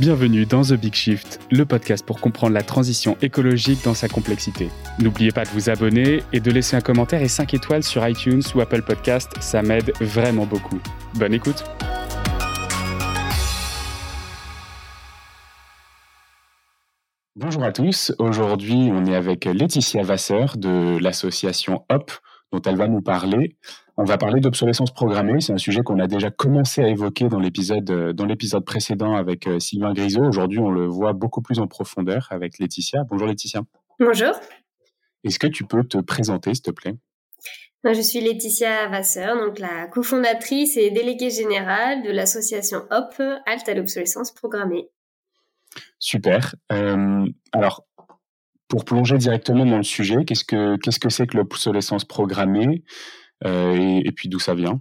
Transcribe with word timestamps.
Bienvenue 0.00 0.44
dans 0.44 0.62
The 0.62 0.72
Big 0.72 0.92
Shift, 0.92 1.38
le 1.52 1.64
podcast 1.64 2.04
pour 2.04 2.20
comprendre 2.20 2.52
la 2.52 2.64
transition 2.64 3.16
écologique 3.22 3.84
dans 3.84 3.94
sa 3.94 4.08
complexité. 4.08 4.68
N'oubliez 4.98 5.30
pas 5.30 5.44
de 5.44 5.50
vous 5.50 5.70
abonner 5.70 6.20
et 6.32 6.40
de 6.40 6.50
laisser 6.50 6.74
un 6.74 6.80
commentaire 6.80 7.22
et 7.22 7.28
5 7.28 7.54
étoiles 7.54 7.84
sur 7.84 8.04
iTunes 8.08 8.42
ou 8.56 8.60
Apple 8.60 8.82
Podcast, 8.82 9.30
ça 9.38 9.62
m'aide 9.62 9.92
vraiment 10.00 10.46
beaucoup. 10.46 10.80
Bonne 11.14 11.32
écoute 11.32 11.62
Bonjour 17.36 17.62
à 17.62 17.70
tous, 17.70 18.12
aujourd'hui 18.18 18.90
on 18.90 19.06
est 19.06 19.14
avec 19.14 19.44
Laetitia 19.44 20.02
Vasseur 20.02 20.56
de 20.56 20.98
l'association 20.98 21.84
HOP 21.88 22.10
dont 22.54 22.62
elle 22.62 22.76
va 22.76 22.88
nous 22.88 23.02
parler. 23.02 23.56
On 23.96 24.04
va 24.04 24.16
parler 24.16 24.40
d'obsolescence 24.40 24.92
programmée. 24.92 25.40
C'est 25.40 25.52
un 25.52 25.58
sujet 25.58 25.82
qu'on 25.82 25.98
a 25.98 26.06
déjà 26.06 26.30
commencé 26.30 26.82
à 26.82 26.88
évoquer 26.88 27.28
dans 27.28 27.40
l'épisode 27.40 27.90
euh, 27.90 28.12
dans 28.12 28.26
l'épisode 28.26 28.64
précédent 28.64 29.14
avec 29.14 29.46
euh, 29.46 29.58
Sylvain 29.58 29.92
Grisot. 29.92 30.24
Aujourd'hui, 30.24 30.60
on 30.60 30.70
le 30.70 30.86
voit 30.86 31.12
beaucoup 31.12 31.42
plus 31.42 31.58
en 31.58 31.66
profondeur 31.66 32.28
avec 32.30 32.58
Laetitia. 32.58 33.04
Bonjour 33.08 33.26
Laetitia. 33.26 33.62
Bonjour. 33.98 34.32
Est-ce 35.24 35.38
que 35.38 35.46
tu 35.46 35.64
peux 35.64 35.84
te 35.84 35.98
présenter, 35.98 36.54
s'il 36.54 36.62
te 36.62 36.70
plaît? 36.70 36.94
Je 37.84 38.00
suis 38.00 38.20
Laetitia 38.20 38.88
Vasseur, 38.88 39.36
donc 39.36 39.58
la 39.58 39.86
cofondatrice 39.88 40.76
et 40.76 40.90
déléguée 40.90 41.30
générale 41.30 42.02
de 42.02 42.10
l'association 42.10 42.78
HOP, 42.90 43.20
Halte 43.46 43.68
à 43.68 43.74
l'obsolescence 43.74 44.32
programmée. 44.32 44.88
Super. 45.98 46.54
Euh, 46.72 47.26
alors, 47.52 47.86
pour 48.68 48.84
plonger 48.84 49.18
directement 49.18 49.66
dans 49.66 49.76
le 49.76 49.82
sujet, 49.82 50.24
qu'est-ce 50.24 50.44
que 50.44 51.10
c'est 51.10 51.26
que 51.26 51.36
l'obsolescence 51.36 52.04
programmée 52.04 52.82
euh, 53.44 54.00
et, 54.04 54.12
puis 54.12 54.28
d'où 54.28 54.38
ça 54.38 54.54
vient? 54.54 54.80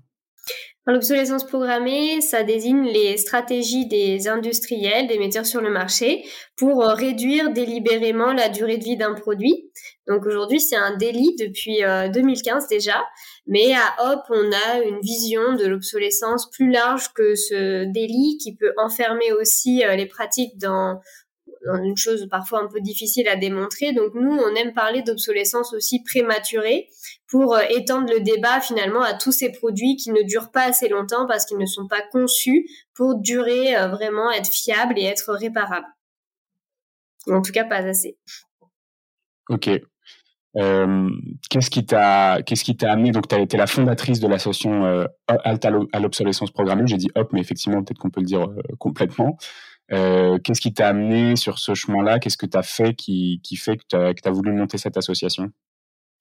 L'obsolescence 0.85 1.45
programmée, 1.45 2.19
ça 2.19 2.43
désigne 2.43 2.83
les 2.83 3.15
stratégies 3.15 3.87
des 3.87 4.27
industriels, 4.27 5.07
des 5.07 5.17
metteurs 5.17 5.45
sur 5.45 5.61
le 5.61 5.69
marché, 5.69 6.25
pour 6.57 6.83
euh, 6.83 6.93
réduire 6.93 7.53
délibérément 7.53 8.33
la 8.33 8.49
durée 8.49 8.77
de 8.77 8.83
vie 8.83 8.97
d'un 8.97 9.13
produit. 9.13 9.71
Donc 10.07 10.25
aujourd'hui, 10.25 10.59
c'est 10.59 10.75
un 10.75 10.97
délit 10.97 11.35
depuis 11.39 11.79
2015 12.13 12.63
euh, 12.63 12.67
déjà, 12.69 13.01
mais 13.47 13.73
à 13.73 14.11
Hop, 14.11 14.19
on 14.29 14.51
a 14.51 14.83
une 14.83 14.99
vision 14.99 15.53
de 15.53 15.65
l'obsolescence 15.65 16.49
plus 16.49 16.69
large 16.69 17.13
que 17.13 17.35
ce 17.35 17.85
délit 17.85 18.37
qui 18.41 18.53
peut 18.53 18.73
enfermer 18.77 19.31
aussi 19.31 19.83
les 19.95 20.05
pratiques 20.05 20.57
dans 20.57 20.99
une 21.65 21.97
chose 21.97 22.27
parfois 22.29 22.61
un 22.63 22.67
peu 22.67 22.81
difficile 22.81 23.27
à 23.27 23.35
démontrer. 23.35 23.93
Donc 23.93 24.13
nous, 24.15 24.31
on 24.31 24.55
aime 24.55 24.73
parler 24.73 25.01
d'obsolescence 25.01 25.73
aussi 25.73 26.03
prématurée 26.03 26.89
pour 27.27 27.55
euh, 27.55 27.61
étendre 27.69 28.11
le 28.11 28.19
débat 28.19 28.59
finalement 28.61 29.01
à 29.01 29.13
tous 29.13 29.31
ces 29.31 29.51
produits 29.51 29.95
qui 29.95 30.11
ne 30.11 30.21
durent 30.23 30.51
pas 30.51 30.65
assez 30.65 30.89
longtemps 30.89 31.25
parce 31.27 31.45
qu'ils 31.45 31.57
ne 31.57 31.65
sont 31.65 31.87
pas 31.87 32.01
conçus 32.11 32.67
pour 32.93 33.15
durer 33.15 33.75
euh, 33.75 33.87
vraiment, 33.87 34.31
être 34.31 34.51
fiables 34.51 34.97
et 34.97 35.03
être 35.03 35.33
réparables. 35.33 35.87
En 37.27 37.41
tout 37.41 37.51
cas, 37.51 37.63
pas 37.63 37.77
assez. 37.77 38.17
Ok. 39.49 39.69
Euh, 40.55 41.09
qu'est-ce 41.49 41.71
qui 41.71 41.83
t'a 41.83 42.43
qu'est-ce 42.43 42.63
qui 42.63 42.77
t'a 42.77 42.91
amené? 42.91 43.11
Donc 43.11 43.27
tu 43.27 43.33
as 43.33 43.39
été 43.39 43.57
la 43.57 43.65
fondatrice 43.65 44.19
de 44.19 44.27
l'association 44.27 44.85
euh, 44.85 45.05
à 45.27 45.99
l'obsolescence 45.99 46.51
programmée 46.51 46.85
j'ai 46.85 46.97
dit 46.97 47.09
hop 47.15 47.33
mais 47.33 47.39
effectivement 47.39 47.83
peut-être 47.83 47.97
qu'on 47.97 48.11
peut 48.11 48.21
le 48.21 48.27
dire 48.27 48.47
complètement 48.77 49.39
euh, 49.91 50.37
qu'est-ce 50.43 50.61
qui 50.61 50.73
t'a 50.73 50.87
amené 50.87 51.35
sur 51.35 51.59
ce 51.59 51.73
chemin-là? 51.73 52.19
Qu'est-ce 52.19 52.37
que 52.37 52.45
tu 52.45 52.57
as 52.57 52.63
fait 52.63 52.93
qui, 52.93 53.39
fait 53.57 53.77
que 53.77 53.83
tu 53.89 53.95
as, 53.95 54.31
voulu 54.31 54.51
monter 54.53 54.77
cette 54.77 54.97
association? 54.97 55.51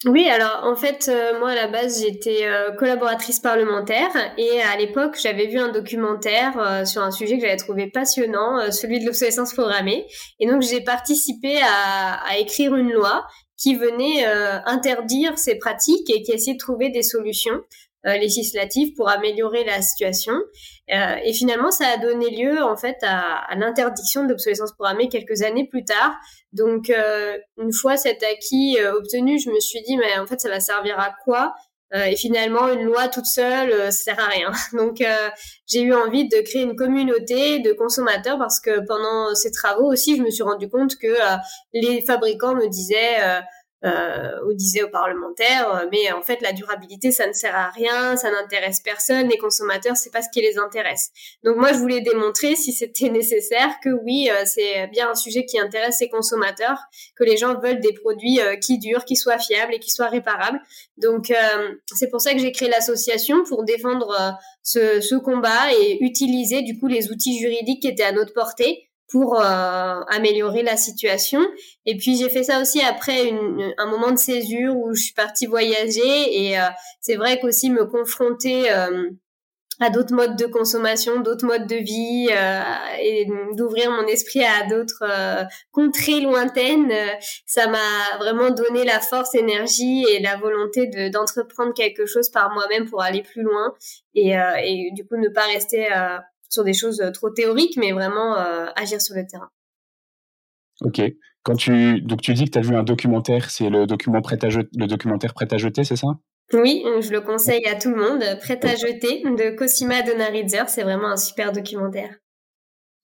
Oui, 0.05 0.29
alors 0.29 0.65
en 0.65 0.75
fait, 0.75 1.09
euh, 1.09 1.39
moi 1.39 1.51
à 1.51 1.55
la 1.55 1.69
base 1.69 2.03
j'étais 2.03 2.45
euh, 2.45 2.73
collaboratrice 2.73 3.39
parlementaire 3.39 4.11
et 4.37 4.61
à 4.61 4.77
l'époque 4.77 5.17
j'avais 5.23 5.47
vu 5.47 5.61
un 5.61 5.71
documentaire 5.71 6.85
sur 6.89 7.03
un 7.03 7.13
sujet 7.13 7.37
que 7.37 7.43
j'avais 7.43 7.57
trouvé 7.57 7.89
passionnant, 7.89 8.73
celui 8.73 8.99
de 8.99 9.07
l'obsolescence 9.07 9.55
programmée. 9.55 10.07
Et 10.41 10.49
donc 10.49 10.63
j'ai 10.63 10.81
participé 10.81 11.59
à, 11.63 12.15
à, 12.15 12.39
écrire 12.39 12.75
une 12.75 12.91
loi 12.91 13.25
qui 13.57 13.77
venait 13.77 14.25
interdire 14.67 15.39
ces 15.39 15.57
pratiques 15.57 16.11
et 16.11 16.23
qui 16.23 16.33
essayait 16.33 16.55
de 16.55 16.59
trouver 16.59 16.91
des 16.91 17.03
solutions. 17.03 17.61
Euh, 18.05 18.17
législative 18.17 18.95
pour 18.97 19.09
améliorer 19.09 19.63
la 19.63 19.81
situation. 19.81 20.33
Euh, 20.93 21.15
et 21.25 21.33
finalement, 21.33 21.71
ça 21.71 21.87
a 21.87 21.99
donné 21.99 22.31
lieu 22.31 22.61
en 22.61 22.77
fait 22.77 22.97
à, 23.03 23.45
à 23.49 23.55
l'interdiction 23.55 24.25
de 24.25 24.31
l'obsolescence 24.31 24.73
programmée 24.73 25.09
quelques 25.09 25.43
années 25.43 25.69
plus 25.69 25.85
tard. 25.85 26.13
Donc, 26.53 26.91
euh, 26.91 27.39
une 27.59 27.73
fois 27.73 27.97
cet 27.97 28.25
acquis 28.25 28.77
obtenu, 28.93 29.39
je 29.39 29.51
me 29.51 29.61
suis 29.61 29.83
dit, 29.83 29.97
mais 29.99 30.19
en 30.19 30.27
fait, 30.27 30.41
ça 30.41 30.49
va 30.49 30.59
servir 30.59 30.99
à 30.99 31.15
quoi? 31.23 31.55
Et 31.95 32.17
finalement, 32.17 32.69
une 32.71 32.85
loi 32.85 33.09
toute 33.09 33.27
seule, 33.27 33.93
ça 33.93 34.15
sert 34.15 34.19
à 34.19 34.29
rien. 34.29 34.51
Donc, 34.73 35.03
j'ai 35.67 35.83
eu 35.83 35.93
envie 35.93 36.27
de 36.27 36.41
créer 36.41 36.63
une 36.63 36.75
communauté 36.75 37.59
de 37.59 37.73
consommateurs 37.73 38.39
parce 38.39 38.61
que 38.61 38.81
pendant 38.87 39.35
ces 39.35 39.51
travaux 39.51 39.93
aussi, 39.93 40.17
je 40.17 40.23
me 40.23 40.31
suis 40.31 40.43
rendu 40.43 40.71
compte 40.71 40.97
que 40.97 41.15
les 41.75 42.03
fabricants 42.03 42.55
me 42.55 42.67
disaient 42.67 43.21
euh, 43.21 43.41
ou 43.85 44.53
disait 44.55 44.83
aux 44.83 44.89
parlementaires, 44.89 45.75
euh, 45.75 45.87
mais 45.91 46.13
en 46.13 46.23
fait 46.23 46.41
la 46.41 46.53
durabilité 46.53 47.11
ça 47.11 47.27
ne 47.27 47.33
sert 47.33 47.55
à 47.55 47.71
rien, 47.71 48.17
ça 48.17 48.31
n'intéresse 48.31 48.81
personne, 48.81 49.29
les 49.29 49.39
consommateurs 49.39 49.97
c'est 49.97 50.13
pas 50.13 50.23
ce 50.23 50.29
qui 50.33 50.41
les 50.41 50.59
intéresse. 50.59 51.11
Donc 51.43 51.57
moi 51.57 51.73
je 51.73 51.79
voulais 51.79 52.01
démontrer 52.01 52.55
si 52.55 52.73
c'était 52.73 53.09
nécessaire 53.11 53.71
que 53.83 53.91
oui 54.05 54.31
euh, 54.31 54.45
c'est 54.45 54.87
bien 54.89 55.11
un 55.11 55.15
sujet 55.15 55.45
qui 55.45 55.59
intéresse 55.59 55.99
les 56.01 56.09
consommateurs, 56.09 56.79
que 57.17 57.25
les 57.25 57.37
gens 57.37 57.59
veulent 57.59 57.81
des 57.81 57.93
produits 57.93 58.41
euh, 58.41 58.57
qui 58.57 58.79
durent, 58.79 59.05
qui 59.05 59.17
soient 59.17 59.39
fiables 59.39 59.75
et 59.75 59.79
qui 59.81 59.91
soient 59.91 60.09
réparables. 60.09 60.61
Donc 60.97 61.33
c'est 61.95 62.09
pour 62.09 62.21
ça 62.21 62.33
que 62.33 62.39
j'ai 62.39 62.53
créé 62.53 62.69
l'association 62.69 63.43
pour 63.45 63.65
défendre 63.65 64.37
ce, 64.63 65.01
ce 65.01 65.15
combat 65.17 65.73
et 65.73 65.99
utiliser 66.01 66.63
du 66.63 66.79
coup 66.79 66.87
les 66.87 67.11
outils 67.11 67.39
juridiques 67.39 67.83
qui 67.83 67.89
étaient 67.89 68.05
à 68.05 68.13
notre 68.13 68.33
portée 68.33 68.89
pour 69.13 69.39
euh, 69.39 70.01
améliorer 70.09 70.63
la 70.63 70.79
situation. 70.79 71.41
Et 71.85 71.99
puis 71.99 72.17
j'ai 72.17 72.31
fait 72.31 72.45
ça 72.45 72.63
aussi 72.63 72.81
après 72.81 73.29
une, 73.29 73.75
un 73.77 73.87
moment 73.87 74.11
de 74.11 74.17
césure 74.17 74.75
où 74.75 74.95
je 74.95 75.03
suis 75.03 75.13
partie 75.13 75.45
voyager 75.47 76.47
et 76.47 76.59
euh, 76.59 76.65
c'est 77.03 77.17
vrai 77.17 77.39
qu'aussi 77.39 77.69
me 77.69 77.85
confronter 77.85 78.73
euh, 78.73 79.11
à 79.81 79.91
d'autres 79.91 80.15
modes 80.15 80.37
de 80.37 80.47
consommation, 80.47 81.21
d'autres 81.21 81.45
modes 81.45 81.67
de 81.67 81.77
vie 81.77 82.29
et 83.01 83.27
d'ouvrir 83.57 83.91
mon 83.91 84.07
esprit 84.07 84.45
à 84.45 84.67
d'autres 84.69 85.03
contrées 85.73 86.21
lointaines, 86.21 86.93
ça 87.47 87.67
m'a 87.67 88.19
vraiment 88.19 88.51
donné 88.51 88.85
la 88.85 89.01
force, 89.01 89.35
énergie 89.35 90.05
et 90.09 90.21
la 90.21 90.37
volonté 90.37 90.87
de 90.87 91.09
d'entreprendre 91.09 91.73
quelque 91.75 92.07
chose 92.07 92.31
par 92.31 92.53
moi-même 92.53 92.89
pour 92.89 93.03
aller 93.03 93.23
plus 93.23 93.43
loin 93.43 93.75
et, 94.15 94.35
et 94.63 94.91
du 94.93 95.05
coup 95.05 95.17
ne 95.17 95.31
pas 95.31 95.47
rester 95.47 95.89
sur 96.53 96.65
des 96.65 96.75
choses 96.75 97.01
euh, 97.01 97.11
trop 97.11 97.31
théoriques, 97.31 97.77
mais 97.77 97.93
vraiment 97.93 98.37
euh, 98.37 98.67
agir 98.77 99.01
sur 99.01 99.17
le 99.17 99.27
terrain. 99.27 99.49
Ok. 100.83 101.01
Quand 101.43 101.57
tu 101.57 102.01
donc 102.03 102.23
tu 102.23 102.35
dis 102.35 102.45
que 102.45 102.51
tu 102.51 102.59
as 102.59 102.63
vu 102.63 102.77
un 102.77 102.85
documentaire, 102.85 103.51
c'est 103.51 103.71
le 103.71 103.87
document 103.87 104.21
prêt 104.21 104.39
à 104.45 104.49
le 104.49 104.87
documentaire 104.87 105.35
prêt 105.35 105.53
à 105.53 105.59
jeter, 105.59 105.83
c'est 105.85 105.97
ça? 105.97 106.09
Oui, 106.53 106.85
je 107.01 107.11
le 107.11 107.21
conseille 107.21 107.67
à 107.67 107.77
tout 107.77 107.91
le 107.91 107.97
monde. 107.97 108.23
Prêt 108.41 108.61
à 108.65 108.77
jeter 108.77 109.23
de 109.25 109.57
Cosima 109.57 110.03
Donaritzer, 110.03 110.69
c'est 110.69 110.83
vraiment 110.83 111.09
un 111.09 111.17
super 111.17 111.51
documentaire. 111.53 112.15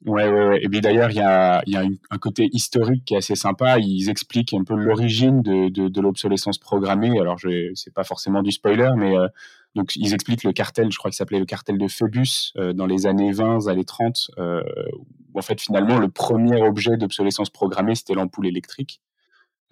Ouais, 0.06 0.28
ouais, 0.28 0.48
ouais. 0.48 0.60
Et 0.62 0.68
puis 0.68 0.80
d'ailleurs, 0.80 1.10
il 1.10 1.16
y 1.16 1.20
a, 1.20 1.60
y 1.66 1.76
a 1.76 1.82
un 2.10 2.18
côté 2.18 2.48
historique 2.52 3.04
qui 3.04 3.14
est 3.14 3.18
assez 3.18 3.34
sympa. 3.34 3.78
Ils 3.78 4.08
expliquent 4.08 4.54
un 4.54 4.62
peu 4.62 4.74
l'origine 4.74 5.42
de, 5.42 5.70
de, 5.70 5.88
de 5.88 6.00
l'obsolescence 6.00 6.58
programmée. 6.58 7.18
Alors, 7.18 7.38
je 7.38 7.72
c'est 7.74 7.92
pas 7.92 8.04
forcément 8.04 8.42
du 8.42 8.52
spoiler, 8.52 8.90
mais 8.96 9.16
euh, 9.16 9.26
ils 9.96 10.14
expliquent 10.14 10.44
le 10.44 10.52
cartel, 10.52 10.90
je 10.90 10.98
crois 10.98 11.10
ça 11.10 11.18
s'appelait 11.18 11.38
le 11.38 11.46
cartel 11.46 11.78
de 11.78 11.88
Phébus 11.88 12.52
euh, 12.56 12.72
dans 12.72 12.86
les 12.86 13.06
années 13.06 13.32
20, 13.32 13.68
années 13.68 13.84
30, 13.84 14.30
euh, 14.38 14.62
où 15.32 15.38
en 15.38 15.42
fait 15.42 15.60
finalement 15.60 15.98
le 15.98 16.08
premier 16.08 16.60
objet 16.62 16.96
d'obsolescence 16.96 17.50
programmée 17.50 17.94
c'était 17.94 18.14
l'ampoule 18.14 18.46
électrique, 18.46 19.00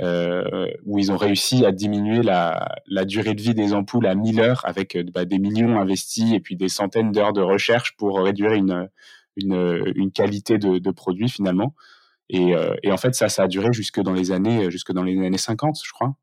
euh, 0.02 0.66
où 0.84 0.98
ils 0.98 1.12
ont 1.12 1.16
réussi 1.16 1.64
à 1.64 1.72
diminuer 1.72 2.22
la, 2.22 2.76
durée 3.06 3.34
de 3.34 3.42
vie 3.42 3.54
des 3.54 3.72
ampoules 3.72 4.06
à 4.06 4.14
1000 4.14 4.40
heures 4.40 4.62
avec 4.64 4.96
euh, 4.96 5.04
bah, 5.12 5.24
des 5.24 5.38
millions 5.38 5.80
investis 5.80 6.32
et 6.32 6.40
puis 6.40 6.56
des 6.56 6.68
centaines 6.68 7.12
d'heures 7.12 7.32
de 7.32 7.42
recherche 7.42 7.96
pour 7.96 8.20
réduire 8.20 8.52
une, 8.52 8.90
qualité 10.12 10.58
de, 10.58 10.90
produit 10.90 11.28
finalement. 11.28 11.74
Et, 12.28 12.54
et, 12.82 12.90
en 12.90 12.96
fait 12.96 13.14
ça, 13.14 13.28
ça 13.28 13.44
a 13.44 13.48
duré 13.48 13.72
jusque 13.72 14.00
dans 14.00 14.12
les 14.12 14.32
années, 14.32 14.70
jusque 14.70 14.92
dans 14.92 15.04
les 15.04 15.16
années 15.24 15.38
50, 15.38 15.78
je 15.84 15.92
crois. 15.92 16.16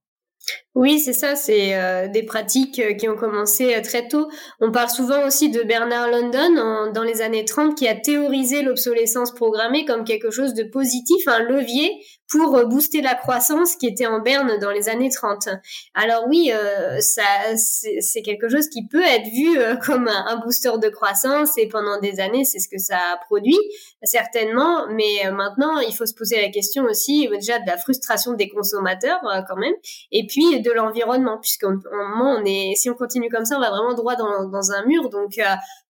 Oui, 0.75 0.99
c'est 0.99 1.13
ça, 1.13 1.35
c'est 1.35 1.75
euh, 1.75 2.07
des 2.07 2.23
pratiques 2.23 2.79
euh, 2.79 2.93
qui 2.95 3.07
ont 3.07 3.15
commencé 3.15 3.75
euh, 3.75 3.81
très 3.81 4.07
tôt. 4.07 4.27
On 4.59 4.71
parle 4.71 4.89
souvent 4.89 5.23
aussi 5.27 5.51
de 5.51 5.61
Bernard 5.61 6.09
London 6.09 6.91
dans 6.91 7.03
les 7.03 7.21
années 7.21 7.45
30 7.45 7.77
qui 7.77 7.87
a 7.87 7.93
théorisé 7.93 8.63
l'obsolescence 8.63 9.31
programmée 9.35 9.85
comme 9.85 10.03
quelque 10.03 10.31
chose 10.31 10.55
de 10.55 10.63
positif, 10.63 11.27
un 11.27 11.43
levier 11.43 11.91
pour 12.31 12.65
booster 12.65 13.01
la 13.01 13.13
croissance 13.13 13.75
qui 13.75 13.85
était 13.85 14.07
en 14.07 14.19
berne 14.19 14.57
dans 14.59 14.71
les 14.71 14.89
années 14.89 15.11
30. 15.11 15.49
Alors 15.93 16.25
oui, 16.27 16.51
ça 16.99 17.21
c'est 17.55 18.23
quelque 18.23 18.49
chose 18.49 18.69
qui 18.69 18.87
peut 18.87 19.03
être 19.03 19.27
vu 19.27 19.55
comme 19.85 20.07
un, 20.07 20.37
booster 20.37 20.71
de 20.81 20.89
croissance 20.89 21.55
et 21.59 21.67
pendant 21.67 21.99
des 21.99 22.19
années, 22.19 22.43
c'est 22.43 22.57
ce 22.57 22.67
que 22.67 22.79
ça 22.79 22.97
a 22.97 23.17
produit 23.25 23.59
certainement, 24.01 24.87
mais 24.89 25.29
maintenant, 25.31 25.77
il 25.77 25.93
faut 25.93 26.07
se 26.07 26.15
poser 26.15 26.41
la 26.41 26.49
question 26.49 26.85
aussi 26.85 27.29
déjà 27.31 27.59
de 27.59 27.67
la 27.67 27.77
frustration 27.77 28.33
des 28.33 28.49
consommateurs 28.49 29.19
quand 29.47 29.57
même 29.57 29.75
et 30.11 30.25
puis 30.25 30.62
de 30.63 30.71
l'environnement, 30.71 31.37
puisqu'au 31.39 31.71
moment 31.71 32.37
on 32.39 32.45
est, 32.45 32.73
si 32.75 32.89
on 32.89 32.95
continue 32.95 33.29
comme 33.29 33.45
ça, 33.45 33.57
on 33.57 33.61
va 33.61 33.69
vraiment 33.69 33.93
droit 33.93 34.15
dans, 34.15 34.71
un 34.71 34.85
mur. 34.85 35.09
Donc 35.09 35.39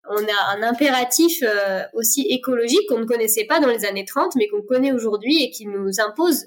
on 0.09 0.17
a 0.17 0.57
un 0.57 0.63
impératif 0.63 1.43
aussi 1.93 2.21
écologique 2.29 2.87
qu'on 2.89 2.99
ne 2.99 3.05
connaissait 3.05 3.45
pas 3.45 3.59
dans 3.59 3.69
les 3.69 3.85
années 3.85 4.05
30, 4.05 4.35
mais 4.35 4.47
qu'on 4.47 4.61
connaît 4.61 4.91
aujourd'hui 4.91 5.43
et 5.43 5.51
qui 5.51 5.65
nous 5.67 6.01
impose 6.05 6.45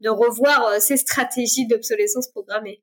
de 0.00 0.08
revoir 0.08 0.80
ces 0.80 0.96
stratégies 0.96 1.66
d'obsolescence 1.66 2.28
programmée. 2.28 2.80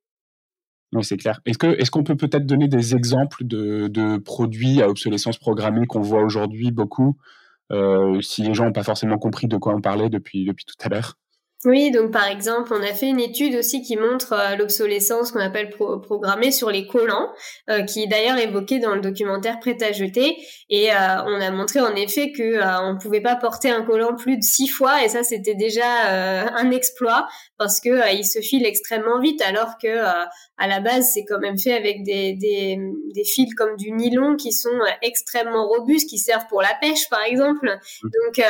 Oui, 0.95 1.03
c'est 1.03 1.17
clair. 1.17 1.41
Est-ce 1.45 1.57
que 1.57 1.67
est-ce 1.67 1.91
qu'on 1.91 2.03
peut 2.03 2.15
peut-être 2.15 2.45
donner 2.45 2.67
des 2.67 2.95
exemples 2.95 3.43
de, 3.43 3.87
de 3.87 4.17
produits 4.17 4.81
à 4.81 4.89
obsolescence 4.89 5.37
programmée 5.37 5.87
qu'on 5.87 6.01
voit 6.01 6.23
aujourd'hui 6.23 6.71
beaucoup, 6.71 7.17
euh, 7.71 8.21
si 8.21 8.43
les 8.43 8.53
gens 8.53 8.65
n'ont 8.65 8.71
pas 8.71 8.83
forcément 8.83 9.17
compris 9.17 9.47
de 9.47 9.57
quoi 9.57 9.75
on 9.75 9.81
parlait 9.81 10.09
depuis 10.09 10.45
depuis 10.45 10.65
tout 10.65 10.75
à 10.79 10.89
l'heure? 10.89 11.17
Oui, 11.65 11.91
donc 11.91 12.11
par 12.11 12.27
exemple, 12.27 12.73
on 12.73 12.81
a 12.81 12.93
fait 12.93 13.07
une 13.07 13.19
étude 13.19 13.55
aussi 13.55 13.81
qui 13.81 13.97
montre 13.97 14.33
euh, 14.33 14.55
l'obsolescence 14.55 15.31
qu'on 15.31 15.39
appelle 15.39 15.69
programmée 15.69 16.51
sur 16.51 16.69
les 16.69 16.87
collants, 16.87 17.31
euh, 17.69 17.83
qui 17.83 18.03
est 18.03 18.07
d'ailleurs 18.07 18.37
évoquée 18.37 18.79
dans 18.79 18.93
le 18.93 19.01
documentaire 19.01 19.59
Prêt 19.59 19.77
à 19.81 19.91
jeter. 19.91 20.37
Et 20.69 20.91
euh, 20.91 20.95
on 21.25 21.41
a 21.41 21.51
montré 21.51 21.79
en 21.81 21.95
effet 21.95 22.31
que 22.31 22.61
on 22.83 22.93
ne 22.93 22.99
pouvait 22.99 23.21
pas 23.21 23.35
porter 23.35 23.69
un 23.69 23.83
collant 23.83 24.15
plus 24.15 24.37
de 24.37 24.43
six 24.43 24.67
fois, 24.67 25.03
et 25.03 25.09
ça 25.09 25.23
c'était 25.23 25.55
déjà 25.55 25.85
un 26.55 26.71
exploit 26.71 27.27
parce 27.57 27.79
que 27.79 28.13
il 28.15 28.25
se 28.25 28.39
file 28.39 28.65
extrêmement 28.65 29.19
vite, 29.19 29.41
alors 29.41 29.77
que 29.81 29.97
à 30.57 30.67
la 30.67 30.79
base 30.79 31.11
c'est 31.13 31.25
quand 31.25 31.39
même 31.39 31.57
fait 31.57 31.73
avec 31.73 32.03
des, 32.03 32.33
des, 32.33 32.79
des 33.13 33.23
fils 33.23 33.53
comme 33.55 33.75
du 33.75 33.91
nylon 33.91 34.35
qui 34.35 34.51
sont 34.51 34.79
extrêmement 35.01 35.67
robustes, 35.67 36.09
qui 36.09 36.17
servent 36.17 36.47
pour 36.47 36.61
la 36.61 36.73
pêche 36.81 37.09
par 37.09 37.23
exemple. 37.23 37.77
Mmh. 38.03 38.09
Donc 38.09 38.45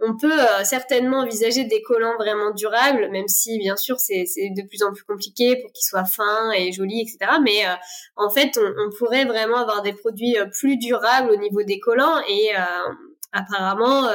on 0.00 0.16
peut 0.16 0.40
certainement 0.62 1.20
envisager 1.20 1.64
des 1.64 1.82
collants 1.82 2.16
vraiment 2.18 2.52
durable, 2.52 3.08
même 3.10 3.26
si 3.26 3.58
bien 3.58 3.76
sûr 3.76 3.98
c'est 3.98 4.24
de 4.24 4.66
plus 4.66 4.82
en 4.82 4.92
plus 4.92 5.04
compliqué 5.04 5.56
pour 5.56 5.72
qu'ils 5.72 5.84
soient 5.84 6.04
fins 6.04 6.52
et 6.52 6.72
jolis, 6.72 7.00
etc. 7.00 7.38
Mais 7.42 7.66
euh, 7.66 7.74
en 8.16 8.30
fait, 8.30 8.58
on, 8.58 8.90
pourrait 8.96 9.24
vraiment 9.24 9.56
avoir 9.56 9.82
des 9.82 9.92
produits 9.92 10.38
euh, 10.38 10.46
plus 10.46 10.76
durables 10.76 11.30
au 11.30 11.36
niveau 11.36 11.62
des 11.62 11.80
collants 11.80 12.20
et 12.28 12.50
euh, 12.56 12.92
apparemment 13.32 14.08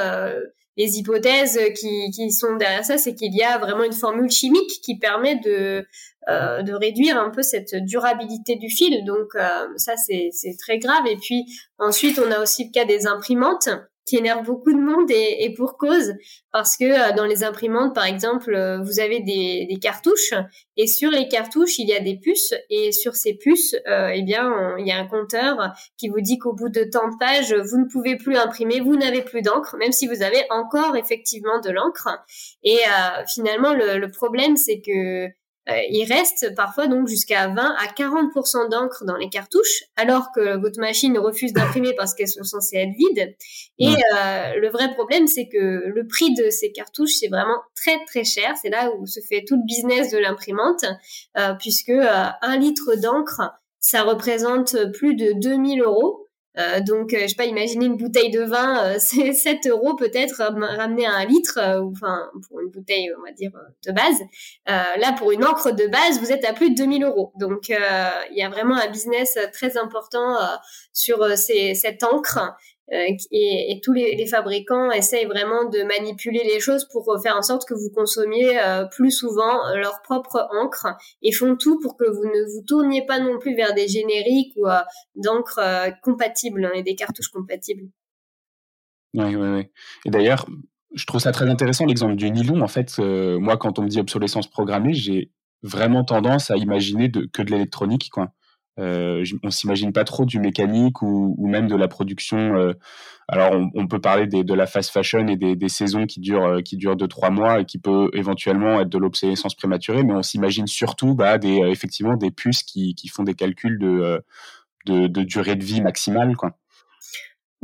les 0.76 0.98
hypothèses 0.98 1.60
qui, 1.78 2.10
qui 2.10 2.32
sont 2.32 2.56
derrière 2.56 2.84
ça, 2.84 2.98
c'est 2.98 3.14
qu'il 3.14 3.32
y 3.32 3.42
a 3.42 3.58
vraiment 3.58 3.84
une 3.84 3.92
formule 3.92 4.30
chimique 4.30 4.80
qui 4.82 4.98
permet 4.98 5.36
de 5.36 5.86
de 6.26 6.72
réduire 6.72 7.20
un 7.20 7.28
peu 7.28 7.42
cette 7.42 7.76
durabilité 7.84 8.56
du 8.56 8.70
fil. 8.70 9.04
Donc 9.04 9.34
ça 9.76 9.94
c'est 9.96 10.56
très 10.58 10.78
grave. 10.78 11.06
Et 11.06 11.16
puis 11.16 11.44
ensuite 11.78 12.18
on 12.18 12.30
a 12.30 12.40
aussi 12.40 12.64
le 12.64 12.70
cas 12.72 12.86
des 12.86 13.06
imprimantes 13.06 13.68
qui 14.04 14.16
énerve 14.16 14.44
beaucoup 14.44 14.72
de 14.72 14.80
monde 14.80 15.10
et, 15.10 15.44
et 15.44 15.54
pour 15.54 15.76
cause 15.76 16.14
parce 16.52 16.76
que 16.76 16.84
euh, 16.84 17.14
dans 17.14 17.24
les 17.24 17.44
imprimantes 17.44 17.94
par 17.94 18.04
exemple 18.04 18.54
euh, 18.54 18.80
vous 18.82 19.00
avez 19.00 19.20
des, 19.20 19.66
des, 19.68 19.78
cartouches 19.78 20.34
et 20.76 20.86
sur 20.86 21.10
les 21.10 21.28
cartouches 21.28 21.78
il 21.78 21.88
y 21.88 21.94
a 21.94 22.00
des 22.00 22.16
puces 22.16 22.54
et 22.70 22.92
sur 22.92 23.14
ces 23.16 23.34
puces 23.34 23.74
euh, 23.86 24.10
eh 24.14 24.22
bien 24.22 24.76
il 24.78 24.86
y 24.86 24.92
a 24.92 24.98
un 24.98 25.06
compteur 25.06 25.72
qui 25.96 26.08
vous 26.08 26.20
dit 26.20 26.38
qu'au 26.38 26.52
bout 26.54 26.68
de 26.68 26.84
tant 26.84 27.08
de 27.08 27.16
pages 27.18 27.54
vous 27.54 27.78
ne 27.78 27.88
pouvez 27.90 28.16
plus 28.16 28.36
imprimer 28.36 28.80
vous 28.80 28.96
n'avez 28.96 29.22
plus 29.22 29.42
d'encre 29.42 29.76
même 29.76 29.92
si 29.92 30.06
vous 30.06 30.22
avez 30.22 30.44
encore 30.50 30.96
effectivement 30.96 31.60
de 31.60 31.70
l'encre. 31.70 32.08
Et 32.62 32.78
euh, 32.78 33.24
finalement 33.32 33.74
le, 33.74 33.98
le 33.98 34.10
problème 34.10 34.56
c'est 34.56 34.80
que 34.80 35.28
euh, 35.70 35.80
il 35.90 36.04
reste 36.04 36.54
parfois 36.54 36.86
donc 36.88 37.08
jusqu'à 37.08 37.48
20 37.48 37.56
à 37.56 37.86
40% 37.86 38.70
d'encre 38.70 39.04
dans 39.06 39.16
les 39.16 39.30
cartouches, 39.30 39.84
alors 39.96 40.28
que 40.34 40.58
votre 40.58 40.78
machine 40.78 41.16
refuse 41.18 41.52
d'imprimer 41.52 41.94
parce 41.96 42.14
qu'elles 42.14 42.28
sont 42.28 42.44
censées 42.44 42.76
être 42.76 42.92
vides. 42.96 43.34
Et 43.78 43.88
euh, 43.88 44.60
le 44.60 44.68
vrai 44.68 44.92
problème, 44.94 45.26
c'est 45.26 45.48
que 45.48 45.84
le 45.86 46.06
prix 46.06 46.34
de 46.34 46.50
ces 46.50 46.70
cartouches, 46.72 47.14
c'est 47.18 47.28
vraiment 47.28 47.58
très 47.74 48.04
très 48.06 48.24
cher. 48.24 48.54
C'est 48.60 48.68
là 48.68 48.90
où 48.94 49.06
se 49.06 49.20
fait 49.20 49.44
tout 49.46 49.56
le 49.56 49.64
business 49.64 50.10
de 50.10 50.18
l'imprimante, 50.18 50.84
euh, 51.38 51.54
puisque 51.58 51.90
un 51.90 52.56
litre 52.58 52.96
d'encre, 53.00 53.40
ça 53.80 54.02
représente 54.02 54.92
plus 54.92 55.14
de 55.14 55.32
2000 55.32 55.82
euros. 55.82 56.23
Euh, 56.58 56.80
donc, 56.80 57.12
euh, 57.12 57.22
je 57.22 57.28
sais 57.28 57.34
pas, 57.34 57.46
imaginer 57.46 57.86
une 57.86 57.96
bouteille 57.96 58.30
de 58.30 58.42
vin, 58.42 58.84
euh, 58.84 58.96
c'est 58.98 59.32
7 59.32 59.66
euros 59.66 59.96
peut-être 59.96 60.36
ramener 60.36 61.06
à 61.06 61.12
un 61.12 61.24
litre, 61.24 61.58
ou 61.80 61.90
enfin 61.90 62.30
pour 62.48 62.60
une 62.60 62.70
bouteille, 62.70 63.10
on 63.18 63.22
va 63.22 63.32
dire 63.32 63.50
de 63.86 63.92
base. 63.92 64.18
là, 64.66 65.12
pour 65.18 65.32
une 65.32 65.44
encre 65.44 65.72
de 65.74 65.86
base, 65.86 66.20
vous 66.20 66.32
êtes 66.32 66.44
à 66.44 66.52
plus 66.52 66.70
de 66.70 66.76
2000 66.76 67.04
euros. 67.04 67.32
Donc, 67.38 67.68
il 67.68 68.36
y 68.36 68.42
a 68.42 68.48
vraiment 68.48 68.76
un 68.76 68.88
business 68.88 69.38
très 69.52 69.76
important 69.76 70.36
sur 70.92 71.36
ces, 71.36 71.74
cette 71.74 72.02
encre 72.02 72.38
euh, 72.38 72.73
et, 72.92 73.16
et, 73.30 73.80
tous 73.82 73.92
les, 73.92 74.26
fabricants 74.26 74.90
essayent 74.90 75.24
vraiment 75.24 75.68
de 75.70 75.82
manipuler 75.84 76.42
les 76.44 76.60
choses 76.60 76.86
pour 76.92 77.04
faire 77.22 77.36
en 77.36 77.42
sorte 77.42 77.66
que 77.66 77.74
vous 77.74 77.90
consommiez 77.90 78.58
euh, 78.58 78.84
plus 78.84 79.10
souvent 79.10 79.66
euh, 79.66 79.76
leur 79.76 80.02
propre 80.02 80.46
encre 80.62 80.88
et 81.22 81.32
font 81.32 81.56
tout 81.56 81.78
pour 81.80 81.96
que 81.96 82.04
vous 82.04 82.24
ne 82.24 82.52
vous 82.52 82.62
tourniez 82.66 83.06
pas 83.06 83.20
non 83.20 83.38
plus 83.38 83.56
vers 83.56 83.74
des 83.74 83.88
génériques 83.88 84.52
ou 84.56 84.66
d'encre 85.14 85.60
compatibles 86.02 86.66
hein, 86.66 86.72
et 86.74 86.82
des 86.82 86.94
cartouches 86.94 87.30
compatibles. 87.30 87.88
Oui, 89.14 89.34
oui, 89.34 89.48
oui. 89.48 89.66
Et 90.04 90.10
d'ailleurs, 90.10 90.46
je 90.94 91.06
trouve 91.06 91.20
ça 91.20 91.32
très 91.32 91.48
intéressant 91.48 91.86
l'exemple 91.86 92.16
du 92.16 92.30
nylon. 92.30 92.60
En 92.60 92.68
fait, 92.68 92.98
moi, 92.98 93.56
quand 93.56 93.78
on 93.78 93.82
me 93.82 93.88
dit 93.88 94.00
obsolescence 94.00 94.48
programmée, 94.48 94.92
j'ai 94.92 95.30
vraiment 95.62 96.04
tendance 96.04 96.50
à 96.50 96.56
imaginer 96.56 97.10
que 97.10 97.42
de 97.42 97.50
l'électronique, 97.50 98.10
quoi. 98.12 98.32
Euh, 98.80 99.24
on 99.42 99.50
s'imagine 99.50 99.92
pas 99.92 100.04
trop 100.04 100.24
du 100.24 100.40
mécanique 100.40 101.02
ou, 101.02 101.46
même 101.46 101.68
de 101.68 101.76
la 101.76 101.88
production. 101.88 102.56
Euh, 102.56 102.72
alors, 103.28 103.52
on, 103.74 103.86
peut 103.86 104.00
parler 104.00 104.26
de 104.26 104.54
la 104.54 104.66
fast 104.66 104.90
fashion 104.90 105.26
et 105.28 105.36
des, 105.36 105.68
saisons 105.68 106.06
qui 106.06 106.20
durent 106.20 106.44
euh, 106.44 106.60
qui 106.60 106.76
durent 106.76 106.96
deux 106.96 107.08
trois 107.08 107.30
mois 107.30 107.60
et 107.60 107.64
qui 107.64 107.78
peut 107.78 108.10
éventuellement 108.12 108.80
être 108.80 108.88
de 108.88 108.98
l'obsolescence 108.98 109.54
prématurée, 109.54 110.02
mais 110.02 110.14
on 110.14 110.22
s'imagine 110.22 110.66
surtout 110.66 111.14
bah, 111.14 111.38
des 111.38 111.60
euh, 111.62 111.70
effectivement 111.70 112.16
des 112.16 112.30
puces 112.30 112.62
qui, 112.62 112.94
qui 112.94 113.08
font 113.08 113.22
des 113.22 113.34
calculs 113.34 113.78
de, 113.78 114.22
de, 114.86 115.06
de 115.06 115.22
durée 115.22 115.56
de 115.56 115.64
vie 115.64 115.80
maximale, 115.80 116.36
quoi. 116.36 116.58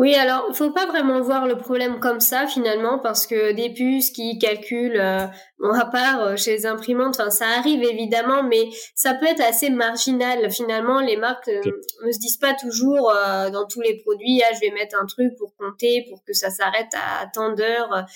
Oui, 0.00 0.14
alors 0.14 0.46
il 0.48 0.54
faut 0.54 0.70
pas 0.70 0.86
vraiment 0.86 1.20
voir 1.20 1.46
le 1.46 1.58
problème 1.58 2.00
comme 2.00 2.20
ça 2.20 2.46
finalement 2.46 2.98
parce 2.98 3.26
que 3.26 3.52
des 3.52 3.68
puces 3.68 4.08
qui 4.08 4.38
calculent, 4.38 4.98
euh, 4.98 5.26
à 5.74 5.84
part 5.84 6.22
euh, 6.22 6.36
chez 6.36 6.52
les 6.52 6.64
imprimantes, 6.64 7.20
enfin 7.20 7.28
ça 7.28 7.44
arrive 7.58 7.82
évidemment, 7.82 8.42
mais 8.42 8.70
ça 8.94 9.12
peut 9.12 9.26
être 9.26 9.42
assez 9.42 9.68
marginal 9.68 10.50
finalement. 10.50 11.00
Les 11.00 11.18
marques 11.18 11.48
euh, 11.48 11.60
ne 12.06 12.12
se 12.12 12.18
disent 12.18 12.38
pas 12.38 12.54
toujours 12.54 13.10
euh, 13.10 13.50
dans 13.50 13.66
tous 13.66 13.82
les 13.82 13.98
produits, 13.98 14.40
ah 14.42 14.54
je 14.54 14.60
vais 14.60 14.70
mettre 14.72 14.96
un 14.98 15.04
truc 15.04 15.36
pour 15.36 15.54
compter, 15.58 16.06
pour 16.08 16.24
que 16.24 16.32
ça 16.32 16.48
s'arrête 16.48 16.94
à 16.94 17.26
tant 17.26 17.52
d'heures. 17.52 18.06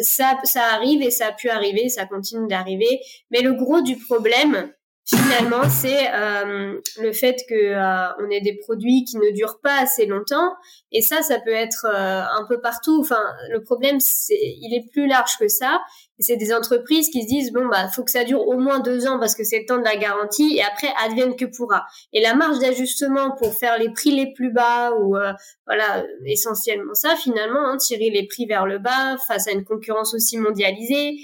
Ça, 0.00 0.38
ça 0.44 0.62
arrive 0.72 1.02
et 1.02 1.10
ça 1.10 1.26
a 1.26 1.32
pu 1.32 1.50
arriver, 1.50 1.90
ça 1.90 2.06
continue 2.06 2.48
d'arriver, 2.48 3.00
mais 3.30 3.42
le 3.42 3.52
gros 3.52 3.82
du 3.82 3.98
problème, 3.98 4.72
finalement, 5.06 5.68
c'est 5.68 6.12
euh, 6.12 6.80
le 7.00 7.12
fait 7.12 7.36
que 7.48 7.54
euh, 7.54 8.12
on 8.20 8.30
ait 8.30 8.40
des 8.40 8.56
produits 8.56 9.04
qui 9.04 9.16
ne 9.18 9.34
durent 9.34 9.60
pas 9.60 9.82
assez 9.82 10.06
longtemps. 10.06 10.54
Et 10.92 11.02
ça, 11.02 11.22
ça 11.22 11.38
peut 11.40 11.52
être 11.52 11.86
euh, 11.86 12.22
un 12.22 12.46
peu 12.48 12.60
partout. 12.60 13.00
Enfin, 13.00 13.22
le 13.50 13.62
problème, 13.62 14.00
c'est, 14.00 14.38
il 14.38 14.74
est 14.74 14.90
plus 14.90 15.06
large 15.06 15.36
que 15.38 15.48
ça 15.48 15.80
c'est 16.18 16.36
des 16.36 16.54
entreprises 16.54 17.08
qui 17.10 17.22
se 17.22 17.26
disent 17.26 17.52
bon 17.52 17.66
bah 17.66 17.88
faut 17.88 18.04
que 18.04 18.10
ça 18.10 18.24
dure 18.24 18.46
au 18.46 18.58
moins 18.58 18.80
deux 18.80 19.06
ans 19.06 19.18
parce 19.18 19.34
que 19.34 19.44
c'est 19.44 19.60
le 19.60 19.66
temps 19.66 19.78
de 19.78 19.84
la 19.84 19.96
garantie 19.96 20.56
et 20.56 20.62
après 20.62 20.88
advienne 21.04 21.36
que 21.36 21.44
pourra. 21.44 21.84
Et 22.12 22.20
la 22.20 22.34
marge 22.34 22.58
d'ajustement 22.58 23.32
pour 23.36 23.54
faire 23.54 23.78
les 23.78 23.90
prix 23.90 24.10
les 24.10 24.32
plus 24.32 24.52
bas 24.52 24.92
ou 24.92 25.16
euh, 25.16 25.32
voilà 25.66 26.04
essentiellement 26.26 26.94
ça 26.94 27.16
finalement 27.16 27.66
hein, 27.66 27.76
tirer 27.76 28.10
les 28.10 28.26
prix 28.26 28.46
vers 28.46 28.66
le 28.66 28.78
bas 28.78 29.16
face 29.26 29.48
à 29.48 29.52
une 29.52 29.64
concurrence 29.64 30.14
aussi 30.14 30.38
mondialisée, 30.38 31.16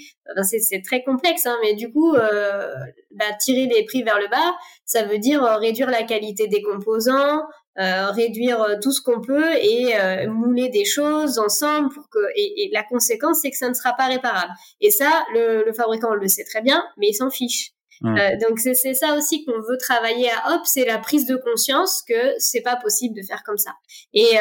c'est 0.43 0.81
très 0.83 1.03
complexe 1.03 1.45
hein, 1.45 1.57
mais 1.61 1.73
du 1.73 1.91
coup 1.91 2.13
euh, 2.15 2.73
bah, 3.11 3.25
tirer 3.39 3.67
les 3.67 3.85
prix 3.85 4.03
vers 4.03 4.19
le 4.19 4.27
bas 4.29 4.55
ça 4.91 5.03
veut 5.03 5.19
dire 5.19 5.43
euh, 5.43 5.55
réduire 5.55 5.89
la 5.89 6.03
qualité 6.03 6.47
des 6.47 6.61
composants, 6.61 7.43
euh, 7.79 8.11
réduire 8.11 8.61
euh, 8.61 8.75
tout 8.81 8.91
ce 8.91 9.01
qu'on 9.01 9.21
peut 9.21 9.55
et 9.55 9.95
euh, 9.97 10.29
mouler 10.29 10.67
des 10.67 10.83
choses 10.83 11.39
ensemble 11.39 11.87
pour 11.87 12.09
que 12.09 12.19
et, 12.35 12.69
la 12.73 12.83
conséquence 12.83 13.39
c'est 13.41 13.49
que 13.49 13.55
ça 13.55 13.69
ne 13.69 13.73
sera 13.73 13.93
pas 13.93 14.07
réparable 14.07 14.51
et 14.81 14.91
ça 14.91 15.09
le, 15.33 15.63
le 15.63 15.71
fabricant 15.71 16.13
le 16.13 16.27
sait 16.27 16.43
très 16.43 16.61
bien 16.61 16.83
mais 16.97 17.07
il 17.07 17.13
s'en 17.13 17.29
fiche 17.29 17.71
mmh. 18.01 18.17
donc 18.41 18.59
c'est 18.59 18.93
ça 18.93 19.15
aussi 19.15 19.45
qu'on 19.45 19.61
veut 19.61 19.77
travailler 19.79 20.29
à 20.29 20.53
Hop, 20.53 20.63
c'est 20.65 20.83
la 20.83 20.97
prise 20.97 21.25
de 21.25 21.37
conscience 21.37 22.03
que 22.05 22.33
c'est 22.39 22.59
pas 22.59 22.75
possible 22.75 23.15
de 23.15 23.25
faire 23.25 23.41
comme 23.45 23.57
ça. 23.57 23.71
Et 24.13 24.31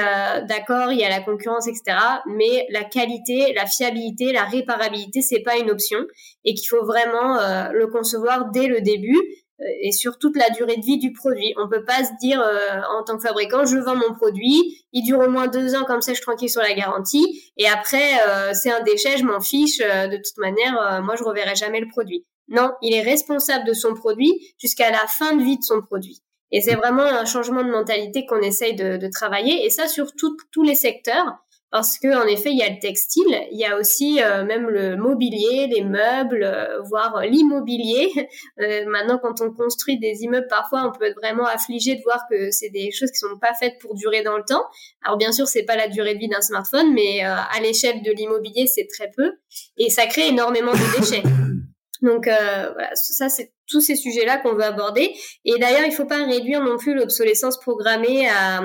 d'accord, 0.49 0.91
il 0.91 0.99
y 0.99 1.05
a 1.05 1.11
la 1.11 1.21
concurrence, 1.21 1.69
etc. 1.69 1.97
Mais 2.27 2.67
la 2.71 2.85
qualité, 2.85 3.53
la 3.55 3.67
fiabilité, 3.67 4.33
la 4.33 4.45
réparabilité, 4.45 5.21
c'est 5.21 5.43
pas 5.43 5.59
une 5.59 5.71
option 5.71 5.99
et 6.45 6.55
qu'il 6.55 6.69
faut 6.69 6.85
vraiment 6.87 7.39
le 7.71 7.87
concevoir 7.89 8.51
dès 8.51 8.67
le 8.67 8.81
début 8.81 9.19
euh, 9.19 9.40
et 9.83 9.93
sur 9.93 10.19
toute 10.19 10.37
la 10.37 10.51
durée 10.51 10.77
de 10.77 10.85
vie 10.85 10.99
du 10.99 11.13
produit. 11.13 11.55
On 11.59 11.69
peut 11.69 11.85
pas 11.85 12.05
se 12.05 12.11
dire 12.21 12.41
euh, 12.41 12.81
en 12.99 13.05
tant 13.05 13.17
que 13.17 13.23
fabricant, 13.23 13.65
je 13.65 13.77
vends 13.79 13.97
mon 13.97 14.15
produit, 14.15 14.85
il 14.93 15.03
dure 15.03 15.21
au 15.21 15.29
moins 15.29 15.49
deux 15.49 15.75
ans 15.75 15.85
comme 15.85 16.01
ça, 16.01 16.13
je 16.13 16.17
suis 16.17 16.25
tranquille 16.25 16.51
sur 16.51 16.63
la 16.63 16.73
garantie, 16.75 17.53
et 17.57 17.67
après 17.69 18.21
euh, 18.29 18.53
c'est 18.55 18.71
un 18.71 18.83
déchet, 18.83 19.17
je 19.19 19.25
m'en 19.25 19.41
fiche. 19.41 19.79
de 19.79 20.17
toute 20.17 20.39
manière, 20.39 21.03
moi 21.03 21.17
je 21.17 21.25
reverrai 21.25 21.55
jamais 21.55 21.81
le 21.81 21.89
produit. 21.89 22.27
Non, 22.49 22.73
il 22.83 22.95
est 22.95 23.03
responsable 23.03 23.65
de 23.67 23.73
son 23.73 23.95
produit 23.95 24.33
jusqu'à 24.59 24.91
la 24.91 25.07
fin 25.07 25.37
de 25.37 25.43
vie 25.43 25.57
de 25.57 25.63
son 25.63 25.83
produit. 25.83 26.21
Et 26.53 26.61
c'est 26.61 26.75
vraiment 26.75 27.05
un 27.05 27.25
changement 27.25 27.63
de 27.63 27.71
mentalité 27.71 28.27
qu'on 28.27 28.41
essaye 28.41 28.75
de, 28.75 28.97
de, 28.97 29.09
travailler, 29.09 29.65
et 29.65 29.71
ça 29.71 29.87
sur 29.87 30.13
tous 30.15 30.63
les 30.63 30.75
secteurs. 30.75 31.39
Parce 31.71 31.99
que 31.99 32.09
en 32.21 32.27
effet, 32.27 32.51
il 32.51 32.59
y 32.59 32.63
a 32.63 32.69
le 32.69 32.81
textile, 32.81 33.47
il 33.53 33.59
y 33.59 33.65
a 33.65 33.77
aussi 33.77 34.21
euh, 34.21 34.45
même 34.45 34.69
le 34.69 34.97
mobilier, 34.97 35.69
les 35.69 35.85
meubles, 35.85 36.43
euh, 36.43 36.81
voire 36.83 37.23
l'immobilier. 37.23 38.11
Euh, 38.61 38.85
maintenant, 38.87 39.19
quand 39.23 39.41
on 39.41 39.53
construit 39.53 39.99
des 39.99 40.23
immeubles, 40.23 40.47
parfois, 40.49 40.87
on 40.87 40.97
peut 40.97 41.07
être 41.07 41.17
vraiment 41.17 41.47
affligé 41.47 41.95
de 41.95 42.03
voir 42.03 42.25
que 42.31 42.51
c'est 42.51 42.69
des 42.69 42.91
choses 42.91 43.11
qui 43.11 43.19
sont 43.19 43.39
pas 43.41 43.55
faites 43.55 43.79
pour 43.81 43.95
durer 43.95 44.23
dans 44.23 44.37
le 44.37 44.43
temps. 44.45 44.65
Alors 45.05 45.17
bien 45.17 45.33
sûr, 45.33 45.47
c'est 45.49 45.63
pas 45.63 45.77
la 45.77 45.89
durée 45.89 46.15
de 46.15 46.19
vie 46.19 46.29
d'un 46.29 46.41
smartphone, 46.41 46.93
mais 46.93 47.21
à 47.23 47.61
l'échelle 47.63 48.03
de 48.03 48.13
l'immobilier, 48.13 48.67
c'est 48.67 48.87
très 48.87 49.11
peu, 49.17 49.33
et 49.79 49.89
ça 49.89 50.07
crée 50.07 50.29
énormément 50.29 50.73
de 50.73 51.01
déchets. 51.01 51.23
Donc 52.03 52.25
voilà, 52.27 52.91
ça 52.95 53.29
c'est 53.29 53.53
tous 53.71 53.81
ces 53.81 53.97
sujets-là 53.97 54.39
qu'on 54.39 54.55
veut 54.55 54.65
aborder. 54.65 55.15
Et 55.45 55.59
d'ailleurs, 55.59 55.85
il 55.87 55.93
faut 55.93 56.07
pas 56.07 56.25
réduire 56.25 56.63
non 56.63 56.77
plus 56.77 56.95
l'obsolescence 56.95 57.59
programmée 57.61 58.29
à, 58.29 58.61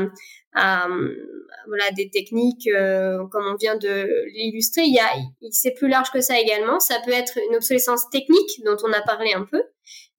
à 0.56 0.88
voilà 1.68 1.92
des 1.92 2.10
techniques 2.10 2.68
euh, 2.68 3.26
comme 3.32 3.46
on 3.46 3.56
vient 3.56 3.78
de 3.78 4.08
l'illustrer. 4.34 4.84
Il 4.84 4.94
y 4.94 5.00
a, 5.00 5.10
c'est 5.52 5.74
plus 5.74 5.88
large 5.88 6.12
que 6.12 6.22
ça 6.22 6.40
également. 6.40 6.80
Ça 6.80 7.00
peut 7.06 7.12
être 7.12 7.38
une 7.50 7.56
obsolescence 7.56 8.10
technique 8.10 8.64
dont 8.66 8.78
on 8.84 8.92
a 8.94 9.02
parlé 9.02 9.34
un 9.34 9.46
peu, 9.46 9.62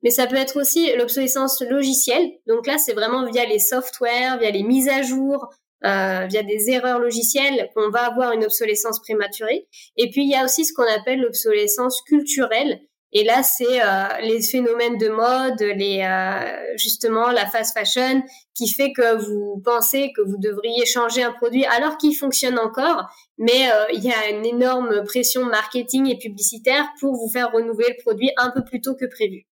mais 0.03 0.11
ça 0.11 0.27
peut 0.27 0.37
être 0.37 0.61
aussi 0.61 0.95
l'obsolescence 0.97 1.63
logicielle. 1.63 2.29
Donc 2.47 2.67
là, 2.67 2.79
c'est 2.79 2.95
vraiment 2.95 3.29
via 3.31 3.47
les 3.47 3.59
softwares, 3.59 4.39
via 4.39 4.51
les 4.51 4.63
mises 4.63 4.89
à 4.89 5.03
jour, 5.03 5.49
euh, 5.85 6.27
via 6.27 6.43
des 6.43 6.71
erreurs 6.71 6.99
logicielles 6.99 7.71
qu'on 7.75 7.91
va 7.91 8.07
avoir 8.07 8.33
une 8.33 8.45
obsolescence 8.45 9.01
prématurée. 9.01 9.69
Et 9.97 10.11
puis 10.11 10.23
il 10.23 10.31
y 10.31 10.35
a 10.35 10.45
aussi 10.45 10.65
ce 10.65 10.73
qu'on 10.73 10.91
appelle 10.91 11.21
l'obsolescence 11.21 12.03
culturelle. 12.03 12.81
Et 13.19 13.25
là, 13.25 13.43
c'est 13.43 13.81
euh, 13.83 14.09
les 14.21 14.43
phénomènes 14.43 14.99
de 14.99 15.09
mode, 15.09 15.63
euh, 15.63 16.77
justement 16.77 17.31
la 17.31 17.47
fast 17.47 17.73
fashion, 17.73 18.23
qui 18.53 18.69
fait 18.69 18.93
que 18.93 19.17
vous 19.17 19.59
pensez 19.65 20.13
que 20.15 20.21
vous 20.21 20.37
devriez 20.37 20.85
changer 20.85 21.23
un 21.23 21.33
produit 21.33 21.65
alors 21.65 21.97
qu'il 21.97 22.15
fonctionne 22.15 22.59
encore, 22.59 23.09
mais 23.39 23.71
euh, 23.73 23.87
il 23.95 24.05
y 24.05 24.13
a 24.13 24.29
une 24.37 24.45
énorme 24.45 25.03
pression 25.07 25.47
marketing 25.47 26.11
et 26.11 26.19
publicitaire 26.19 26.85
pour 27.01 27.15
vous 27.15 27.31
faire 27.33 27.53
renouveler 27.53 27.89
le 27.89 28.03
produit 28.03 28.31
un 28.37 28.51
peu 28.51 28.63
plus 28.63 28.83
tôt 28.83 28.95
que 28.95 29.07
prévu. 29.07 29.47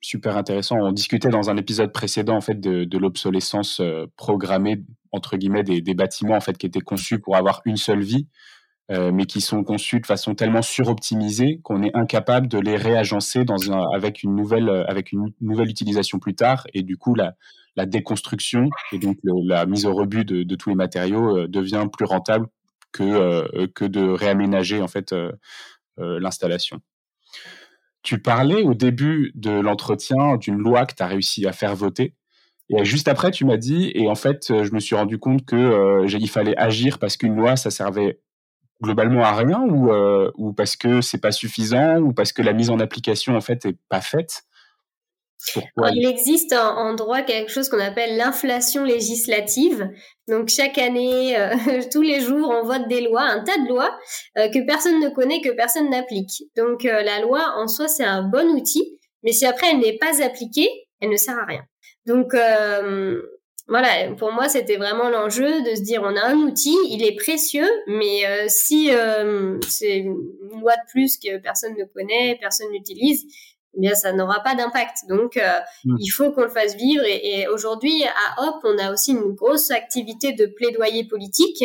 Super 0.00 0.36
intéressant. 0.36 0.76
On 0.76 0.92
discutait 0.92 1.30
dans 1.30 1.50
un 1.50 1.56
épisode 1.56 1.92
précédent 1.92 2.36
en 2.36 2.40
fait 2.40 2.60
de, 2.60 2.84
de 2.84 2.98
l'obsolescence 2.98 3.82
programmée 4.16 4.76
entre 5.10 5.36
guillemets 5.36 5.64
des, 5.64 5.80
des, 5.80 5.94
bâtiments 5.94 6.36
en 6.36 6.40
fait 6.40 6.56
qui 6.56 6.66
étaient 6.66 6.80
conçus 6.80 7.18
pour 7.18 7.34
avoir 7.34 7.62
une 7.64 7.78
seule 7.78 8.02
vie. 8.02 8.28
Euh, 8.90 9.12
mais 9.12 9.24
qui 9.24 9.40
sont 9.40 9.64
conçus 9.64 9.98
de 9.98 10.04
façon 10.04 10.34
tellement 10.34 10.60
suroptimisée 10.60 11.58
qu'on 11.62 11.82
est 11.82 11.96
incapable 11.96 12.48
de 12.48 12.58
les 12.58 12.76
réagencer 12.76 13.42
avec 13.94 14.22
une 14.22 14.36
nouvelle 14.36 14.68
euh, 14.68 14.84
avec 14.86 15.10
une 15.10 15.32
nouvelle 15.40 15.70
utilisation 15.70 16.18
plus 16.18 16.34
tard 16.34 16.66
et 16.74 16.82
du 16.82 16.98
coup 16.98 17.14
la, 17.14 17.34
déconstruction 17.86 18.68
et 18.92 18.98
donc 18.98 19.16
la 19.24 19.64
mise 19.64 19.86
au 19.86 19.94
rebut 19.94 20.26
de, 20.26 20.54
tous 20.54 20.68
les 20.68 20.74
matériaux 20.74 21.34
euh, 21.34 21.48
devient 21.48 21.86
plus 21.90 22.04
rentable 22.04 22.46
que 22.92 23.66
que 23.68 23.86
de 23.86 24.06
réaménager 24.06 24.82
en 24.82 24.86
fait 24.86 25.14
l'installation. 25.96 26.80
Tu 28.02 28.20
parlais 28.20 28.62
au 28.62 28.74
début 28.74 29.32
de 29.34 29.50
l'entretien 29.50 30.36
d'une 30.36 30.58
loi 30.58 30.84
que 30.84 30.94
tu 30.94 31.02
as 31.02 31.06
réussi 31.06 31.46
à 31.46 31.52
faire 31.52 31.74
voter. 31.74 32.14
Et 32.68 32.84
juste 32.84 33.08
après, 33.08 33.32
tu 33.32 33.44
m'as 33.44 33.56
dit, 33.56 33.90
et 33.94 34.08
en 34.08 34.14
fait, 34.14 34.46
je 34.48 34.72
me 34.72 34.78
suis 34.78 34.94
rendu 34.94 35.18
compte 35.18 35.44
que 35.44 36.06
il 36.06 36.30
fallait 36.30 36.56
agir 36.56 37.00
parce 37.00 37.16
qu'une 37.16 37.34
loi, 37.34 37.56
ça 37.56 37.70
servait 37.70 38.20
globalement 38.84 39.24
à 39.24 39.32
rien 39.32 39.60
ou, 39.60 39.92
euh, 39.92 40.30
ou 40.36 40.52
parce 40.52 40.76
que 40.76 41.00
c'est 41.00 41.20
pas 41.20 41.32
suffisant 41.32 41.98
ou 41.98 42.12
parce 42.12 42.32
que 42.32 42.42
la 42.42 42.52
mise 42.52 42.70
en 42.70 42.78
application 42.78 43.36
en 43.36 43.40
fait 43.40 43.64
est 43.66 43.76
pas 43.88 44.00
faite? 44.00 44.42
Il 45.92 46.06
existe 46.06 46.54
en, 46.54 46.94
droit 46.94 47.20
quelque 47.20 47.50
chose 47.50 47.68
qu'on 47.68 47.80
appelle 47.80 48.16
l'inflation 48.16 48.82
législative. 48.82 49.90
Donc 50.26 50.48
chaque 50.48 50.78
année, 50.78 51.38
euh, 51.38 51.50
tous 51.92 52.00
les 52.00 52.20
jours, 52.20 52.48
on 52.48 52.64
vote 52.64 52.88
des 52.88 53.02
lois, 53.02 53.22
un 53.22 53.44
tas 53.44 53.58
de 53.58 53.68
lois 53.68 53.94
euh, 54.38 54.48
que 54.48 54.64
personne 54.64 55.00
ne 55.00 55.10
connaît, 55.10 55.42
que 55.42 55.50
personne 55.50 55.90
n'applique. 55.90 56.44
Donc 56.56 56.84
la 56.84 57.20
loi 57.20 57.54
en 57.56 57.68
soi, 57.68 57.88
c'est 57.88 58.04
un 58.04 58.22
bon 58.22 58.48
outil, 58.52 58.98
mais 59.22 59.32
si 59.32 59.44
après 59.44 59.66
elle 59.72 59.80
n'est 59.80 59.98
pas 59.98 60.22
appliquée, 60.22 60.68
elle 61.00 61.10
ne 61.10 61.16
sert 61.16 61.38
à 61.38 61.44
rien. 61.44 61.64
Donc 62.06 62.34
voilà, 63.66 64.12
pour 64.18 64.30
moi, 64.32 64.48
c'était 64.48 64.76
vraiment 64.76 65.08
l'enjeu 65.08 65.62
de 65.62 65.74
se 65.74 65.80
dire 65.80 66.02
on 66.02 66.14
a 66.16 66.26
un 66.26 66.36
outil, 66.36 66.76
il 66.90 67.02
est 67.02 67.16
précieux, 67.16 67.68
mais 67.86 68.26
euh, 68.26 68.44
si 68.46 68.90
euh, 68.90 69.58
c'est 69.66 69.98
une 69.98 70.18
loi 70.60 70.72
de 70.72 70.90
plus 70.90 71.16
que 71.16 71.38
personne 71.38 71.74
ne 71.78 71.84
connaît, 71.84 72.36
personne 72.38 72.70
n'utilise, 72.72 73.24
eh 73.74 73.80
bien 73.80 73.94
ça 73.94 74.12
n'aura 74.12 74.40
pas 74.40 74.54
d'impact. 74.54 75.08
Donc 75.08 75.38
euh, 75.38 75.60
mm. 75.86 75.96
il 75.98 76.08
faut 76.08 76.30
qu'on 76.32 76.42
le 76.42 76.50
fasse 76.50 76.76
vivre. 76.76 77.04
Et, 77.06 77.40
et 77.40 77.48
aujourd'hui, 77.48 78.04
à 78.04 78.46
Hop, 78.46 78.56
on 78.64 78.76
a 78.76 78.92
aussi 78.92 79.12
une 79.12 79.32
grosse 79.32 79.70
activité 79.70 80.32
de 80.32 80.44
plaidoyer 80.44 81.04
politique 81.04 81.64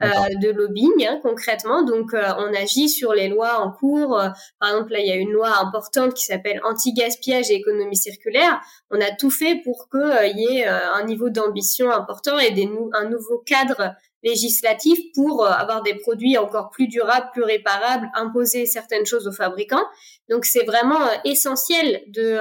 de 0.00 0.50
lobbying 0.50 1.06
hein, 1.06 1.20
concrètement. 1.22 1.82
Donc 1.82 2.14
euh, 2.14 2.22
on 2.38 2.54
agit 2.54 2.88
sur 2.88 3.12
les 3.12 3.28
lois 3.28 3.60
en 3.60 3.70
cours. 3.70 4.18
Euh, 4.18 4.28
par 4.58 4.70
exemple, 4.70 4.92
là 4.92 5.00
il 5.00 5.06
y 5.06 5.12
a 5.12 5.16
une 5.16 5.30
loi 5.30 5.58
importante 5.58 6.14
qui 6.14 6.24
s'appelle 6.24 6.60
anti-gaspillage 6.64 7.50
et 7.50 7.54
économie 7.54 7.96
circulaire. 7.96 8.60
On 8.90 9.00
a 9.00 9.10
tout 9.14 9.30
fait 9.30 9.60
pour 9.62 9.88
qu'il 9.90 10.38
y 10.38 10.56
ait 10.56 10.66
un 10.66 11.04
niveau 11.04 11.28
d'ambition 11.30 11.90
important 11.90 12.38
et 12.38 12.50
des 12.50 12.70
un 12.92 13.08
nouveau 13.08 13.38
cadre 13.38 13.94
législatif 14.22 14.98
pour 15.14 15.46
avoir 15.46 15.82
des 15.82 15.94
produits 15.94 16.36
encore 16.36 16.70
plus 16.70 16.88
durables, 16.88 17.28
plus 17.32 17.42
réparables, 17.42 18.08
imposer 18.14 18.66
certaines 18.66 19.06
choses 19.06 19.26
aux 19.26 19.32
fabricants. 19.32 19.84
Donc 20.28 20.44
c'est 20.44 20.64
vraiment 20.64 21.00
essentiel 21.24 22.02
de, 22.08 22.38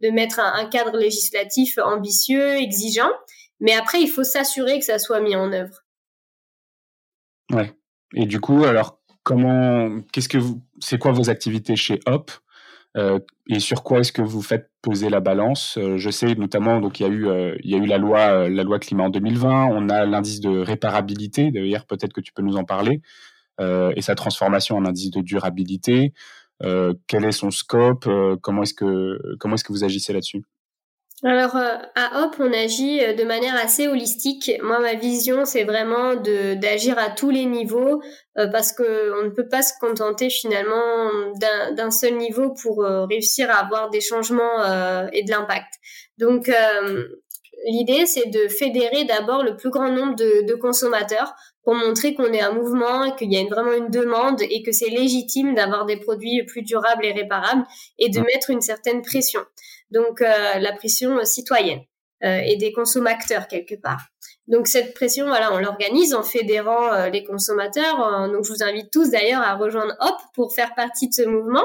de 0.00 0.10
mettre 0.10 0.40
un, 0.40 0.52
un, 0.54 0.66
cadre 0.66 0.96
législatif 0.96 1.78
ambitieux, 1.78 2.54
exigeant. 2.54 3.10
Mais 3.60 3.74
après, 3.74 4.00
il 4.00 4.08
faut 4.08 4.24
s'assurer 4.24 4.78
que 4.78 4.84
ça 4.84 4.98
soit 4.98 5.20
mis 5.20 5.36
en 5.36 5.52
œuvre. 5.52 5.81
Ouais. 7.52 7.72
Et 8.14 8.26
du 8.26 8.40
coup, 8.40 8.64
alors, 8.64 9.00
comment, 9.22 10.00
qu'est-ce 10.12 10.28
que 10.28 10.38
vous, 10.38 10.62
c'est 10.80 10.98
quoi 10.98 11.12
vos 11.12 11.30
activités 11.30 11.76
chez 11.76 12.00
Hop 12.06 12.30
euh, 12.96 13.18
et 13.48 13.58
sur 13.58 13.82
quoi 13.82 14.00
est-ce 14.00 14.12
que 14.12 14.20
vous 14.20 14.42
faites 14.42 14.70
poser 14.82 15.08
la 15.08 15.20
balance 15.20 15.78
euh, 15.78 15.96
Je 15.96 16.10
sais 16.10 16.34
notamment, 16.34 16.80
donc 16.80 17.00
il 17.00 17.04
y 17.04 17.06
a 17.06 17.08
eu, 17.08 17.26
euh, 17.26 17.56
il 17.64 17.70
y 17.70 17.74
a 17.74 17.78
eu 17.78 17.86
la 17.86 17.96
loi, 17.96 18.48
la 18.48 18.62
loi 18.64 18.78
climat 18.78 19.04
en 19.04 19.10
2020. 19.10 19.66
On 19.70 19.88
a 19.88 20.04
l'indice 20.04 20.40
de 20.40 20.58
réparabilité. 20.58 21.50
D'ailleurs, 21.50 21.86
peut-être 21.86 22.12
que 22.12 22.20
tu 22.20 22.32
peux 22.32 22.42
nous 22.42 22.56
en 22.56 22.64
parler. 22.64 23.00
et 23.60 24.02
sa 24.02 24.14
transformation 24.14 24.76
en 24.76 24.84
indice 24.84 25.10
de 25.10 25.20
durabilité. 25.20 26.12
quel 27.06 27.24
est 27.24 27.32
son 27.32 27.50
scope 27.50 28.08
Comment 28.42 28.62
est-ce 28.62 28.74
que 28.74 29.18
comment 29.38 29.54
est-ce 29.54 29.64
que 29.64 29.72
vous 29.72 29.84
agissez 29.84 30.12
là-dessus? 30.12 30.44
Alors 31.24 31.54
euh, 31.54 31.76
à 31.94 32.22
Hop, 32.24 32.34
on 32.40 32.52
agit 32.52 33.00
euh, 33.00 33.14
de 33.14 33.22
manière 33.22 33.54
assez 33.54 33.86
holistique. 33.86 34.50
Moi, 34.60 34.80
ma 34.80 34.94
vision, 34.94 35.44
c'est 35.44 35.62
vraiment 35.62 36.16
de 36.16 36.54
d'agir 36.54 36.98
à 36.98 37.10
tous 37.10 37.30
les 37.30 37.44
niveaux 37.44 38.02
euh, 38.38 38.48
parce 38.48 38.72
que 38.72 39.20
on 39.20 39.26
ne 39.26 39.30
peut 39.30 39.46
pas 39.46 39.62
se 39.62 39.72
contenter 39.80 40.30
finalement 40.30 41.10
d'un 41.76 41.90
seul 41.92 42.16
niveau 42.16 42.50
pour 42.50 42.84
réussir 43.08 43.50
à 43.50 43.64
avoir 43.64 43.90
des 43.90 44.00
changements 44.00 44.64
et 45.12 45.22
de 45.22 45.30
l'impact. 45.30 45.74
Donc 46.18 46.50
l'idée, 47.66 48.06
c'est 48.06 48.28
de 48.28 48.48
fédérer 48.48 49.04
d'abord 49.04 49.44
le 49.44 49.56
plus 49.56 49.70
grand 49.70 49.90
nombre 49.90 50.16
de, 50.16 50.46
de 50.46 50.54
consommateurs 50.54 51.34
pour 51.64 51.74
montrer 51.74 52.14
qu'on 52.14 52.32
est 52.32 52.40
un 52.40 52.52
mouvement, 52.52 53.12
qu'il 53.12 53.32
y 53.32 53.38
a 53.38 53.44
vraiment 53.44 53.72
une 53.72 53.90
demande 53.90 54.42
et 54.42 54.62
que 54.62 54.72
c'est 54.72 54.90
légitime 54.90 55.54
d'avoir 55.54 55.86
des 55.86 55.96
produits 55.96 56.42
plus 56.44 56.62
durables 56.62 57.04
et 57.04 57.12
réparables 57.12 57.64
et 57.98 58.08
de 58.08 58.20
mettre 58.20 58.50
une 58.50 58.60
certaine 58.60 59.02
pression 59.02 59.40
donc 59.92 60.22
euh, 60.22 60.58
la 60.58 60.72
pression 60.72 61.24
citoyenne 61.24 61.80
euh, 62.24 62.40
et 62.44 62.56
des 62.56 62.72
consommateurs 62.72 63.46
quelque 63.48 63.74
part. 63.74 64.00
Donc 64.48 64.66
cette 64.66 64.92
pression, 64.94 65.26
voilà, 65.26 65.52
on 65.54 65.58
l'organise 65.58 66.14
en 66.14 66.22
fédérant 66.22 66.92
euh, 66.92 67.08
les 67.10 67.22
consommateurs. 67.24 68.28
donc 68.28 68.44
je 68.44 68.52
vous 68.52 68.62
invite 68.62 68.90
tous 68.90 69.10
d'ailleurs 69.10 69.42
à 69.42 69.54
rejoindre 69.54 69.94
Hop 70.00 70.16
pour 70.34 70.52
faire 70.52 70.74
partie 70.74 71.08
de 71.08 71.14
ce 71.14 71.22
mouvement. 71.22 71.64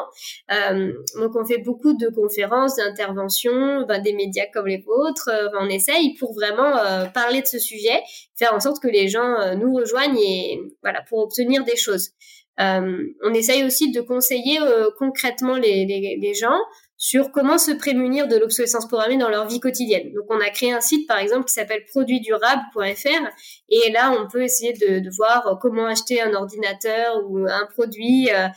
donc 0.50 1.36
on 1.36 1.46
fait 1.46 1.60
beaucoup 1.60 1.94
de 1.94 2.10
conférences, 2.10 2.76
d'interventions, 2.76 3.86
ben, 3.88 4.02
des 4.02 4.14
médias 4.14 4.46
comme 4.54 4.68
les 4.68 4.78
vôtres. 4.80 5.30
on 5.60 5.70
essaye 5.70 6.16
pour 6.16 6.34
vraiment 6.34 6.72
parler 7.14 7.42
de 7.42 7.48
ce 7.48 7.60
sujet, 7.60 8.00
faire 8.36 8.54
en 8.54 8.60
sorte 8.60 8.82
que 8.82 8.88
les 8.88 9.08
gens 9.08 9.56
nous 9.56 9.74
rejoignent 9.74 10.20
et 10.20 10.60
voilà 10.84 11.02
pour 11.10 11.20
obtenir 11.20 11.64
des 11.64 11.76
choses. 11.78 12.12
on 12.60 13.34
essaye 13.34 13.64
aussi 13.64 13.92
de 13.92 14.02
conseiller 14.02 14.60
concrètement 14.98 15.56
les, 15.56 15.86
les, 15.86 16.18
les 16.22 16.34
gens 16.36 16.60
sur 16.98 17.32
comment 17.32 17.60
se 17.60 17.72
prémunir 17.72 18.28
de 18.28 18.36
l'obsolescence 18.36 18.88
programmée 18.88 19.18
dans 19.18 19.30
leur 19.30 19.48
vie 19.48 19.60
quotidienne. 19.60 20.12
Donc 20.14 20.26
on 20.30 20.40
a 20.40 20.50
créé 20.50 20.74
un 20.74 20.82
site 20.82 21.08
par 21.08 21.20
exemple 21.20 21.46
qui 21.46 21.54
s'appelle 21.54 21.86
produitdurable.fr 21.86 23.28
et 23.70 23.92
là 23.92 24.18
on 24.20 24.28
peut 24.28 24.42
essayer 24.42 24.74
de, 24.74 25.00
de, 25.00 25.10
voir 25.16 25.60
comment 25.62 25.86
acheter 25.86 26.22
un 26.22 26.34
ordinateur 26.34 27.22
ou 27.28 27.46
un 27.48 27.68
produit 27.68 28.30
euh, 28.32 28.48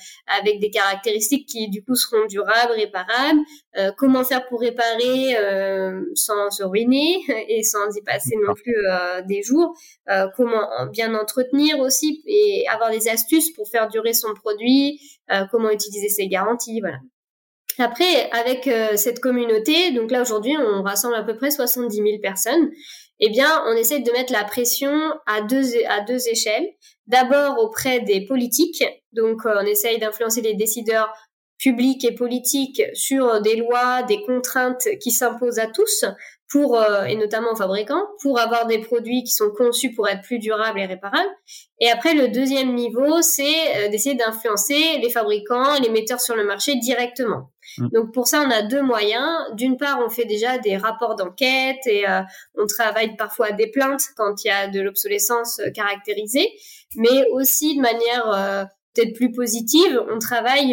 avec 0.40 0.58
des 0.58 0.70
caractéristiques 0.70 1.46
qui 1.46 1.68
du 1.68 1.84
coup 1.84 1.94
seront 1.94 2.24
durables, 2.26 2.72
réparables, 2.72 3.40
euh, 3.76 3.92
comment 3.98 4.24
faire 4.24 4.46
pour 4.48 4.60
réparer 4.60 5.36
euh, 5.36 6.02
sans 6.14 6.50
se 6.50 6.62
ruiner 6.62 7.18
et 7.48 7.62
sans 7.62 7.94
y 7.94 8.02
passer 8.02 8.36
non 8.46 8.54
plus 8.54 8.76
des 9.26 9.42
jours, 9.42 9.76
comment 10.36 10.66
bien 10.92 11.14
entretenir 11.14 11.78
aussi 11.78 12.22
et 12.26 12.64
avoir 12.68 12.90
des 12.90 13.08
astuces 13.08 13.52
pour 13.52 13.68
faire 13.68 13.88
durer 13.88 14.12
son 14.12 14.32
produit, 14.34 15.00
comment 15.50 15.70
utiliser 15.70 16.08
ses 16.08 16.28
garanties, 16.28 16.80
voilà. 16.80 16.98
Après, 17.80 18.30
avec 18.30 18.66
euh, 18.66 18.96
cette 18.96 19.20
communauté, 19.20 19.92
donc 19.92 20.10
là 20.10 20.20
aujourd'hui, 20.20 20.54
on 20.58 20.82
rassemble 20.82 21.14
à 21.14 21.22
peu 21.22 21.34
près 21.36 21.50
70 21.50 21.96
000 21.96 22.06
personnes. 22.22 22.70
eh 23.18 23.30
bien, 23.30 23.62
on 23.66 23.72
essaie 23.72 24.00
de 24.00 24.12
mettre 24.12 24.32
la 24.32 24.44
pression 24.44 24.92
à 25.26 25.42
deux, 25.42 25.84
à 25.88 26.00
deux 26.00 26.28
échelles. 26.28 26.66
D'abord 27.06 27.58
auprès 27.58 28.00
des 28.00 28.26
politiques, 28.26 28.84
donc 29.12 29.42
on 29.44 29.66
essaye 29.66 29.98
d'influencer 29.98 30.42
les 30.42 30.54
décideurs 30.54 31.12
publics 31.58 32.04
et 32.04 32.14
politiques 32.14 32.82
sur 32.94 33.40
des 33.42 33.56
lois, 33.56 34.02
des 34.02 34.22
contraintes 34.22 34.88
qui 35.02 35.10
s'imposent 35.10 35.58
à 35.58 35.66
tous 35.66 36.04
pour 36.50 36.76
euh, 36.76 37.04
et 37.04 37.14
notamment 37.14 37.52
aux 37.52 37.56
fabricants 37.56 38.02
pour 38.20 38.40
avoir 38.40 38.66
des 38.66 38.80
produits 38.80 39.22
qui 39.22 39.32
sont 39.32 39.50
conçus 39.50 39.94
pour 39.94 40.08
être 40.08 40.22
plus 40.22 40.40
durables 40.40 40.80
et 40.80 40.86
réparables. 40.86 41.30
Et 41.78 41.88
après 41.88 42.12
le 42.12 42.28
deuxième 42.28 42.74
niveau, 42.74 43.22
c'est 43.22 43.76
euh, 43.76 43.88
d'essayer 43.88 44.16
d'influencer 44.16 44.98
les 45.00 45.10
fabricants, 45.10 45.78
les 45.80 45.88
metteurs 45.88 46.20
sur 46.20 46.34
le 46.34 46.44
marché 46.44 46.74
directement. 46.76 47.50
Mm. 47.78 47.88
Donc 47.94 48.12
pour 48.12 48.26
ça, 48.26 48.42
on 48.44 48.50
a 48.50 48.62
deux 48.62 48.82
moyens. 48.82 49.28
D'une 49.54 49.76
part, 49.76 50.00
on 50.04 50.10
fait 50.10 50.24
déjà 50.24 50.58
des 50.58 50.76
rapports 50.76 51.14
d'enquête 51.14 51.86
et 51.86 52.08
euh, 52.08 52.20
on 52.58 52.66
travaille 52.66 53.14
parfois 53.16 53.46
à 53.46 53.52
des 53.52 53.68
plaintes 53.68 54.02
quand 54.16 54.44
il 54.44 54.48
y 54.48 54.50
a 54.50 54.66
de 54.66 54.80
l'obsolescence 54.80 55.60
caractérisée, 55.72 56.50
mais 56.96 57.26
aussi 57.30 57.76
de 57.76 57.80
manière 57.80 58.68
peut-être 58.94 59.14
plus 59.14 59.30
positive, 59.30 60.02
on 60.10 60.18
travaille 60.18 60.72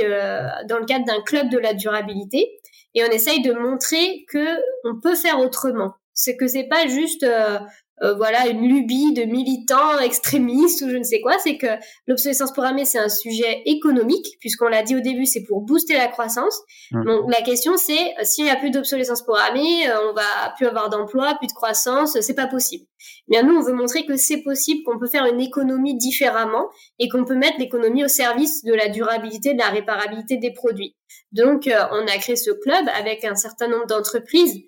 dans 0.68 0.80
le 0.80 0.86
cadre 0.86 1.06
d'un 1.06 1.22
club 1.22 1.50
de 1.50 1.60
la 1.60 1.74
durabilité 1.74 2.50
et 2.98 3.04
on 3.04 3.12
essaye 3.12 3.44
de 3.44 3.54
montrer 3.54 4.26
que 4.28 4.58
on 4.84 5.00
peut 5.00 5.16
faire 5.16 5.40
autrement. 5.40 5.94
C'est 6.14 6.36
que 6.36 6.48
c'est 6.48 6.68
pas 6.68 6.88
juste 6.88 7.22
euh, 7.22 7.60
euh, 8.04 8.14
voilà 8.16 8.48
une 8.48 8.68
lubie 8.68 9.14
de 9.14 9.24
militants 9.24 10.00
extrémistes 10.00 10.82
ou 10.82 10.90
je 10.90 10.98
ne 10.98 11.04
sais 11.04 11.22
quoi. 11.22 11.34
C'est 11.40 11.58
que 11.58 11.68
l'obsolescence 12.08 12.52
programmée 12.52 12.86
c'est 12.86 13.00
un 13.00 13.10
sujet 13.10 13.62
économique 13.66 14.38
puisqu'on 14.40 14.68
l'a 14.68 14.84
dit 14.84 14.96
au 14.96 15.00
début 15.00 15.26
c'est 15.26 15.44
pour 15.44 15.62
booster 15.62 15.96
la 15.96 16.08
croissance. 16.08 16.62
Donc 16.92 17.32
la 17.32 17.42
question 17.42 17.78
c'est 17.78 18.16
euh, 18.20 18.24
s'il 18.24 18.46
n'y 18.46 18.52
a 18.52 18.56
plus 18.56 18.72
d'obsolescence 18.72 19.24
programmée, 19.24 19.88
on 20.10 20.14
va 20.14 20.54
plus 20.56 20.68
avoir 20.68 20.90
d'emploi, 20.90 21.36
plus 21.36 21.48
de 21.48 21.54
croissance, 21.54 22.20
c'est 22.20 22.36
pas 22.36 22.48
possible. 22.48 22.86
Bien 23.28 23.44
nous 23.44 23.56
on 23.56 23.62
veut 23.62 23.74
montrer 23.74 24.06
que 24.06 24.16
c'est 24.16 24.42
possible, 24.42 24.84
qu'on 24.84 25.00
peut 25.00 25.08
faire 25.08 25.26
une 25.26 25.42
économie 25.42 25.98
différemment 25.98 26.70
et 27.00 27.10
qu'on 27.10 27.26
peut 27.26 27.36
mettre 27.36 27.60
l'économie 27.60 28.04
au 28.04 28.08
service 28.08 28.64
de 28.64 28.74
la 28.74 28.90
durabilité, 28.90 29.54
de 29.54 29.60
la 29.60 29.70
réparabilité 29.70 30.38
des 30.38 30.52
produits. 30.52 30.96
Donc, 31.32 31.68
euh, 31.68 31.80
on 31.92 32.08
a 32.08 32.18
créé 32.18 32.36
ce 32.36 32.52
club 32.52 32.86
avec 32.96 33.24
un 33.26 33.36
certain 33.36 33.68
nombre 33.68 33.88
d'entreprises 33.88 34.62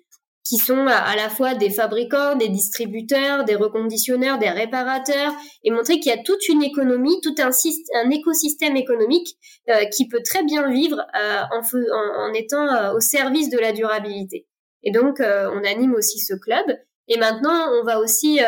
qui 0.44 0.56
sont 0.56 0.86
à 0.86 1.14
la 1.16 1.28
fois 1.28 1.54
des 1.54 1.70
fabricants, 1.70 2.34
des 2.34 2.48
distributeurs, 2.48 3.44
des 3.44 3.54
reconditionneurs, 3.54 4.38
des 4.38 4.48
réparateurs, 4.48 5.32
et 5.64 5.70
montrer 5.70 6.00
qu'il 6.00 6.12
y 6.12 6.18
a 6.18 6.22
toute 6.22 6.48
une 6.48 6.62
économie, 6.62 7.20
tout 7.22 7.34
un, 7.38 8.10
écosystème 8.10 8.76
économique 8.76 9.36
euh, 9.68 9.84
qui 9.86 10.08
peut 10.08 10.22
très 10.24 10.42
bien 10.42 10.70
vivre 10.70 10.98
euh, 10.98 11.42
en, 11.52 12.28
en, 12.28 12.32
étant 12.32 12.94
au 12.94 13.00
service 13.00 13.50
de 13.50 13.58
la 13.58 13.72
durabilité. 13.72 14.46
Et 14.82 14.92
donc, 14.92 15.20
on 15.20 15.64
anime 15.64 15.94
aussi 15.94 16.20
ce 16.20 16.34
club. 16.34 16.64
Et 17.06 17.18
maintenant, 17.18 17.68
on 17.78 17.84
va 17.84 18.00
aussi 18.00 18.40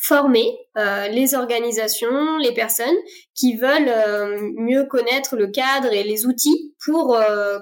former 0.00 0.56
euh, 0.78 1.08
les 1.08 1.34
organisations, 1.34 2.38
les 2.38 2.52
personnes 2.52 2.96
qui 3.34 3.56
veulent 3.56 3.88
euh, 3.88 4.38
mieux 4.56 4.86
connaître 4.86 5.36
le 5.36 5.48
cadre 5.48 5.92
et 5.92 6.02
les 6.02 6.26
outils 6.26 6.74
pour 6.84 7.16
euh, 7.16 7.58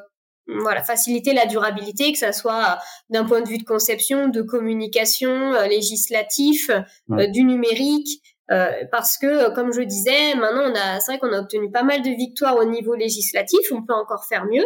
voilà 0.49 0.83
faciliter 0.83 1.33
la 1.33 1.47
durabilité, 1.47 2.13
que 2.13 2.19
ça 2.19 2.33
soit 2.33 2.79
d'un 3.11 3.25
point 3.25 3.41
de 3.41 3.49
vue 3.49 3.59
de 3.59 3.65
conception, 3.65 4.29
de 4.29 4.43
communication, 4.43 5.53
législatif, 5.69 6.71
du 7.09 7.45
numérique. 7.45 8.23
parce 8.91 9.19
que, 9.19 9.55
comme 9.55 9.73
je 9.73 9.83
disais, 9.83 10.35
maintenant, 10.35 10.71
on 10.71 10.75
a, 10.75 11.01
c'est 11.01 11.13
vrai 11.13 11.19
qu'on 11.19 11.33
a 11.35 11.41
obtenu 11.41 11.71
pas 11.71 11.83
mal 11.83 12.03
de 12.03 12.11
victoires 12.11 12.57
au 12.57 12.65
niveau 12.65 12.95
législatif. 12.95 13.61
On 13.73 13.83
peut 13.83 13.95
encore 13.95 14.25
faire 14.25 14.47
mieux, 14.47 14.65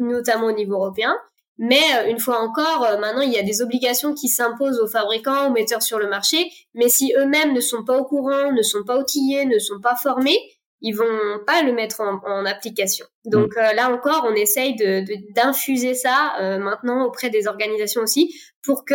notamment 0.00 0.46
au 0.46 0.52
niveau 0.52 0.74
européen. 0.74 1.16
Mais 1.58 1.80
euh, 1.96 2.10
une 2.10 2.18
fois 2.18 2.40
encore, 2.40 2.84
euh, 2.84 2.98
maintenant, 2.98 3.20
il 3.20 3.32
y 3.32 3.38
a 3.38 3.42
des 3.42 3.62
obligations 3.62 4.14
qui 4.14 4.28
s'imposent 4.28 4.80
aux 4.80 4.88
fabricants, 4.88 5.48
aux 5.48 5.52
metteurs 5.52 5.82
sur 5.82 5.98
le 5.98 6.08
marché. 6.08 6.50
Mais 6.74 6.88
si 6.88 7.12
eux-mêmes 7.16 7.52
ne 7.52 7.60
sont 7.60 7.84
pas 7.84 7.98
au 7.98 8.04
courant, 8.04 8.52
ne 8.52 8.62
sont 8.62 8.84
pas 8.84 8.98
outillés, 8.98 9.44
ne 9.44 9.58
sont 9.58 9.80
pas 9.80 9.94
formés, 9.94 10.38
ils 10.82 10.92
vont 10.92 11.38
pas 11.46 11.62
le 11.62 11.72
mettre 11.72 12.00
en, 12.00 12.44
application. 12.44 13.06
Donc 13.24 13.56
mm. 13.56 13.60
euh, 13.60 13.72
là 13.72 13.90
encore, 13.90 14.26
on 14.28 14.34
essaye 14.34 14.76
de, 14.76 15.04
d'infuser 15.34 15.94
ça 15.94 16.34
maintenant 16.58 17.04
auprès 17.04 17.30
des 17.30 17.46
organisations 17.46 18.02
aussi 18.02 18.34
pour 18.62 18.84
que 18.84 18.94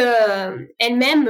elles-mêmes 0.80 1.26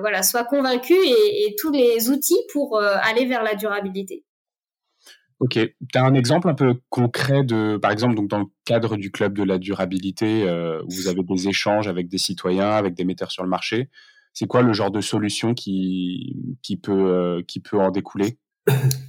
voilà 0.00 0.22
soient 0.22 0.44
convaincues 0.44 0.94
et, 0.94 1.46
et, 1.46 1.56
tous 1.58 1.72
les 1.72 2.10
outils 2.10 2.40
pour 2.52 2.80
aller 2.80 3.26
vers 3.26 3.42
la 3.42 3.54
durabilité. 3.54 4.24
Ok, 5.42 5.54
tu 5.54 5.98
as 5.98 6.04
un 6.04 6.14
exemple 6.14 6.48
un 6.48 6.54
peu 6.54 6.74
concret 6.88 7.42
de, 7.42 7.76
par 7.76 7.90
exemple, 7.90 8.14
donc 8.14 8.28
dans 8.28 8.38
le 8.38 8.44
cadre 8.64 8.96
du 8.96 9.10
club 9.10 9.36
de 9.36 9.42
la 9.42 9.58
durabilité, 9.58 10.44
euh, 10.48 10.80
où 10.84 10.90
vous 10.90 11.08
avez 11.08 11.24
des 11.24 11.48
échanges 11.48 11.88
avec 11.88 12.06
des 12.06 12.18
citoyens, 12.18 12.70
avec 12.70 12.94
des 12.94 13.04
metteurs 13.04 13.32
sur 13.32 13.42
le 13.42 13.48
marché. 13.48 13.90
C'est 14.34 14.46
quoi 14.46 14.62
le 14.62 14.72
genre 14.72 14.92
de 14.92 15.00
solution 15.00 15.52
qui, 15.52 16.36
qui, 16.62 16.76
peut, 16.76 16.92
euh, 16.92 17.42
qui 17.42 17.58
peut 17.58 17.76
en 17.76 17.90
découler? 17.90 18.38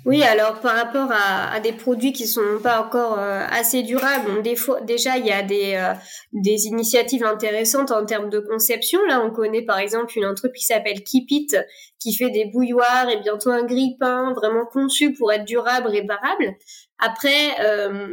Oui, 0.05 0.23
alors 0.23 0.59
par 0.61 0.75
rapport 0.75 1.11
à, 1.11 1.59
des 1.59 1.73
produits 1.73 2.11
qui 2.11 2.25
sont 2.25 2.59
pas 2.63 2.81
encore 2.81 3.19
euh, 3.19 3.45
assez 3.49 3.83
durables, 3.83 4.41
déjà 4.41 5.17
il 5.17 5.27
y 5.27 5.31
a 5.31 5.43
des, 5.43 5.75
euh, 5.75 5.93
des 6.33 6.65
initiatives 6.65 7.23
intéressantes 7.23 7.91
en 7.91 8.03
termes 8.03 8.29
de 8.29 8.39
conception. 8.39 8.99
Là, 9.07 9.23
on 9.23 9.29
connaît 9.29 9.61
par 9.61 9.77
exemple 9.77 10.17
une 10.17 10.25
entreprise 10.25 10.61
qui 10.61 10.73
s'appelle 10.73 11.03
Keep 11.03 11.29
It, 11.29 11.57
qui 11.99 12.15
fait 12.15 12.31
des 12.31 12.45
bouilloires 12.45 13.09
et 13.09 13.19
bientôt 13.19 13.51
un 13.51 13.63
grille-pain 13.63 14.33
vraiment 14.33 14.65
conçu 14.65 15.13
pour 15.13 15.31
être 15.31 15.45
durable, 15.45 15.87
réparable. 15.87 16.55
Après, 16.97 17.59
euh, 17.61 18.07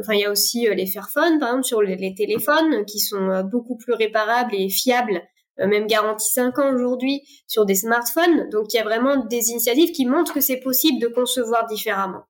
enfin 0.00 0.12
il 0.14 0.20
y 0.20 0.24
a 0.26 0.30
aussi 0.30 0.68
les 0.70 0.86
Fairphone, 0.86 1.38
par 1.38 1.48
exemple 1.48 1.64
sur 1.64 1.80
les 1.80 2.14
téléphones, 2.14 2.84
qui 2.84 2.98
sont 2.98 3.42
beaucoup 3.50 3.78
plus 3.78 3.94
réparables 3.94 4.54
et 4.54 4.68
fiables 4.68 5.22
même 5.66 5.86
garantie 5.86 6.30
5 6.32 6.58
ans 6.58 6.72
aujourd'hui 6.72 7.22
sur 7.46 7.66
des 7.66 7.74
smartphones. 7.74 8.48
Donc 8.50 8.72
il 8.72 8.76
y 8.76 8.80
a 8.80 8.84
vraiment 8.84 9.16
des 9.16 9.50
initiatives 9.50 9.92
qui 9.92 10.06
montrent 10.06 10.34
que 10.34 10.40
c'est 10.40 10.60
possible 10.60 11.00
de 11.00 11.08
concevoir 11.08 11.66
différemment. 11.66 12.24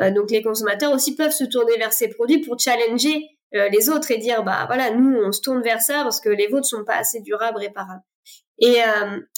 Euh, 0.00 0.10
donc 0.10 0.30
les 0.30 0.42
consommateurs 0.42 0.92
aussi 0.92 1.14
peuvent 1.14 1.32
se 1.32 1.44
tourner 1.44 1.76
vers 1.76 1.92
ces 1.92 2.08
produits 2.08 2.40
pour 2.40 2.58
challenger 2.58 3.26
euh, 3.54 3.68
les 3.68 3.88
autres 3.88 4.10
et 4.12 4.18
dire 4.18 4.44
bah 4.44 4.64
voilà 4.66 4.92
nous 4.92 5.18
on 5.20 5.32
se 5.32 5.40
tourne 5.40 5.62
vers 5.62 5.80
ça 5.80 6.02
parce 6.04 6.20
que 6.20 6.28
les 6.28 6.46
vôtres 6.46 6.68
sont 6.68 6.84
pas 6.84 6.96
assez 6.96 7.20
durables 7.20 7.58
réparables. 7.58 8.02
Et 8.62 8.76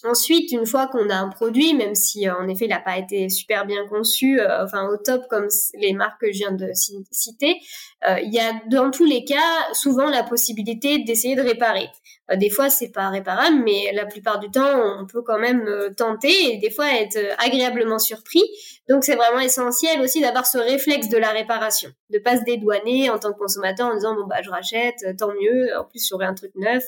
ensuite, 0.03 0.51
une 0.51 0.67
fois 0.67 0.89
qu'on 0.89 1.09
a 1.09 1.15
un 1.15 1.29
produit, 1.29 1.75
même 1.75 1.95
si 1.95 2.29
en 2.29 2.49
effet 2.49 2.65
il 2.65 2.71
n'a 2.71 2.81
pas 2.81 2.99
été 2.99 3.29
super 3.29 3.67
bien 3.67 3.87
conçu, 3.87 4.41
enfin 4.61 4.89
au 4.89 4.97
top 4.97 5.29
comme 5.31 5.47
les 5.79 5.93
marques 5.93 6.23
que 6.23 6.33
je 6.33 6.39
viens 6.39 6.51
de 6.51 6.69
citer, 6.73 7.61
il 8.05 8.35
y 8.35 8.41
a 8.41 8.53
dans 8.69 8.91
tous 8.91 9.05
les 9.05 9.25
cas 9.25 9.39
souvent 9.75 10.11
la 10.11 10.25
possibilité 10.25 11.05
d'essayer 11.05 11.37
de 11.37 11.43
réparer. 11.43 11.87
Euh, 12.31 12.37
des 12.37 12.51
fois, 12.51 12.71
c'est 12.71 12.91
pas 12.91 13.09
réparable, 13.09 13.63
mais 13.65 13.91
la 13.95 14.07
plupart 14.07 14.39
du 14.39 14.51
temps, 14.51 15.01
on 15.01 15.07
peut 15.07 15.23
quand 15.23 15.39
même 15.39 15.67
euh, 15.67 15.91
tenter 15.91 16.55
et 16.55 16.59
des 16.59 16.71
fois 16.71 16.87
être 16.95 17.17
euh, 17.17 17.35
agréablement 17.39 17.99
surpris. 17.99 18.43
Donc, 18.89 19.05
c'est 19.05 19.17
vraiment 19.17 19.41
essentiel 19.41 20.01
aussi 20.01 20.21
d'avoir 20.21 20.47
ce 20.47 20.59
réflexe 20.59 21.09
de 21.09 21.19
la 21.19 21.31
réparation, 21.31 21.91
de 22.11 22.19
pas 22.19 22.37
se 22.37 22.45
dédouaner 22.45 23.11
en 23.11 23.19
tant 23.19 23.33
que 23.33 23.39
consommateur 23.39 23.89
en 23.89 23.95
disant 23.95 24.15
bon 24.15 24.27
bah 24.27 24.43
je 24.43 24.51
rachète, 24.51 25.05
tant 25.19 25.33
mieux. 25.41 25.77
En 25.79 25.85
plus, 25.85 26.07
j'aurai 26.09 26.27
un 26.27 26.35
truc 26.35 26.53
neuf. 26.57 26.85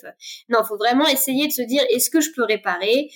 Non, 0.49 0.63
faut 0.65 0.77
vraiment 0.77 1.07
essayer 1.07 1.47
de 1.47 1.53
se 1.53 1.63
dire 1.63 1.83
est-ce 1.91 2.11
que 2.11 2.21
je 2.21 2.31
peux 2.35 2.45
réparer, 2.45 3.11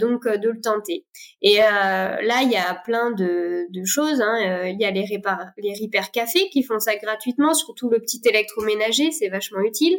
donc 0.00 0.26
de 0.26 0.48
le 0.50 0.60
tenter. 0.60 1.06
Et 1.42 1.58
là, 1.58 2.42
il 2.42 2.50
y 2.50 2.56
a 2.56 2.74
plein 2.84 3.12
de, 3.12 3.66
choses. 3.84 4.20
Hein. 4.20 4.64
Il 4.66 4.80
y 4.80 4.84
a 4.84 4.90
les, 4.90 5.04
répar 5.04 5.38
les 5.56 5.72
repair 5.80 6.10
cafés 6.10 6.48
qui 6.50 6.62
font 6.62 6.80
ça 6.80 6.96
gratuitement, 6.96 7.54
surtout 7.54 7.88
le 7.88 8.00
petit 8.00 8.20
électroménager, 8.24 9.12
c'est 9.12 9.28
vachement 9.28 9.60
utile. 9.60 9.96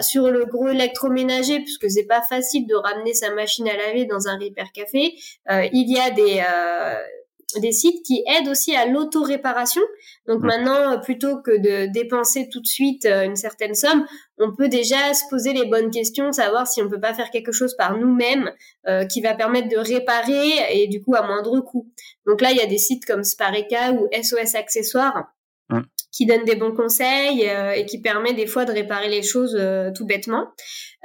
sur 0.00 0.30
le 0.30 0.44
gros 0.44 0.67
électroménager, 0.70 1.60
puisque 1.60 1.90
c'est 1.90 2.06
pas 2.06 2.22
facile 2.22 2.66
de 2.66 2.74
ramener 2.74 3.14
sa 3.14 3.32
machine 3.34 3.68
à 3.68 3.76
laver 3.76 4.04
dans 4.04 4.28
un 4.28 4.38
repair 4.38 4.72
café, 4.72 5.14
euh, 5.50 5.66
il 5.72 5.90
y 5.90 5.98
a 5.98 6.10
des 6.10 6.42
euh, 6.48 6.94
des 7.56 7.72
sites 7.72 8.04
qui 8.04 8.22
aident 8.26 8.48
aussi 8.48 8.76
à 8.76 8.84
l'auto-réparation. 8.84 9.80
Donc 10.26 10.42
maintenant, 10.42 11.00
plutôt 11.00 11.40
que 11.40 11.52
de 11.56 11.90
dépenser 11.90 12.50
tout 12.50 12.60
de 12.60 12.66
suite 12.66 13.06
euh, 13.06 13.24
une 13.24 13.36
certaine 13.36 13.74
somme, 13.74 14.04
on 14.38 14.54
peut 14.54 14.68
déjà 14.68 15.14
se 15.14 15.22
poser 15.30 15.54
les 15.54 15.64
bonnes 15.64 15.90
questions, 15.90 16.30
savoir 16.30 16.66
si 16.66 16.82
on 16.82 16.90
peut 16.90 17.00
pas 17.00 17.14
faire 17.14 17.30
quelque 17.30 17.52
chose 17.52 17.74
par 17.74 17.96
nous-mêmes 17.96 18.50
qui 19.10 19.20
va 19.20 19.34
permettre 19.34 19.68
de 19.68 19.76
réparer 19.76 20.50
et 20.70 20.86
du 20.86 21.02
coup 21.02 21.14
à 21.14 21.26
moindre 21.26 21.60
coût. 21.60 21.90
Donc 22.26 22.40
là, 22.40 22.52
il 22.52 22.56
y 22.56 22.60
a 22.62 22.66
des 22.66 22.78
sites 22.78 23.04
comme 23.04 23.22
Spareka 23.22 23.92
ou 23.92 24.08
SOS 24.22 24.54
Accessoires 24.54 25.26
qui 26.12 26.26
donne 26.26 26.44
des 26.44 26.56
bons 26.56 26.74
conseils 26.74 27.48
euh, 27.48 27.72
et 27.72 27.86
qui 27.86 28.00
permet 28.00 28.34
des 28.34 28.46
fois 28.46 28.64
de 28.64 28.72
réparer 28.72 29.08
les 29.08 29.22
choses 29.22 29.56
euh, 29.58 29.90
tout 29.94 30.06
bêtement. 30.06 30.48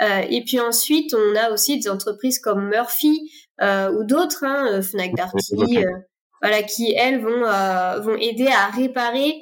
Euh, 0.02 0.22
et 0.30 0.44
puis 0.44 0.60
ensuite, 0.60 1.14
on 1.14 1.36
a 1.36 1.52
aussi 1.52 1.80
des 1.80 1.90
entreprises 1.90 2.40
comme 2.40 2.70
Murphy 2.70 3.30
ou 3.62 4.04
d'autres, 4.04 4.44
hein, 4.44 4.82
Fnac 4.82 5.14
Darty, 5.16 5.86
voilà, 6.42 6.64
qui 6.64 6.94
elles 6.98 7.22
vont 7.22 7.44
vont 8.02 8.18
aider 8.18 8.48
à 8.48 8.68
réparer 8.72 9.36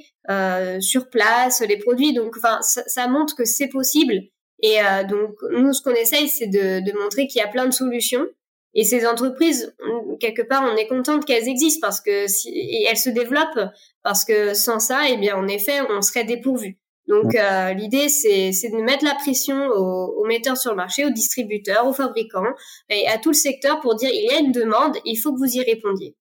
sur 0.80 1.10
place 1.10 1.62
les 1.62 1.78
produits. 1.78 2.14
Donc, 2.14 2.36
enfin, 2.38 2.62
ça, 2.62 2.84
ça 2.86 3.08
montre 3.08 3.36
que 3.36 3.46
c'est 3.46 3.70
possible. 3.70 4.14
Et 4.62 4.78
donc, 5.10 5.32
nous, 5.54 5.74
ce 5.74 5.82
qu'on 5.82 5.96
essaye, 5.96 6.28
c'est 6.28 6.46
de, 6.46 6.86
de 6.86 7.00
montrer 7.00 7.26
qu'il 7.26 7.42
y 7.42 7.44
a 7.44 7.48
plein 7.48 7.66
de 7.66 7.74
solutions 7.74 8.28
et 8.74 8.84
ces 8.84 9.06
entreprises, 9.06 9.76
quelque 10.20 10.42
part, 10.42 10.64
on 10.64 10.78
est 10.78 10.88
contente 10.88 11.26
qu'elles 11.26 11.50
existent 11.50 11.86
parce 11.86 12.00
que 12.00 12.28
si, 12.28 12.50
et 12.50 12.86
elles 12.90 12.98
se 12.98 13.10
développent 13.10 13.70
parce 14.04 14.24
que 14.24 14.54
sans 14.54 14.80
ça, 14.80 15.02
eh 15.10 15.18
bien, 15.18 15.36
en 15.36 15.48
effet, 15.48 15.80
on 15.90 16.02
serait 16.02 16.24
dépourvu. 16.24 16.78
Donc 17.08 17.34
l'idée 17.76 18.08
c'est 18.08 18.52
de 18.52 18.82
mettre 18.84 19.04
la 19.04 19.16
pression 19.16 19.68
aux, 19.68 20.24
metteurs 20.26 20.56
sur 20.56 20.72
le 20.72 20.78
marché, 20.78 21.04
aux 21.04 21.10
distributeurs, 21.10 21.86
aux 21.86 21.94
fabricants 21.94 22.54
et 22.90 23.08
à 23.08 23.18
tout 23.18 23.32
le 23.32 23.36
secteur 23.36 23.82
pour 23.82 23.96
dire 23.96 24.10
il 24.14 24.32
y 24.32 24.34
a 24.34 24.40
une 24.40 24.54
demande, 24.54 24.96
il 25.04 25.18
faut 25.18 25.34
que 25.34 25.40
vous 25.40 25.58
y 25.58 25.62
répondiez. 25.62 26.16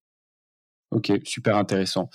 Ok, 0.91 1.11
super 1.23 1.55
intéressant. 1.55 2.09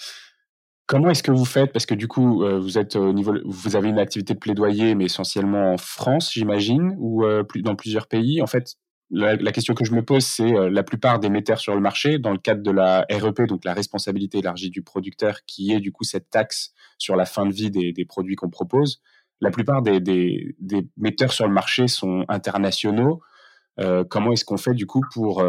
Comment 0.87 1.11
est-ce 1.11 1.23
que 1.23 1.33
vous 1.33 1.45
faites? 1.45 1.73
Parce 1.73 1.87
que 1.87 1.95
du 1.95 2.07
coup, 2.07 2.45
euh, 2.45 2.61
vous 2.61 2.79
êtes 2.79 2.95
au 2.95 3.13
niveau, 3.13 3.35
vous 3.45 3.75
avez 3.75 3.89
une 3.89 3.99
activité 3.99 4.35
de 4.35 4.39
plaidoyer, 4.39 4.95
mais 4.95 5.07
essentiellement 5.07 5.73
en 5.73 5.79
France, 5.79 6.33
j'imagine, 6.33 6.95
ou 6.99 7.25
euh, 7.25 7.43
dans 7.57 7.75
plusieurs 7.75 8.07
pays. 8.07 8.41
En 8.41 8.47
fait, 8.47 8.77
la, 9.11 9.53
question 9.53 9.75
que 9.75 9.85
je 9.85 9.93
me 9.93 10.05
pose, 10.05 10.25
c'est 10.25 10.55
euh, 10.55 10.69
la 10.71 10.83
plupart 10.83 11.21
des 11.21 11.29
metteurs 11.29 11.61
sur 11.61 11.75
le 11.75 11.81
marché, 11.81 12.19
dans 12.19 12.33
le 12.33 12.39
cadre 12.39 12.63
de 12.63 12.71
la 12.71 13.07
REP, 13.11 13.43
donc 13.43 13.65
la 13.65 13.75
responsabilité 13.75 14.39
élargie 14.39 14.71
du 14.71 14.83
producteur, 14.83 15.45
qui 15.47 15.73
est 15.73 15.81
du 15.81 15.93
coup 15.93 16.05
cette 16.05 16.31
taxe 16.31 16.73
sur 16.99 17.17
la 17.17 17.25
fin 17.25 17.47
de 17.47 17.53
vie 17.53 17.71
des, 17.71 18.05
produits 18.05 18.37
qu'on 18.37 18.51
propose. 18.51 19.01
La 19.41 19.51
plupart 19.51 19.83
des, 19.83 20.55
metteurs 20.97 21.33
sur 21.33 21.47
le 21.47 21.53
marché 21.53 21.89
sont 21.89 22.25
internationaux. 22.29 23.21
comment 24.09 24.33
est-ce 24.33 24.45
qu'on 24.45 24.57
fait 24.57 24.75
du 24.75 24.87
coup 24.87 25.03
pour 25.13 25.45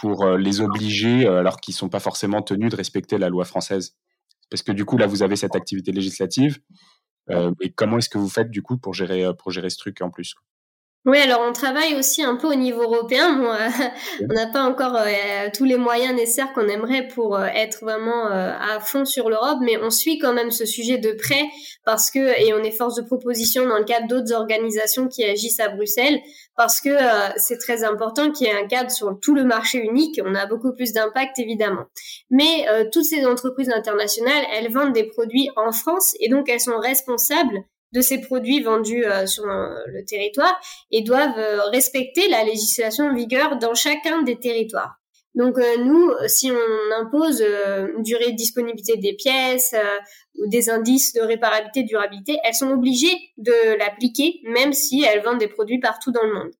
pour 0.00 0.26
les 0.26 0.60
obliger 0.60 1.26
alors 1.26 1.60
qu'ils 1.60 1.74
sont 1.74 1.90
pas 1.90 2.00
forcément 2.00 2.40
tenus 2.40 2.70
de 2.70 2.76
respecter 2.76 3.18
la 3.18 3.28
loi 3.28 3.44
française? 3.44 3.96
Parce 4.50 4.62
que 4.62 4.72
du 4.72 4.84
coup, 4.84 4.96
là, 4.96 5.06
vous 5.06 5.22
avez 5.22 5.36
cette 5.36 5.56
activité 5.56 5.92
législative. 5.92 6.58
Euh, 7.30 7.52
et 7.60 7.72
comment 7.72 7.98
est-ce 7.98 8.08
que 8.08 8.18
vous 8.18 8.28
faites 8.28 8.50
du 8.50 8.62
coup 8.62 8.76
pour 8.76 8.94
gérer, 8.94 9.24
euh, 9.24 9.32
pour 9.32 9.50
gérer 9.50 9.70
ce 9.70 9.78
truc 9.78 10.00
en 10.00 10.10
plus? 10.10 10.34
Oui, 11.06 11.18
alors 11.18 11.42
on 11.46 11.52
travaille 11.52 11.94
aussi 11.94 12.22
un 12.22 12.36
peu 12.36 12.48
au 12.48 12.54
niveau 12.54 12.82
européen. 12.82 13.40
on 14.20 14.32
n'a 14.32 14.46
pas 14.46 14.62
encore 14.62 14.96
euh, 14.96 15.48
tous 15.54 15.64
les 15.64 15.76
moyens 15.76 16.14
nécessaires 16.14 16.52
qu'on 16.52 16.68
aimerait 16.68 17.08
pour 17.08 17.38
être 17.40 17.80
vraiment 17.82 18.26
à 18.26 18.80
fond 18.80 19.04
sur 19.04 19.28
l'Europe, 19.28 19.58
mais 19.60 19.76
on 19.82 19.90
suit 19.90 20.18
quand 20.18 20.32
même 20.32 20.50
ce 20.50 20.64
sujet 20.64 20.98
de 20.98 21.12
près 21.12 21.44
parce 21.84 22.10
que 22.10 22.40
et 22.40 22.54
on 22.54 22.62
est 22.62 22.70
force 22.70 22.94
de 22.96 23.02
proposition 23.02 23.66
dans 23.66 23.78
le 23.78 23.84
cadre 23.84 24.06
d'autres 24.06 24.32
organisations 24.32 25.08
qui 25.08 25.24
agissent 25.24 25.60
à 25.60 25.68
Bruxelles 25.68 26.20
parce 26.56 26.80
que 26.80 26.88
euh, 26.88 27.32
c'est 27.36 27.58
très 27.58 27.84
important 27.84 28.30
qu'il 28.30 28.46
y 28.46 28.50
ait 28.50 28.54
un 28.54 28.66
cadre 28.66 28.90
sur 28.90 29.18
tout 29.20 29.34
le 29.34 29.44
marché 29.44 29.78
unique. 29.78 30.20
On 30.24 30.34
a 30.34 30.46
beaucoup 30.46 30.72
plus 30.72 30.92
d'impact 30.92 31.38
évidemment. 31.38 31.84
Mais 32.30 32.66
euh, 32.68 32.84
toutes 32.92 33.04
ces 33.04 33.26
entreprises 33.26 33.70
internationales, 33.70 34.44
elles 34.52 34.72
vendent 34.72 34.92
des 34.92 35.04
produits 35.04 35.48
en 35.56 35.72
France 35.72 36.14
et 36.20 36.28
donc 36.28 36.48
elles 36.48 36.60
sont 36.60 36.78
responsables 36.78 37.64
de 37.94 38.00
ces 38.00 38.20
produits 38.20 38.62
vendus 38.62 39.04
euh, 39.04 39.26
sur 39.26 39.44
le 39.46 40.04
territoire 40.04 40.60
et 40.90 41.02
doivent 41.02 41.38
respecter 41.72 42.28
la 42.28 42.44
législation 42.44 43.06
en 43.06 43.14
vigueur 43.14 43.58
dans 43.58 43.74
chacun 43.74 44.22
des 44.22 44.38
territoires. 44.38 44.96
Donc 45.34 45.56
nous, 45.84 46.12
si 46.28 46.52
on 46.52 47.00
impose 47.00 47.40
une 47.40 48.04
durée 48.04 48.30
de 48.30 48.36
disponibilité 48.36 48.96
des 48.98 49.14
pièces 49.14 49.74
ou 50.36 50.46
des 50.46 50.70
indices 50.70 51.12
de 51.12 51.22
réparabilité, 51.22 51.82
durabilité, 51.82 52.38
elles 52.44 52.54
sont 52.54 52.70
obligées 52.70 53.18
de 53.38 53.76
l'appliquer 53.76 54.40
même 54.44 54.72
si 54.72 55.02
elles 55.02 55.24
vendent 55.24 55.40
des 55.40 55.48
produits 55.48 55.80
partout 55.80 56.12
dans 56.12 56.22
le 56.22 56.34
monde. 56.34 56.52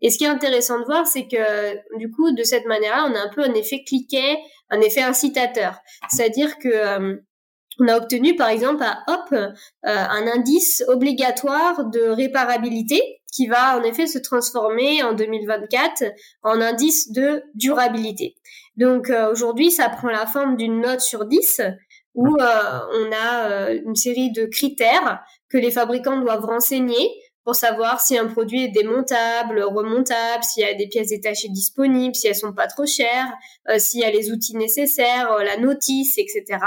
Et 0.00 0.10
ce 0.10 0.18
qui 0.18 0.24
est 0.24 0.28
intéressant 0.28 0.80
de 0.80 0.84
voir, 0.84 1.06
c'est 1.06 1.26
que 1.26 1.96
du 1.98 2.10
coup, 2.10 2.30
de 2.32 2.42
cette 2.42 2.66
manière-là, 2.66 3.06
on 3.10 3.14
a 3.14 3.20
un 3.20 3.30
peu 3.34 3.42
un 3.42 3.54
effet 3.54 3.82
cliquet, 3.86 4.38
un 4.70 4.80
effet 4.80 5.02
incitateur. 5.02 5.78
C'est-à-dire 6.10 6.58
que 6.58 7.22
on 7.80 7.88
a 7.88 7.96
obtenu, 7.96 8.36
par 8.36 8.48
exemple, 8.48 8.82
à 8.82 9.02
Hop, 9.08 9.34
un 9.82 10.26
indice 10.26 10.84
obligatoire 10.88 11.86
de 11.86 12.08
réparabilité 12.08 13.20
qui 13.32 13.48
va 13.48 13.76
en 13.76 13.82
effet 13.82 14.06
se 14.06 14.18
transformer 14.18 15.02
en 15.02 15.12
2024 15.12 16.04
en 16.42 16.60
indice 16.60 17.10
de 17.10 17.42
durabilité. 17.54 18.36
Donc 18.76 19.10
aujourd'hui, 19.30 19.72
ça 19.72 19.88
prend 19.88 20.08
la 20.08 20.26
forme 20.26 20.56
d'une 20.56 20.80
note 20.80 21.00
sur 21.00 21.24
10 21.24 21.60
où 22.14 22.26
euh, 22.26 22.80
on 22.92 23.12
a 23.12 23.50
euh, 23.50 23.80
une 23.84 23.96
série 23.96 24.30
de 24.30 24.46
critères 24.46 25.22
que 25.50 25.58
les 25.58 25.70
fabricants 25.70 26.20
doivent 26.20 26.44
renseigner 26.44 27.10
pour 27.44 27.54
savoir 27.54 28.00
si 28.00 28.16
un 28.16 28.26
produit 28.26 28.64
est 28.64 28.68
démontable, 28.68 29.62
remontable, 29.62 30.42
s'il 30.42 30.62
y 30.62 30.66
a 30.66 30.74
des 30.74 30.86
pièces 30.86 31.08
détachées 31.08 31.48
disponibles, 31.48 32.14
si 32.14 32.26
elles 32.26 32.34
sont 32.34 32.52
pas 32.52 32.66
trop 32.66 32.86
chères, 32.86 33.32
euh, 33.68 33.78
s'il 33.78 34.00
y 34.00 34.04
a 34.04 34.10
les 34.10 34.30
outils 34.30 34.56
nécessaires, 34.56 35.30
la 35.38 35.56
notice, 35.58 36.16
etc. 36.18 36.58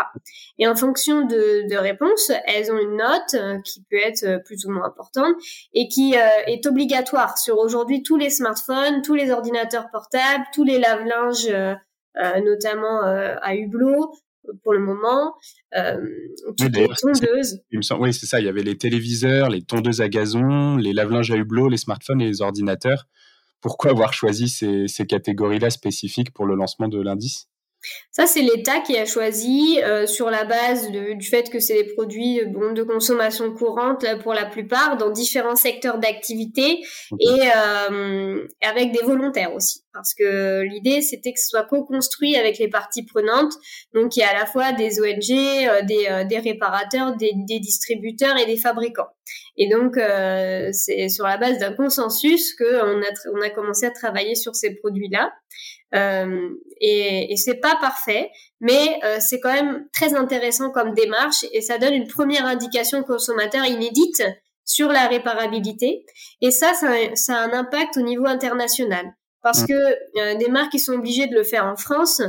Et 0.60 0.68
en 0.68 0.76
fonction 0.76 1.22
de, 1.26 1.68
de 1.70 1.78
réponses, 1.78 2.32
elles 2.46 2.72
ont 2.72 2.78
une 2.78 2.98
note 2.98 3.64
qui 3.64 3.84
peut 3.90 3.98
être 3.98 4.44
plus 4.46 4.66
ou 4.66 4.72
moins 4.72 4.86
importante 4.86 5.36
et 5.74 5.88
qui 5.88 6.14
est 6.14 6.66
obligatoire 6.66 7.38
sur 7.38 7.58
aujourd'hui 7.58 8.04
tous 8.04 8.18
les 8.18 8.30
smartphones, 8.30 9.02
tous 9.02 9.16
les 9.16 9.32
ordinateurs 9.32 9.90
portables, 9.92 10.46
tous 10.54 10.64
les 10.64 10.80
lave-linges, 10.80 11.50
notamment 12.44 13.02
à 13.04 13.56
hublot, 13.56 14.12
pour 14.64 14.74
le 14.74 14.80
moment. 14.80 15.36
Euh, 15.76 15.98
toutes 16.58 16.76
les 16.76 16.88
tondeuses. 16.88 17.62
Il 17.72 17.78
me 17.78 17.82
semble, 17.82 18.04
oui, 18.04 18.14
c'est 18.14 18.26
ça. 18.26 18.40
Il 18.40 18.46
y 18.46 18.50
avait 18.50 18.64
les 18.64 18.78
téléviseurs, 18.78 19.50
les 19.50 19.62
tondeuses 19.62 20.02
à 20.02 20.10
gazon, 20.10 20.78
les 20.78 20.94
lave-linges 20.94 21.32
à 21.32 21.36
hublot, 21.36 21.70
les 21.70 21.78
smartphones 21.78 22.22
et 22.22 22.28
les 22.28 22.42
ordinateurs. 22.42 23.08
Pourquoi 23.62 23.92
avoir 23.92 24.14
choisi 24.14 24.50
ces, 24.50 24.88
ces 24.88 25.06
catégories-là 25.06 25.70
spécifiques 25.70 26.32
pour 26.32 26.46
le 26.46 26.56
lancement 26.56 26.88
de 26.88 27.02
l'indice? 27.02 27.50
Ça, 28.12 28.26
c'est 28.26 28.42
l'État 28.42 28.80
qui 28.80 28.98
a 28.98 29.06
choisi 29.06 29.80
euh, 29.84 30.08
sur 30.08 30.30
la 30.30 30.44
base 30.44 30.90
du 30.90 31.26
fait 31.26 31.50
que 31.50 31.60
c'est 31.60 31.84
des 31.84 31.94
produits 31.94 32.42
bon, 32.48 32.74
de 32.74 32.84
consommation 32.84 33.54
courante 33.54 34.06
pour 34.24 34.34
la 34.34 34.46
plupart 34.46 34.98
dans 34.98 35.12
différents 35.12 35.56
secteurs 35.56 36.00
d'activité 36.00 36.82
et 37.20 37.40
euh, 37.56 38.48
avec 38.62 38.92
des 38.92 39.04
volontaires 39.04 39.54
aussi. 39.54 39.84
Parce 39.94 40.14
que 40.14 40.62
l'idée, 40.62 41.02
c'était 41.02 41.34
que 41.34 41.40
ce 41.40 41.48
soit 41.48 41.64
co-construit 41.64 42.36
avec 42.36 42.58
les 42.58 42.70
parties 42.70 43.06
prenantes. 43.06 43.54
Donc, 43.94 44.16
il 44.16 44.20
y 44.20 44.24
a 44.24 44.30
à 44.30 44.40
la 44.40 44.46
fois 44.46 44.72
des 44.74 45.00
ONG, 45.00 45.32
euh, 45.32 45.82
des, 45.84 46.26
des, 46.28 46.40
réparateurs, 46.40 47.16
des, 47.16 47.32
des, 47.36 47.60
distributeurs 47.60 48.38
et 48.38 48.46
des 48.46 48.58
fabricants. 48.58 49.10
Et 49.58 49.70
donc, 49.70 49.96
c'est 50.72 51.10
sur 51.10 51.26
la 51.26 51.38
base 51.38 51.58
d'un 51.58 51.74
consensus 51.74 52.56
qu'on 52.56 53.02
a, 53.02 53.12
on 53.34 53.42
a 53.42 53.50
commencé 53.50 53.86
à 53.86 53.92
travailler 53.92 54.36
sur 54.36 54.56
ces 54.56 54.76
produits-là. 54.76 55.32
Euh, 55.96 56.50
et, 56.82 57.32
et 57.32 57.38
c'est 57.38 57.56
pas 57.56 57.78
parfait, 57.80 58.30
mais 58.60 59.00
euh, 59.04 59.18
c'est 59.20 59.40
quand 59.40 59.54
même 59.54 59.88
très 59.94 60.16
intéressant 60.16 60.70
comme 60.70 60.94
démarche 60.94 61.46
et 61.54 61.62
ça 61.62 61.78
donne 61.78 61.94
une 61.94 62.08
première 62.08 62.46
indication 62.46 63.04
consommateur 63.04 63.66
inédite 63.66 64.22
sur 64.66 64.90
la 64.90 65.08
réparabilité. 65.08 66.06
Et 66.42 66.52
ça, 66.52 66.74
ça, 66.74 67.36
a 67.36 67.40
un 67.40 67.54
impact 67.54 67.98
au 67.98 68.02
niveau 68.02 68.26
international. 68.26 69.06
Parce 69.42 69.62
mmh. 69.62 69.68
que 69.68 70.20
euh, 70.20 70.36
des 70.36 70.50
marques 70.50 70.72
qui 70.72 70.80
sont 70.80 70.94
obligées 70.94 71.28
de 71.28 71.36
le 71.36 71.44
faire 71.44 71.66
en 71.66 71.78
France, 71.78 72.22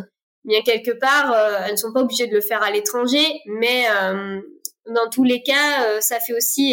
bien 0.44 0.62
quelque 0.62 0.92
part, 0.92 1.34
elles 1.64 1.72
ne 1.72 1.76
sont 1.76 1.92
pas 1.92 2.00
obligées 2.00 2.28
de 2.28 2.34
le 2.34 2.40
faire 2.40 2.62
à 2.62 2.70
l'étranger, 2.70 3.26
mais 3.46 3.86
dans 4.86 5.10
tous 5.10 5.24
les 5.24 5.42
cas, 5.42 6.00
ça 6.00 6.20
fait 6.20 6.32
aussi 6.32 6.72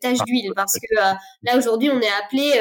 tâche 0.00 0.18
d'huile. 0.24 0.52
Parce 0.54 0.74
que 0.74 0.94
là, 0.94 1.58
aujourd'hui, 1.58 1.90
on 1.90 2.00
est 2.00 2.12
appelé 2.24 2.52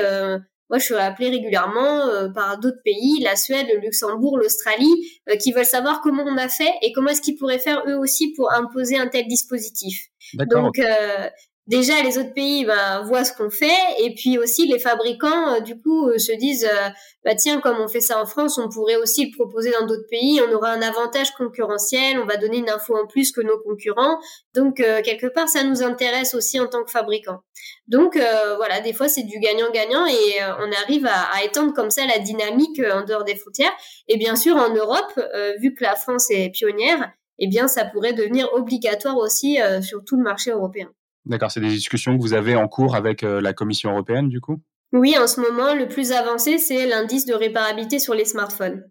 moi, 0.69 0.79
je 0.79 0.85
suis 0.85 0.95
appelée 0.95 1.29
régulièrement 1.29 2.07
euh, 2.07 2.29
par 2.29 2.59
d'autres 2.59 2.81
pays, 2.83 3.21
la 3.21 3.35
Suède, 3.35 3.67
le 3.71 3.79
Luxembourg, 3.79 4.37
l'Australie, 4.37 4.93
euh, 5.29 5.35
qui 5.35 5.51
veulent 5.51 5.65
savoir 5.65 6.01
comment 6.01 6.23
on 6.23 6.37
a 6.37 6.49
fait 6.49 6.73
et 6.81 6.91
comment 6.91 7.09
est-ce 7.09 7.21
qu'ils 7.21 7.37
pourraient 7.37 7.59
faire 7.59 7.83
eux 7.87 7.95
aussi 7.95 8.33
pour 8.33 8.51
imposer 8.51 8.97
un 8.97 9.07
tel 9.07 9.27
dispositif. 9.27 10.07
Donc, 10.33 10.79
euh, 10.79 11.29
déjà 11.67 12.01
les 12.03 12.17
autres 12.17 12.33
pays 12.33 12.65
ben, 12.65 13.01
voient 13.03 13.23
ce 13.23 13.33
qu'on 13.33 13.49
fait. 13.49 13.71
Et 13.99 14.13
puis 14.13 14.37
aussi 14.37 14.67
les 14.67 14.79
fabricants 14.79 15.55
euh, 15.55 15.59
du 15.59 15.79
coup 15.79 16.09
euh, 16.09 16.17
se 16.17 16.31
disent 16.33 16.65
euh, 16.65 16.89
bah 17.23 17.35
tiens 17.35 17.59
comme 17.59 17.79
on 17.79 17.87
fait 17.87 18.01
ça 18.01 18.21
en 18.21 18.25
France 18.25 18.57
on 18.57 18.69
pourrait 18.69 18.97
aussi 18.97 19.25
le 19.25 19.35
proposer 19.35 19.71
dans 19.71 19.85
d'autres 19.85 20.07
pays. 20.09 20.39
On 20.47 20.53
aura 20.53 20.69
un 20.69 20.81
avantage 20.81 21.31
concurrentiel. 21.31 22.19
On 22.19 22.25
va 22.25 22.37
donner 22.37 22.57
une 22.57 22.69
info 22.69 22.95
en 22.95 23.07
plus 23.07 23.31
que 23.31 23.41
nos 23.41 23.57
concurrents. 23.59 24.19
Donc 24.53 24.75
quelque 24.75 25.27
part 25.27 25.49
ça 25.49 25.63
nous 25.63 25.83
intéresse 25.83 26.33
aussi 26.33 26.59
en 26.59 26.67
tant 26.67 26.83
que 26.83 26.91
fabricant 26.91 27.41
donc 27.87 28.15
voilà 28.15 28.81
des 28.81 28.93
fois 28.93 29.07
c'est 29.07 29.23
du 29.23 29.39
gagnant-gagnant 29.39 30.05
et 30.05 30.39
on 30.59 30.71
arrive 30.83 31.05
à, 31.05 31.23
à, 31.33 31.43
étendre 31.43 31.73
comme 31.73 31.89
ça 31.89 32.05
la 32.05 32.19
dynamique 32.19 32.81
en 32.91 33.03
dehors 33.03 33.23
des 33.23 33.35
frontières. 33.35 33.71
Et 34.07 34.17
bien 34.17 34.35
sûr 34.35 34.55
en 34.55 34.73
Europe 34.73 35.19
vu 35.59 35.73
que 35.73 35.83
la 35.83 35.95
France 35.95 36.29
est 36.31 36.49
pionnière 36.49 37.11
eh 37.39 37.47
bien 37.47 37.67
ça 37.67 37.85
pourrait 37.85 38.13
devenir 38.13 38.53
obligatoire 38.53 39.17
aussi 39.17 39.57
sur 39.81 40.03
tout 40.03 40.17
le 40.17 40.23
marché 40.23 40.51
européen. 40.51 40.89
D'accord, 41.25 41.49
c'est 41.49 41.59
des 41.59 41.69
discussions 41.69 42.15
que 42.15 42.21
vous 42.21 42.33
avez 42.33 42.55
en 42.55 42.67
cours 42.67 42.95
avec 42.95 43.23
euh, 43.23 43.41
la 43.41 43.53
Commission 43.53 43.91
européenne, 43.91 44.29
du 44.29 44.41
coup? 44.41 44.61
Oui, 44.93 45.17
en 45.17 45.27
ce 45.27 45.41
moment, 45.41 45.73
le 45.73 45.87
plus 45.87 46.11
avancé, 46.11 46.59
c'est 46.59 46.85
l'indice 46.87 47.25
de 47.25 47.33
réparabilité 47.33 47.99
sur 47.99 48.13
les 48.13 48.25
smartphones. 48.25 48.83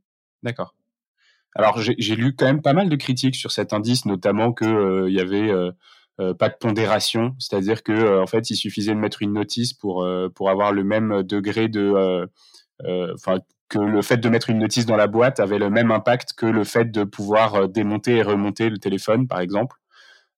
D'accord. 0.42 0.74
Alors, 1.54 1.80
j'ai 1.80 2.16
lu 2.16 2.34
quand 2.34 2.46
même 2.46 2.62
pas 2.62 2.72
mal 2.72 2.88
de 2.88 2.96
critiques 2.96 3.36
sur 3.36 3.52
cet 3.52 3.72
indice, 3.72 4.06
notamment 4.06 4.52
qu'il 4.52 4.66
euh, 4.66 5.08
y 5.08 5.20
avait 5.20 5.50
euh, 5.50 6.34
pas 6.34 6.48
de 6.48 6.56
pondération, 6.58 7.36
c'est-à-dire 7.38 7.84
que 7.84 8.20
en 8.20 8.26
fait, 8.26 8.50
il 8.50 8.56
suffisait 8.56 8.92
de 8.92 8.98
mettre 8.98 9.22
une 9.22 9.32
notice 9.32 9.72
pour 9.72 10.06
pour 10.34 10.50
avoir 10.50 10.72
le 10.72 10.82
même 10.82 11.22
degré 11.22 11.68
de, 11.68 12.26
enfin, 13.14 13.38
que 13.68 13.78
le 13.78 14.02
fait 14.02 14.16
de 14.16 14.28
mettre 14.28 14.50
une 14.50 14.58
notice 14.58 14.86
dans 14.86 14.96
la 14.96 15.06
boîte 15.06 15.38
avait 15.38 15.58
le 15.58 15.70
même 15.70 15.92
impact 15.92 16.34
que 16.36 16.46
le 16.46 16.64
fait 16.64 16.90
de 16.90 17.04
pouvoir 17.04 17.68
démonter 17.68 18.16
et 18.16 18.22
remonter 18.22 18.68
le 18.68 18.78
téléphone, 18.78 19.28
par 19.28 19.40
exemple. 19.40 19.76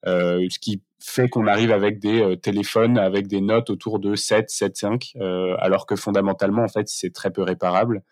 ce 0.04 0.58
qui 0.58 0.82
fait 1.06 1.28
qu'on 1.28 1.46
arrive 1.46 1.72
avec 1.72 1.98
des 1.98 2.20
euh, 2.20 2.36
téléphones 2.36 2.98
avec 2.98 3.26
des 3.26 3.40
notes 3.40 3.70
autour 3.70 3.98
de 3.98 4.14
7, 4.14 4.50
7, 4.50 4.76
5, 4.76 5.12
alors 5.58 5.86
que 5.86 5.96
fondamentalement, 5.96 6.62
en 6.62 6.68
fait, 6.68 6.88
c'est 6.88 7.12
très 7.12 7.30
peu 7.30 7.42
réparable. 7.42 8.02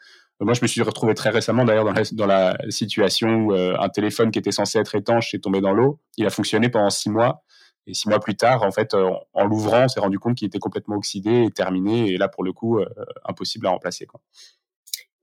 Euh, 0.41 0.45
moi, 0.45 0.55
je 0.55 0.63
me 0.63 0.67
suis 0.67 0.83
retrouvé 0.83 1.15
très 1.15 1.31
récemment, 1.31 1.65
d'ailleurs, 1.65 1.85
dans 2.13 2.27
la, 2.27 2.57
situation 2.71 3.29
où 3.29 3.53
euh, 3.53 3.77
un 3.79 3.89
téléphone 3.89 4.31
qui 4.31 4.39
était 4.39 4.53
censé 4.53 4.79
être 4.79 4.95
étanche 4.95 5.35
est 5.35 5.41
tombé 5.41 5.61
dans 5.61 5.73
l'eau. 5.73 6.01
Il 6.17 6.27
a 6.27 6.31
fonctionné 6.31 6.69
pendant 6.69 6.91
six 6.91 7.11
mois. 7.11 7.43
Et 7.87 7.93
six 7.93 8.09
mois 8.09 8.19
plus 8.19 8.35
tard, 8.35 8.63
en 8.63 8.71
fait, 8.71 8.95
en, 8.95 9.45
l'ouvrant, 9.45 9.85
on 9.85 9.89
s'est 9.89 10.01
rendu 10.01 10.19
compte 10.19 10.39
qu'il 10.39 10.47
était 10.47 10.59
complètement 10.59 10.97
oxydé 10.97 11.45
et 11.45 11.51
terminé. 11.51 12.13
Et 12.13 12.17
là, 12.17 12.29
pour 12.29 12.43
le 12.43 12.55
coup, 12.55 12.81
impossible 13.27 13.67
à 13.67 13.71
remplacer. 13.71 14.07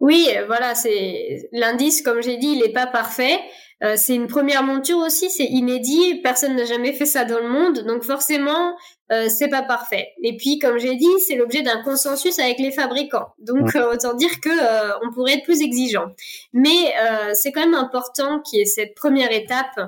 Oui, 0.02 0.28
voilà, 0.48 0.76
c'est 0.76 1.48
l'indice, 1.54 2.02
comme 2.02 2.22
j'ai 2.22 2.38
dit, 2.38 2.48
il 2.48 2.60
n'est 2.60 2.74
pas 2.74 2.88
parfait. 2.88 3.40
Euh, 3.84 3.96
c'est 3.98 4.14
une 4.14 4.28
première 4.28 4.64
monture 4.64 4.98
aussi, 4.98 5.30
c'est 5.30 5.46
inédit, 5.46 6.22
personne 6.22 6.56
n'a 6.56 6.66
jamais 6.66 6.94
fait 6.94 7.06
ça 7.06 7.26
dans 7.26 7.40
le 7.40 7.50
monde, 7.50 7.84
donc 7.88 8.04
forcément, 8.04 8.76
euh, 9.12 9.28
c'est 9.28 9.50
pas 9.50 9.64
parfait. 9.64 10.14
Et 10.24 10.38
puis, 10.38 10.58
comme 10.60 10.78
j'ai 10.78 10.96
dit, 10.96 11.20
c'est 11.20 11.36
l'objet 11.36 11.64
d'un 11.64 11.84
consensus 11.84 12.40
avec 12.40 12.60
les 12.60 12.72
fabricants. 12.72 13.34
Donc, 13.40 13.76
euh, 13.76 13.94
autant 13.94 14.14
dire 14.14 14.40
que 14.42 14.50
euh, 14.50 14.94
on 15.04 15.12
pourrait 15.12 15.34
être 15.34 15.44
plus 15.44 15.62
exigeant. 15.62 16.08
Mais 16.54 16.94
c'est 17.34 17.52
quand 17.52 17.62
même 17.62 17.74
important 17.74 18.40
qu'il 18.42 18.60
y 18.60 18.62
ait 18.62 18.66
cette 18.66 18.96
première 18.96 19.32
étape 19.32 19.80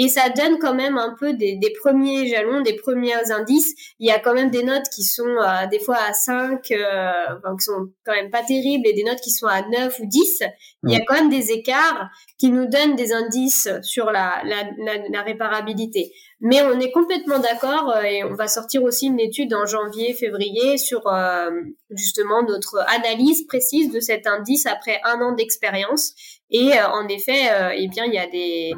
et 0.00 0.08
ça 0.08 0.28
donne 0.28 0.58
quand 0.60 0.74
même 0.74 0.96
un 0.96 1.16
peu 1.18 1.32
des, 1.32 1.56
des, 1.56 1.72
premiers 1.72 2.28
jalons, 2.28 2.60
des 2.60 2.76
premiers 2.76 3.32
indices. 3.32 3.74
Il 3.98 4.06
y 4.06 4.12
a 4.12 4.20
quand 4.20 4.32
même 4.32 4.48
des 4.48 4.62
notes 4.62 4.88
qui 4.94 5.02
sont 5.02 5.26
euh, 5.26 5.66
des 5.72 5.80
fois 5.80 5.96
à 6.08 6.12
5, 6.12 6.70
euh, 6.70 7.10
enfin, 7.36 7.56
qui 7.56 7.64
sont 7.64 7.88
quand 8.06 8.12
même 8.12 8.30
pas 8.30 8.44
terribles, 8.44 8.86
et 8.86 8.92
des 8.92 9.02
notes 9.02 9.18
qui 9.20 9.32
sont 9.32 9.48
à 9.48 9.60
9 9.62 9.98
ou 9.98 10.06
10. 10.06 10.42
Il 10.84 10.92
y 10.92 10.94
a 10.94 11.00
quand 11.04 11.14
même 11.14 11.30
des 11.30 11.50
écarts 11.50 12.10
qui 12.38 12.50
nous 12.50 12.66
donnent 12.66 12.94
des 12.94 13.12
indices 13.12 13.68
sur 13.82 14.12
la, 14.12 14.40
la, 14.44 14.62
la, 15.10 15.22
réparabilité. 15.22 16.12
Mais 16.40 16.62
on 16.62 16.78
est 16.78 16.92
complètement 16.92 17.40
d'accord 17.40 17.90
euh, 17.90 18.02
et 18.02 18.22
on 18.22 18.36
va 18.36 18.46
sortir 18.46 18.84
aussi 18.84 19.06
une 19.06 19.18
étude 19.18 19.52
en 19.52 19.66
janvier, 19.66 20.14
février 20.14 20.78
sur 20.78 21.08
euh, 21.08 21.50
justement 21.90 22.44
notre 22.44 22.84
analyse 22.86 23.48
précise 23.48 23.90
de 23.90 23.98
cet 23.98 24.28
indice 24.28 24.66
après 24.66 25.00
un 25.02 25.20
an 25.22 25.32
d'expérience. 25.32 26.12
Et 26.52 26.70
en 26.80 27.08
effet, 27.08 27.50
eh 27.76 27.88
bien, 27.88 28.06
il 28.06 28.14
y 28.14 28.18
a 28.18 28.26
des 28.26 28.72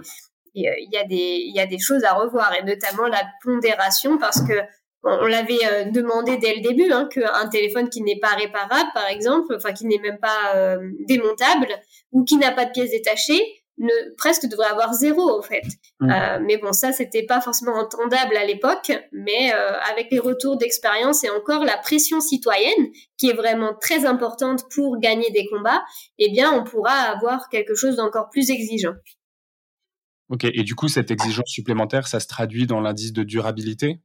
euh, 0.57 0.75
il 0.79 0.89
y 0.93 0.97
a 0.97 1.05
des 1.05 1.43
il 1.47 1.55
y 1.55 1.61
a 1.61 1.67
des 1.67 1.79
choses 1.79 2.05
à 2.05 2.15
revoir 2.15 2.53
et 2.55 2.63
notamment 2.63 3.07
la 3.07 3.23
pondération 3.43 4.19
parce 4.19 4.43
que 4.43 4.55
on, 5.03 5.27
l'avait 5.27 5.59
euh, 5.65 5.85
demandé 5.91 6.37
dès 6.37 6.55
le 6.55 6.61
début 6.61 6.93
hein, 6.93 7.09
qu'un 7.11 7.49
téléphone 7.49 7.89
qui 7.89 8.03
n'est 8.03 8.19
pas 8.19 8.35
réparable 8.37 8.91
par 8.93 9.09
exemple 9.09 9.55
enfin 9.57 9.73
qui 9.73 9.87
n'est 9.87 9.99
même 9.99 10.19
pas 10.19 10.55
euh, 10.57 10.79
démontable 11.09 11.69
ou 12.13 12.25
qui 12.25 12.37
n'a 12.37 12.53
pas 12.53 12.67
de 12.67 12.71
pièces 12.73 12.91
détachées 12.91 13.43
ne, 13.81 14.15
presque 14.17 14.47
devrait 14.47 14.69
avoir 14.69 14.93
zéro 14.93 15.39
en 15.39 15.43
fait. 15.43 15.65
Mmh. 16.01 16.11
Euh, 16.11 16.39
mais 16.43 16.59
bon, 16.59 16.73
ça 16.73 16.93
c'était 16.93 17.25
pas 17.25 17.41
forcément 17.41 17.75
entendable 17.75 18.37
à 18.37 18.45
l'époque, 18.45 18.93
mais 19.13 19.53
euh, 19.55 19.73
avec 19.91 20.09
les 20.11 20.19
retours 20.19 20.57
d'expérience 20.59 21.25
et 21.25 21.31
encore 21.31 21.65
la 21.65 21.79
pression 21.79 22.21
citoyenne 22.21 22.89
qui 23.19 23.31
est 23.31 23.35
vraiment 23.35 23.75
très 23.81 24.05
importante 24.05 24.65
pour 24.75 25.01
gagner 25.01 25.31
des 25.31 25.47
combats, 25.47 25.83
eh 26.19 26.31
bien 26.31 26.53
on 26.53 26.63
pourra 26.63 26.93
avoir 26.93 27.49
quelque 27.49 27.75
chose 27.75 27.97
d'encore 27.97 28.29
plus 28.31 28.51
exigeant. 28.51 28.95
Ok, 30.31 30.45
et 30.45 30.63
du 30.63 30.77
coup, 30.77 30.89
cette 30.89 31.11
exigence 31.11 31.49
supplémentaire, 31.49 32.07
ça 32.07 32.21
se 32.21 32.29
traduit 32.29 32.67
dans 32.67 32.81
l'indice 32.81 33.13
de 33.13 33.25
durabilité? 33.25 34.01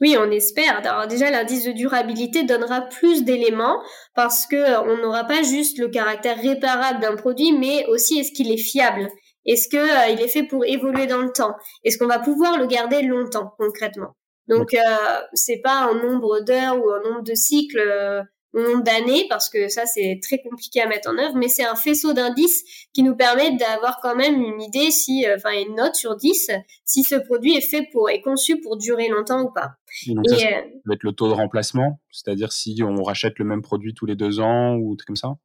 Oui, 0.00 0.16
on 0.18 0.30
espère. 0.30 0.78
Alors 0.78 1.06
déjà, 1.06 1.30
l'indice 1.30 1.64
de 1.64 1.72
durabilité 1.72 2.42
donnera 2.42 2.80
plus 2.80 3.22
d'éléments 3.22 3.80
parce 4.14 4.46
que 4.46 4.56
euh, 4.56 4.82
on 4.82 4.96
n'aura 5.00 5.24
pas 5.24 5.42
juste 5.42 5.78
le 5.78 5.88
caractère 5.88 6.40
réparable 6.40 7.00
d'un 7.00 7.16
produit, 7.16 7.52
mais 7.52 7.86
aussi 7.86 8.18
est-ce 8.18 8.32
qu'il 8.32 8.50
est 8.50 8.56
fiable? 8.56 9.08
Est-ce 9.46 9.68
que 9.68 9.76
euh, 9.76 10.12
il 10.12 10.20
est 10.20 10.28
fait 10.28 10.42
pour 10.42 10.64
évoluer 10.64 11.06
dans 11.06 11.20
le 11.20 11.30
temps? 11.30 11.54
Est-ce 11.84 11.98
qu'on 11.98 12.06
va 12.06 12.18
pouvoir 12.18 12.58
le 12.58 12.66
garder 12.66 13.02
longtemps 13.02 13.52
concrètement? 13.58 14.16
Donc, 14.48 14.74
euh, 14.74 15.20
c'est 15.34 15.60
pas 15.62 15.84
un 15.84 15.94
nombre 15.94 16.40
d'heures 16.40 16.76
ou 16.76 16.90
un 16.90 17.00
nombre 17.02 17.22
de 17.22 17.34
cycles 17.34 17.78
euh, 17.78 18.22
nombre 18.60 18.82
d'années 18.82 19.26
parce 19.28 19.48
que 19.48 19.68
ça 19.68 19.86
c'est 19.86 20.20
très 20.22 20.40
compliqué 20.42 20.80
à 20.80 20.86
mettre 20.86 21.10
en 21.10 21.18
œuvre 21.18 21.34
mais 21.36 21.48
c'est 21.48 21.64
un 21.64 21.74
faisceau 21.74 22.12
d'indices 22.12 22.64
qui 22.92 23.02
nous 23.02 23.16
permet 23.16 23.56
d'avoir 23.56 23.98
quand 24.02 24.14
même 24.14 24.40
une 24.40 24.60
idée 24.60 24.90
si 24.90 25.26
euh, 25.26 25.36
enfin 25.36 25.50
une 25.52 25.74
note 25.74 25.94
sur 25.94 26.16
10 26.16 26.50
si 26.84 27.02
ce 27.02 27.14
produit 27.14 27.56
est 27.56 27.68
fait 27.68 27.88
pour 27.92 28.10
est 28.10 28.20
conçu 28.20 28.60
pour 28.60 28.76
durer 28.76 29.08
longtemps 29.08 29.42
ou 29.42 29.50
pas. 29.50 29.72
Et 30.08 30.14
donc, 30.14 30.28
ça, 30.28 30.36
euh, 30.36 30.60
va 30.84 30.94
être 30.94 31.02
le 31.02 31.12
taux 31.12 31.28
de 31.28 31.34
remplacement, 31.34 32.00
c'est-à-dire 32.10 32.52
si 32.52 32.80
on 32.82 33.02
rachète 33.02 33.38
le 33.38 33.44
même 33.44 33.62
produit 33.62 33.94
tous 33.94 34.06
les 34.06 34.16
deux 34.16 34.40
ans 34.40 34.76
ou 34.76 34.96
comme 35.06 35.16
ça? 35.16 35.36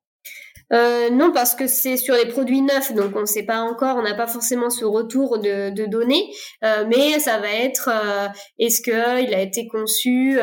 Euh, 0.74 1.10
non, 1.10 1.32
parce 1.32 1.56
que 1.56 1.68
c'est 1.68 1.96
sur 1.96 2.16
les 2.16 2.28
produits 2.28 2.62
neufs, 2.62 2.94
donc 2.94 3.16
on 3.16 3.22
ne 3.22 3.26
sait 3.26 3.46
pas 3.46 3.62
encore, 3.62 3.96
on 3.98 4.02
n'a 4.02 4.16
pas 4.16 4.28
forcément 4.28 4.70
ce 4.70 4.84
retour 4.84 5.40
de, 5.40 5.70
de 5.70 5.86
données, 5.86 6.30
euh, 6.64 6.86
mais 6.88 7.20
ça 7.20 7.40
va 7.40 7.50
être 7.50 7.90
euh, 7.90 8.28
est-ce 8.60 8.82
que 8.82 9.24
il 9.24 9.34
a 9.34 9.42
été 9.42 9.68
conçu 9.68 10.38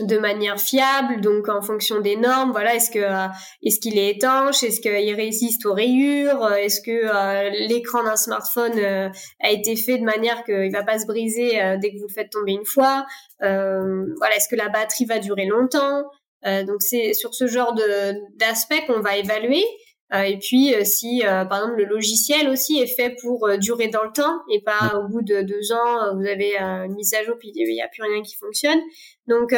de 0.00 0.18
manière 0.18 0.58
fiable, 0.58 1.20
donc 1.20 1.48
en 1.48 1.62
fonction 1.62 2.00
des 2.00 2.16
normes. 2.16 2.50
Voilà, 2.50 2.74
est-ce 2.74 2.90
que 2.90 2.98
euh, 2.98 3.28
est-ce 3.62 3.80
qu'il 3.80 3.98
est 3.98 4.10
étanche, 4.10 4.62
est-ce 4.62 4.80
qu'il 4.80 5.14
résiste 5.14 5.66
aux 5.66 5.74
rayures, 5.74 6.44
euh, 6.44 6.54
est-ce 6.54 6.80
que 6.80 6.90
euh, 6.90 7.50
l'écran 7.68 8.02
d'un 8.02 8.16
smartphone 8.16 8.78
a 8.78 9.50
été 9.50 9.76
fait 9.76 9.98
de 9.98 10.04
manière 10.04 10.44
qu'il 10.44 10.70
va 10.72 10.82
pas 10.82 10.98
se 10.98 11.06
briser 11.06 11.60
dès 11.80 11.92
que 11.92 11.98
vous 11.98 12.06
le 12.08 12.12
faites 12.12 12.30
tomber 12.30 12.52
une 12.52 12.66
fois. 12.66 13.04
voilà, 13.40 14.36
est-ce 14.36 14.48
que 14.48 14.56
la 14.56 14.68
batterie 14.68 15.04
va 15.04 15.18
durer 15.18 15.46
longtemps. 15.46 16.04
donc 16.44 16.80
c'est 16.80 17.12
sur 17.14 17.34
ce 17.34 17.46
genre 17.46 17.74
de 17.74 18.14
d'aspect 18.38 18.84
qu'on 18.86 19.00
va 19.00 19.16
évaluer. 19.16 19.64
Euh, 20.12 20.22
et 20.22 20.38
puis, 20.38 20.74
euh, 20.74 20.84
si, 20.84 21.24
euh, 21.24 21.44
par 21.44 21.58
exemple, 21.58 21.78
le 21.78 21.84
logiciel 21.84 22.48
aussi 22.48 22.78
est 22.78 22.94
fait 22.94 23.16
pour 23.20 23.48
durer 23.58 23.88
dans 23.88 24.02
le 24.02 24.12
temps 24.12 24.40
et 24.50 24.60
pas 24.60 24.94
au 24.96 25.08
bout 25.08 25.22
de 25.22 25.42
deux 25.42 25.72
ans, 25.72 26.16
vous 26.16 26.26
avez 26.26 26.56
une 26.56 26.94
mise 26.94 27.14
à 27.14 27.22
jour 27.24 27.36
puis 27.38 27.52
il 27.54 27.72
n'y 27.72 27.82
a 27.82 27.88
plus 27.88 28.02
rien 28.02 28.22
qui 28.22 28.36
fonctionne. 28.36 28.80
Donc, 29.26 29.54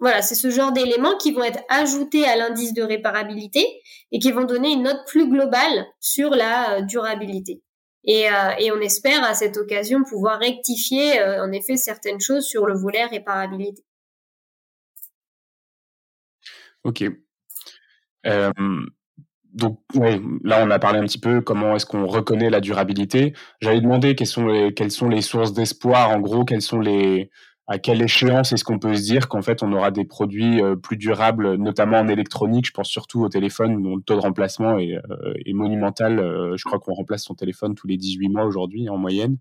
voilà, 0.00 0.22
c'est 0.22 0.34
ce 0.34 0.50
genre 0.50 0.72
d'éléments 0.72 1.16
qui 1.16 1.32
vont 1.32 1.44
être 1.44 1.62
ajoutés 1.68 2.26
à 2.26 2.36
l'indice 2.36 2.74
de 2.74 2.82
réparabilité 2.82 3.64
et 4.12 4.18
qui 4.18 4.32
vont 4.32 4.44
donner 4.44 4.72
une 4.72 4.82
note 4.82 5.00
plus 5.06 5.28
globale 5.28 5.86
sur 6.00 6.30
la 6.30 6.82
durabilité. 6.82 7.62
Et, 8.06 8.26
et, 8.58 8.70
on 8.70 8.80
espère 8.80 9.24
à 9.24 9.34
cette 9.34 9.56
occasion 9.56 10.02
pouvoir 10.02 10.38
rectifier 10.38 11.22
en 11.22 11.50
effet 11.52 11.76
certaines 11.76 12.20
choses 12.20 12.44
sur 12.44 12.66
le 12.66 12.74
volet 12.74 13.04
réparabilité. 13.06 13.82
Ok. 16.84 17.04
Euh, 18.26 18.52
donc 19.54 19.80
là 20.42 20.64
on 20.64 20.70
a 20.70 20.78
parlé 20.78 20.98
un 20.98 21.04
petit 21.04 21.20
peu 21.20 21.40
comment 21.40 21.76
est-ce 21.76 21.86
qu'on 21.86 22.06
reconnaît 22.06 22.50
la 22.50 22.60
durabilité. 22.60 23.32
J'avais 23.60 23.80
demandé 23.80 24.14
quelles 24.16 24.26
sont 24.26 25.08
les, 25.08 25.22
sources 25.22 25.52
d'espoir, 25.52 26.10
en 26.10 26.20
gros, 26.20 26.44
quelles 26.44 26.62
sont 26.62 26.80
les 26.80 27.30
à 27.66 27.78
quelle 27.78 28.02
échéance 28.02 28.52
est-ce 28.52 28.62
qu'on 28.62 28.78
peut 28.78 28.94
se 28.94 29.02
dire 29.02 29.26
qu'en 29.26 29.40
fait 29.40 29.62
on 29.62 29.72
aura 29.72 29.90
des 29.90 30.04
produits 30.04 30.62
euh, 30.62 30.76
plus 30.76 30.98
durables, 30.98 31.54
notamment 31.54 31.98
en 31.98 32.08
électronique. 32.08 32.66
Je 32.66 32.72
pense 32.72 32.90
surtout 32.90 33.22
au 33.22 33.30
téléphone 33.30 33.82
dont 33.82 33.96
le 33.96 34.02
taux 34.02 34.16
de 34.16 34.20
remplacement 34.20 34.78
est, 34.78 34.96
euh, 34.96 35.34
monumental. 35.54 36.18
Euh, 36.18 36.56
je 36.58 36.64
crois 36.64 36.78
qu'on 36.78 36.92
remplace 36.92 37.22
son 37.22 37.34
téléphone 37.34 37.74
tous 37.74 37.86
les 37.86 37.96
18 37.96 38.28
mois 38.28 38.44
aujourd'hui 38.44 38.88
en 38.90 38.98
moyenne. 38.98 39.38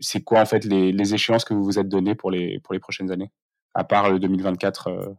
c'est 0.00 0.22
quoi 0.24 0.40
en 0.40 0.46
fait 0.46 0.64
les, 0.64 0.92
les, 0.92 1.14
échéances 1.14 1.44
que 1.44 1.54
vous 1.54 1.64
vous 1.64 1.78
êtes 1.78 1.88
données 1.88 2.14
pour 2.14 2.30
les 2.30 2.58
pour 2.60 2.74
les 2.74 2.80
prochaines 2.80 3.10
années, 3.12 3.30
à 3.74 3.84
part 3.84 4.10
le 4.10 4.18
2024 4.18 4.90
bah, 4.90 5.16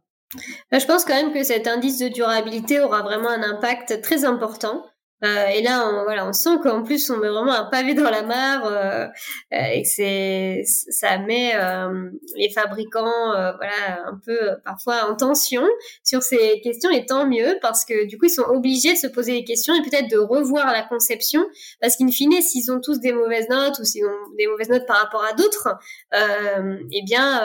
je 0.72 0.86
pense 0.86 1.06
quand 1.06 1.16
même 1.16 1.34
que 1.34 1.44
cet 1.44 1.68
indice 1.68 2.00
de 2.00 2.10
durabilité 2.10 2.80
aura 2.80 3.02
vraiment 3.02 3.30
un 3.30 3.44
impact 3.44 4.02
très 4.02 4.26
important 4.26 4.86
euh, 5.24 5.48
et 5.48 5.64
là, 5.64 5.90
on, 5.90 6.04
voilà, 6.04 6.28
on 6.28 6.34
sent 6.34 6.60
qu'en 6.62 6.84
plus 6.84 7.10
on 7.10 7.18
met 7.18 7.30
vraiment 7.30 7.54
un 7.54 7.66
pavé 7.66 7.96
dans 7.96 8.10
la 8.10 8.22
mare 8.22 8.66
euh, 8.66 9.08
euh 9.54 9.58
et 9.74 9.82
que 9.82 9.88
c'est 9.88 10.62
ça 10.66 11.18
met 11.18 11.56
euh, 11.56 12.10
les 12.36 12.50
fabricants 12.52 13.34
euh, 13.34 13.52
voilà 13.54 14.04
un 14.06 14.20
peu 14.24 14.38
parfois 14.64 15.10
en 15.10 15.16
tension 15.16 15.64
sur 16.04 16.22
ces 16.22 16.62
questions 16.62 16.92
et 16.92 17.06
tant 17.06 17.28
mieux 17.28 17.58
parce 17.62 17.84
que 17.84 18.06
du 18.06 18.20
coup 18.20 18.26
ils 18.26 18.32
sont 18.32 18.44
obligés 18.44 18.94
de 18.94 18.98
se 18.98 19.08
poser 19.08 19.34
des 19.34 19.44
questions 19.44 19.74
et 19.74 19.82
peut-être 19.82 20.10
de 20.10 20.18
revoir 20.18 20.72
la 20.72 20.84
conception 20.84 21.44
parce 21.82 21.96
qu'in 21.96 22.10
fine 22.10 22.40
s'ils 22.42 22.72
ont 22.72 22.80
tous 22.80 23.00
des 23.00 23.14
mauvaises 23.14 23.50
notes 23.50 23.80
ou 23.80 23.84
s'ils 23.84 24.06
ont 24.06 24.36
des 24.38 24.46
mauvaises 24.48 24.70
notes 24.70 24.86
par 24.86 24.98
rapport 24.98 25.24
à 25.24 25.34
d'autres, 25.34 25.70
eh 26.14 27.02
bien 27.04 27.42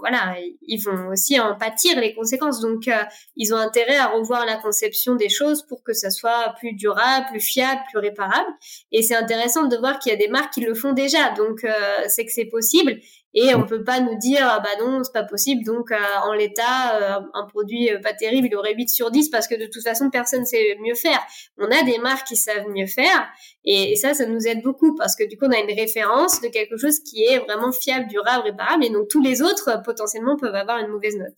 voilà 0.00 0.36
ils 0.62 0.78
vont 0.78 1.08
aussi 1.08 1.38
en 1.40 1.56
pâtir 1.56 1.98
les 2.00 2.14
conséquences. 2.14 2.60
Donc 2.60 2.88
ils 3.36 3.54
ont 3.54 3.56
intérêt 3.56 3.96
à 3.96 4.08
revoir 4.08 4.46
la 4.46 4.56
conception 4.56 5.14
des 5.14 5.28
choses 5.28 5.62
pour 5.66 5.82
que 5.82 5.92
ça 5.92 6.10
soit 6.10 6.54
plus 6.58 6.74
durable 6.74 7.15
plus 7.22 7.40
fiable, 7.40 7.80
plus 7.90 7.98
réparable. 7.98 8.48
Et 8.92 9.02
c'est 9.02 9.14
intéressant 9.14 9.66
de 9.66 9.76
voir 9.76 9.98
qu'il 9.98 10.12
y 10.12 10.14
a 10.14 10.18
des 10.18 10.28
marques 10.28 10.52
qui 10.52 10.60
le 10.60 10.74
font 10.74 10.92
déjà. 10.92 11.30
Donc, 11.30 11.64
euh, 11.64 11.70
c'est 12.08 12.24
que 12.24 12.32
c'est 12.32 12.46
possible. 12.46 12.98
Et 13.38 13.54
on 13.54 13.66
peut 13.66 13.84
pas 13.84 14.00
nous 14.00 14.16
dire, 14.16 14.40
ah 14.42 14.60
bah 14.60 14.82
non, 14.82 15.04
c'est 15.04 15.12
pas 15.12 15.22
possible. 15.22 15.62
Donc, 15.62 15.92
euh, 15.92 15.96
en 16.24 16.32
l'état, 16.32 17.18
euh, 17.18 17.20
un 17.34 17.44
produit 17.44 17.90
pas 18.02 18.14
terrible, 18.14 18.48
il 18.50 18.56
aurait 18.56 18.74
8 18.74 18.88
sur 18.88 19.10
10 19.10 19.28
parce 19.28 19.46
que 19.46 19.54
de 19.54 19.66
toute 19.66 19.82
façon, 19.82 20.08
personne 20.08 20.46
sait 20.46 20.78
mieux 20.82 20.94
faire. 20.94 21.20
On 21.58 21.66
a 21.66 21.82
des 21.82 21.98
marques 21.98 22.26
qui 22.26 22.36
savent 22.36 22.66
mieux 22.68 22.86
faire. 22.86 23.28
Et, 23.66 23.94
ça, 23.96 24.14
ça 24.14 24.24
nous 24.24 24.46
aide 24.46 24.62
beaucoup 24.62 24.94
parce 24.94 25.14
que 25.16 25.28
du 25.28 25.36
coup, 25.36 25.44
on 25.46 25.50
a 25.50 25.58
une 25.58 25.78
référence 25.78 26.40
de 26.40 26.48
quelque 26.48 26.78
chose 26.78 27.00
qui 27.00 27.24
est 27.24 27.38
vraiment 27.40 27.72
fiable, 27.72 28.06
durable, 28.08 28.44
réparable. 28.44 28.86
Et 28.86 28.90
donc, 28.90 29.08
tous 29.08 29.20
les 29.20 29.42
autres, 29.42 29.82
potentiellement, 29.84 30.36
peuvent 30.36 30.54
avoir 30.54 30.78
une 30.78 30.88
mauvaise 30.88 31.16
note. 31.16 31.34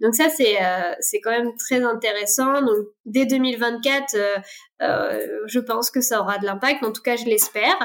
Donc 0.00 0.14
ça, 0.14 0.30
c'est 0.30 0.56
c'est 1.00 1.20
quand 1.20 1.32
même 1.32 1.54
très 1.56 1.82
intéressant. 1.82 2.62
Donc, 2.62 2.86
dès 3.04 3.26
2024, 3.26 4.16
euh, 4.82 5.26
je 5.46 5.60
pense 5.60 5.90
que 5.90 6.00
ça 6.00 6.20
aura 6.20 6.38
de 6.38 6.46
l'impact. 6.46 6.84
En 6.84 6.92
tout 6.92 7.02
cas, 7.02 7.16
je 7.16 7.24
l'espère. 7.24 7.76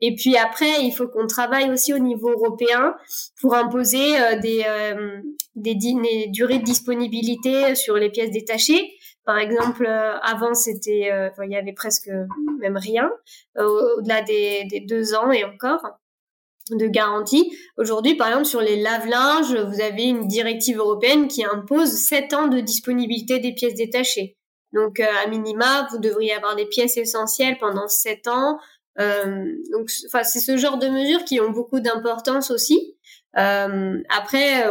Et 0.00 0.14
puis 0.14 0.36
après, 0.36 0.82
il 0.82 0.92
faut 0.92 1.08
qu'on 1.08 1.26
travaille 1.26 1.70
aussi 1.70 1.92
au 1.92 1.98
niveau 1.98 2.30
européen 2.30 2.94
pour 3.40 3.54
imposer 3.54 4.20
euh, 4.20 4.38
des, 4.38 4.64
euh, 4.66 5.20
des, 5.54 5.74
des, 5.74 6.26
durées 6.28 6.58
de 6.58 6.64
disponibilité 6.64 7.74
sur 7.74 7.96
les 7.96 8.10
pièces 8.10 8.30
détachées. 8.30 8.92
Par 9.24 9.38
exemple, 9.38 9.86
avant, 9.86 10.54
c'était, 10.54 11.10
il 11.44 11.52
y 11.52 11.56
avait 11.56 11.74
presque 11.74 12.10
même 12.58 12.76
rien, 12.76 13.12
au-delà 13.56 14.22
des, 14.22 14.66
deux 14.88 15.14
ans 15.14 15.30
et 15.30 15.44
encore. 15.44 15.86
de 16.70 16.86
garantie. 16.86 17.52
Aujourd'hui, 17.76 18.16
par 18.16 18.28
exemple, 18.28 18.46
sur 18.46 18.60
les 18.60 18.80
lave-linges, 18.80 19.54
vous 19.54 19.80
avez 19.80 20.04
une 20.04 20.26
directive 20.26 20.78
européenne 20.78 21.28
qui 21.28 21.44
impose 21.44 21.90
7 21.90 22.32
ans 22.32 22.48
de 22.48 22.60
disponibilité 22.60 23.38
des 23.38 23.52
pièces 23.52 23.74
détachées. 23.74 24.38
Donc, 24.72 25.00
euh, 25.00 25.06
à 25.24 25.28
minima, 25.28 25.88
vous 25.90 25.98
devriez 25.98 26.32
avoir 26.32 26.56
des 26.56 26.66
pièces 26.66 26.96
essentielles 26.96 27.58
pendant 27.58 27.88
7 27.88 28.28
ans. 28.28 28.58
Euh, 28.98 29.46
donc, 29.72 29.90
enfin, 30.06 30.24
c'est 30.24 30.40
ce 30.40 30.56
genre 30.56 30.78
de 30.78 30.88
mesures 30.88 31.24
qui 31.24 31.40
ont 31.40 31.50
beaucoup 31.50 31.80
d'importance 31.80 32.50
aussi. 32.50 32.96
Euh, 33.38 34.02
après, 34.08 34.64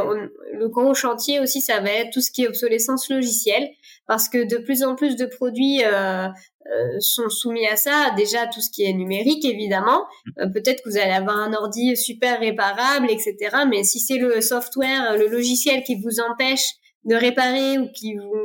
le 0.54 0.68
gros 0.68 0.94
chantier 0.94 1.40
aussi, 1.40 1.62
ça 1.62 1.80
va 1.80 1.90
être 1.92 2.12
tout 2.12 2.22
ce 2.22 2.32
qui 2.32 2.44
est 2.44 2.48
obsolescence 2.48 3.10
logicielle, 3.10 3.70
parce 4.08 4.28
que 4.28 4.44
de 4.44 4.58
plus 4.58 4.84
en 4.84 4.96
plus 4.96 5.16
de 5.16 5.26
produits 5.26 5.84
euh, 5.86 6.28
euh, 6.28 7.00
sont 7.00 7.30
soumis 7.30 7.68
à 7.68 7.76
ça. 7.76 8.12
Déjà, 8.18 8.48
tout 8.48 8.60
ce 8.60 8.70
qui 8.70 8.84
est 8.84 8.94
numérique, 8.94 9.46
évidemment. 9.46 10.06
Euh, 10.40 10.48
peut-être 10.48 10.84
que 10.84 10.90
vous 10.90 10.98
allez 10.98 11.12
avoir 11.12 11.38
un 11.38 11.54
ordi 11.54 11.96
super 11.96 12.40
réparable, 12.40 13.08
etc. 13.10 13.36
Mais 13.70 13.84
si 13.84 14.00
c'est 14.00 14.18
le 14.18 14.42
software, 14.42 15.16
le 15.18 15.28
logiciel 15.28 15.84
qui 15.84 15.96
vous 15.96 16.20
empêche 16.20 16.74
de 17.06 17.16
réparer 17.16 17.80
ou 17.80 17.90
qui 17.92 18.16
vous, 18.16 18.36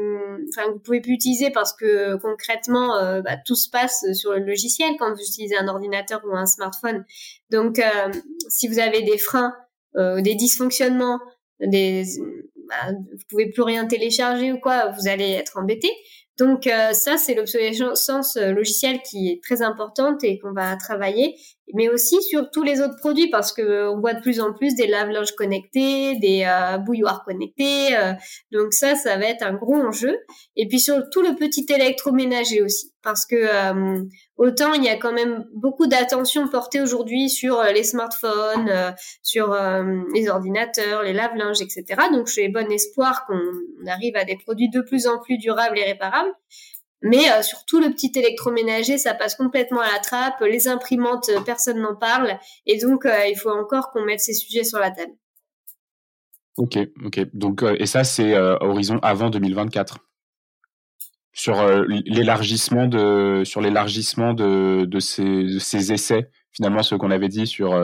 enfin, 0.48 0.70
vous 0.70 0.78
pouvez 0.78 1.00
plus 1.00 1.14
utiliser 1.14 1.50
parce 1.50 1.72
que 1.72 2.16
concrètement, 2.16 2.96
euh, 2.96 3.20
bah, 3.20 3.36
tout 3.44 3.56
se 3.56 3.68
passe 3.68 4.04
sur 4.12 4.32
le 4.32 4.44
logiciel 4.44 4.92
quand 4.98 5.12
vous 5.12 5.20
utilisez 5.20 5.56
un 5.56 5.68
ordinateur 5.68 6.22
ou 6.24 6.36
un 6.36 6.46
smartphone. 6.46 7.04
Donc, 7.50 7.80
si 8.48 8.68
vous 8.68 8.78
avez 8.78 9.02
des 9.02 9.18
freins, 9.18 9.54
des 9.96 10.34
dysfonctionnements, 10.34 11.18
des, 11.60 12.04
bah, 12.68 12.92
vous 12.92 13.24
pouvez 13.28 13.50
plus 13.50 13.62
rien 13.62 13.86
télécharger 13.86 14.52
ou 14.52 14.58
quoi, 14.58 14.90
vous 14.90 15.08
allez 15.08 15.30
être 15.30 15.58
embêté. 15.58 15.90
Donc 16.38 16.66
euh, 16.66 16.92
ça, 16.92 17.16
c'est 17.16 17.34
l'obsolescence 17.34 18.36
euh, 18.36 18.52
logicielle 18.52 19.00
qui 19.02 19.28
est 19.28 19.42
très 19.42 19.62
importante 19.62 20.24
et 20.24 20.38
qu'on 20.38 20.52
va 20.52 20.76
travailler, 20.76 21.36
mais 21.72 21.88
aussi 21.88 22.22
sur 22.22 22.50
tous 22.50 22.62
les 22.62 22.80
autres 22.80 22.96
produits 22.96 23.30
parce 23.30 23.52
que 23.52 23.62
euh, 23.62 23.90
on 23.90 24.00
voit 24.00 24.14
de 24.14 24.20
plus 24.20 24.40
en 24.40 24.52
plus 24.52 24.74
des 24.74 24.86
lave-linges 24.86 25.32
connectés, 25.32 26.16
des 26.16 26.46
bouilloires 26.84 27.24
connectés. 27.24 27.90
donc 28.52 28.72
ça, 28.72 28.94
ça 28.94 29.16
va 29.16 29.26
être 29.26 29.42
un 29.42 29.54
gros 29.54 29.76
enjeu. 29.76 30.16
Et 30.56 30.68
puis 30.68 30.78
sur 30.78 31.08
tout 31.10 31.22
le 31.22 31.34
petit 31.34 31.66
électroménager 31.68 32.62
aussi, 32.62 32.92
parce 33.02 33.26
que 33.26 33.36
autant 34.36 34.74
il 34.74 34.84
y 34.84 34.88
a 34.88 34.96
quand 34.96 35.12
même 35.12 35.46
beaucoup 35.54 35.86
d'attention 35.86 36.48
portée 36.48 36.80
aujourd'hui 36.80 37.30
sur 37.30 37.62
les 37.62 37.84
smartphones, 37.84 38.94
sur 39.22 39.56
les 40.14 40.28
ordinateurs, 40.28 41.02
les 41.02 41.12
lave-linges, 41.12 41.62
etc. 41.62 41.84
Donc 42.12 42.26
j'ai 42.26 42.48
bon 42.48 42.70
espoir 42.70 43.26
qu'on 43.26 43.86
arrive 43.86 44.16
à 44.16 44.24
des 44.24 44.36
produits 44.36 44.70
de 44.70 44.80
plus 44.80 45.06
en 45.06 45.18
plus 45.18 45.38
durables 45.38 45.78
et 45.78 45.84
réparables. 45.84 46.32
Mais 47.04 47.30
euh, 47.30 47.42
sur 47.42 47.66
tout 47.66 47.80
le 47.80 47.90
petit 47.90 48.10
électroménager, 48.16 48.96
ça 48.96 49.12
passe 49.12 49.34
complètement 49.36 49.82
à 49.82 49.92
la 49.92 49.98
trappe. 49.98 50.40
Les 50.40 50.68
imprimantes, 50.68 51.28
euh, 51.28 51.40
personne 51.42 51.78
n'en 51.78 51.94
parle. 51.94 52.38
Et 52.64 52.78
donc, 52.78 53.04
euh, 53.04 53.26
il 53.28 53.36
faut 53.36 53.50
encore 53.50 53.90
qu'on 53.90 54.04
mette 54.06 54.20
ces 54.20 54.32
sujets 54.32 54.64
sur 54.64 54.78
la 54.78 54.90
table. 54.90 55.12
Ok, 56.56 56.78
ok. 57.04 57.20
Donc, 57.34 57.62
et 57.78 57.84
ça, 57.84 58.04
c'est 58.04 58.38
horizon 58.38 58.98
avant 59.02 59.28
2024 59.28 59.98
sur 61.36 61.56
l'élargissement 61.88 62.86
de 62.86 63.42
sur 63.44 63.60
l'élargissement 63.60 64.34
de, 64.34 64.84
de, 64.84 65.00
ces, 65.00 65.92
essais 65.92 66.30
finalement 66.52 66.84
ce 66.84 66.94
qu'on 66.94 67.10
avait 67.10 67.28
dit 67.28 67.48
sur 67.48 67.76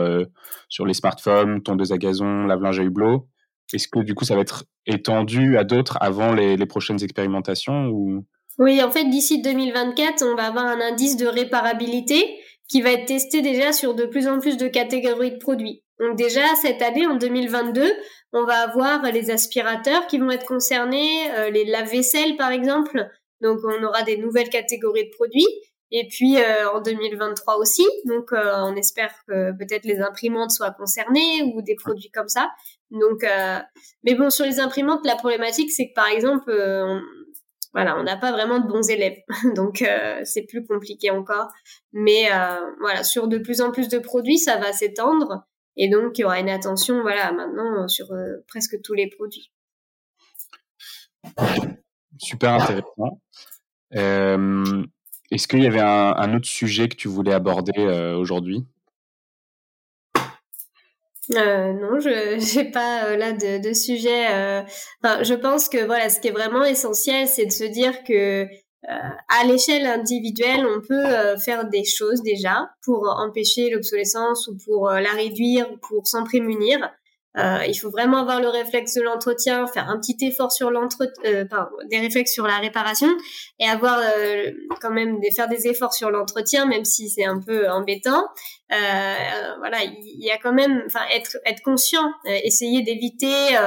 sur 0.69 0.85
les 0.85 0.93
smartphones 0.93 1.61
tondeuses 1.61 1.91
à 1.91 1.97
gazon 1.97 2.45
lave-linge 2.45 2.79
à 2.79 2.83
hublot 2.83 3.27
est-ce 3.73 3.89
que 3.89 3.99
du 3.99 4.15
coup 4.15 4.23
ça 4.23 4.35
va 4.35 4.41
être 4.41 4.63
étendu 4.85 5.57
à 5.57 5.65
d'autres 5.65 5.97
avant 5.99 6.33
les, 6.33 6.65
prochaines 6.65 7.03
expérimentations 7.03 8.23
oui, 8.57 8.81
en 8.83 8.91
fait, 8.91 9.05
d'ici 9.05 9.41
2024, 9.41 10.23
on 10.23 10.35
va 10.35 10.47
avoir 10.47 10.65
un 10.65 10.81
indice 10.81 11.17
de 11.17 11.25
réparabilité 11.25 12.39
qui 12.67 12.81
va 12.81 12.91
être 12.91 13.05
testé 13.05 13.41
déjà 13.41 13.73
sur 13.73 13.95
de 13.95 14.05
plus 14.05 14.27
en 14.27 14.39
plus 14.39 14.57
de 14.57 14.67
catégories 14.67 15.31
de 15.31 15.37
produits. 15.37 15.83
Donc 15.99 16.17
déjà, 16.17 16.55
cette 16.61 16.81
année, 16.81 17.05
en 17.05 17.15
2022, 17.15 17.91
on 18.33 18.45
va 18.45 18.61
avoir 18.61 19.03
les 19.11 19.29
aspirateurs 19.29 20.07
qui 20.07 20.17
vont 20.17 20.31
être 20.31 20.45
concernés, 20.45 21.31
euh, 21.33 21.49
les 21.49 21.65
lave-vaisselle 21.65 22.37
par 22.37 22.51
exemple. 22.51 23.07
Donc 23.41 23.59
on 23.63 23.83
aura 23.83 24.03
des 24.03 24.17
nouvelles 24.17 24.49
catégories 24.49 25.05
de 25.05 25.15
produits. 25.15 25.47
Et 25.91 26.07
puis 26.07 26.37
euh, 26.37 26.71
en 26.71 26.81
2023 26.81 27.57
aussi, 27.57 27.85
donc 28.05 28.31
euh, 28.31 28.53
on 28.63 28.75
espère 28.77 29.13
que 29.27 29.51
peut-être 29.57 29.83
les 29.83 29.99
imprimantes 29.99 30.51
soient 30.51 30.71
concernées 30.71 31.43
ou 31.53 31.61
des 31.61 31.75
produits 31.75 32.09
comme 32.11 32.29
ça. 32.29 32.49
Donc, 32.89 33.25
mais 34.03 34.15
bon, 34.15 34.29
sur 34.29 34.45
les 34.45 34.59
imprimantes, 34.59 35.05
la 35.05 35.15
problématique 35.15 35.71
c'est 35.71 35.89
que 35.89 35.93
par 35.93 36.07
exemple, 36.07 36.51
voilà, 37.73 37.97
on 37.97 38.03
n'a 38.03 38.17
pas 38.17 38.31
vraiment 38.31 38.59
de 38.59 38.67
bons 38.67 38.89
élèves, 38.89 39.17
donc 39.55 39.81
euh, 39.81 40.21
c'est 40.23 40.43
plus 40.43 40.65
compliqué 40.65 41.09
encore. 41.09 41.47
Mais 41.93 42.31
euh, 42.31 42.59
voilà, 42.79 43.03
sur 43.03 43.27
de 43.27 43.37
plus 43.37 43.61
en 43.61 43.71
plus 43.71 43.87
de 43.87 43.99
produits, 43.99 44.37
ça 44.37 44.57
va 44.57 44.73
s'étendre 44.73 45.45
et 45.77 45.87
donc 45.89 46.17
il 46.17 46.21
y 46.21 46.23
aura 46.25 46.39
une 46.39 46.49
attention, 46.49 47.01
voilà, 47.01 47.31
maintenant 47.31 47.87
sur 47.87 48.11
euh, 48.11 48.43
presque 48.47 48.81
tous 48.83 48.93
les 48.93 49.07
produits. 49.07 49.51
Super 52.19 52.53
intéressant. 52.53 53.21
Est-ce 55.31 55.47
qu'il 55.47 55.63
y 55.63 55.67
avait 55.67 55.79
un, 55.79 56.33
autre 56.33 56.47
sujet 56.47 56.89
que 56.89 56.95
tu 56.95 57.07
voulais 57.07 57.33
aborder 57.33 57.79
aujourd'hui? 58.17 58.65
Euh, 61.35 61.73
non, 61.73 61.99
je 61.99 62.55
n'ai 62.57 62.71
pas 62.71 63.05
euh, 63.05 63.17
là 63.17 63.31
de, 63.31 63.61
de 63.61 63.73
sujet. 63.73 64.27
Euh, 64.31 64.61
enfin, 65.03 65.23
je 65.23 65.33
pense 65.33 65.69
que 65.69 65.85
voilà, 65.85 66.09
ce 66.09 66.19
qui 66.19 66.27
est 66.27 66.31
vraiment 66.31 66.63
essentiel, 66.63 67.27
c'est 67.27 67.45
de 67.45 67.51
se 67.51 67.63
dire 67.63 68.03
que 68.03 68.47
à 69.29 69.45
l'échelle 69.45 69.85
individuelle, 69.85 70.65
on 70.65 70.81
peut 70.81 71.37
faire 71.37 71.69
des 71.69 71.83
choses 71.85 72.23
déjà 72.23 72.67
pour 72.83 73.07
empêcher 73.15 73.69
l'obsolescence 73.69 74.47
ou 74.47 74.57
pour 74.65 74.89
la 74.89 75.11
réduire, 75.11 75.67
pour 75.87 76.07
s'en 76.07 76.23
prémunir. 76.23 76.91
Euh, 77.37 77.59
il 77.65 77.75
faut 77.75 77.89
vraiment 77.89 78.17
avoir 78.17 78.41
le 78.41 78.49
réflexe 78.49 78.95
de 78.95 79.01
l'entretien, 79.01 79.65
faire 79.67 79.89
un 79.89 79.97
petit 79.99 80.17
effort 80.25 80.51
sur 80.51 80.69
l'entretien, 80.69 81.13
euh, 81.25 81.45
des 81.89 81.99
réflexes 81.99 82.33
sur 82.33 82.45
la 82.45 82.57
réparation 82.57 83.07
et 83.59 83.67
avoir 83.67 83.99
euh, 83.99 84.51
quand 84.81 84.91
même 84.91 85.19
des, 85.21 85.31
faire 85.31 85.47
des 85.47 85.67
efforts 85.67 85.93
sur 85.93 86.11
l'entretien, 86.11 86.65
même 86.65 86.83
si 86.83 87.09
c'est 87.09 87.23
un 87.23 87.39
peu 87.39 87.69
embêtant. 87.69 88.25
Euh, 88.73 89.55
voilà, 89.59 89.83
il 89.83 90.23
y 90.23 90.29
a 90.29 90.37
quand 90.37 90.53
même, 90.53 90.83
enfin, 90.85 91.05
être 91.13 91.37
être 91.45 91.61
conscient, 91.61 92.11
essayer 92.25 92.81
d'éviter 92.83 93.57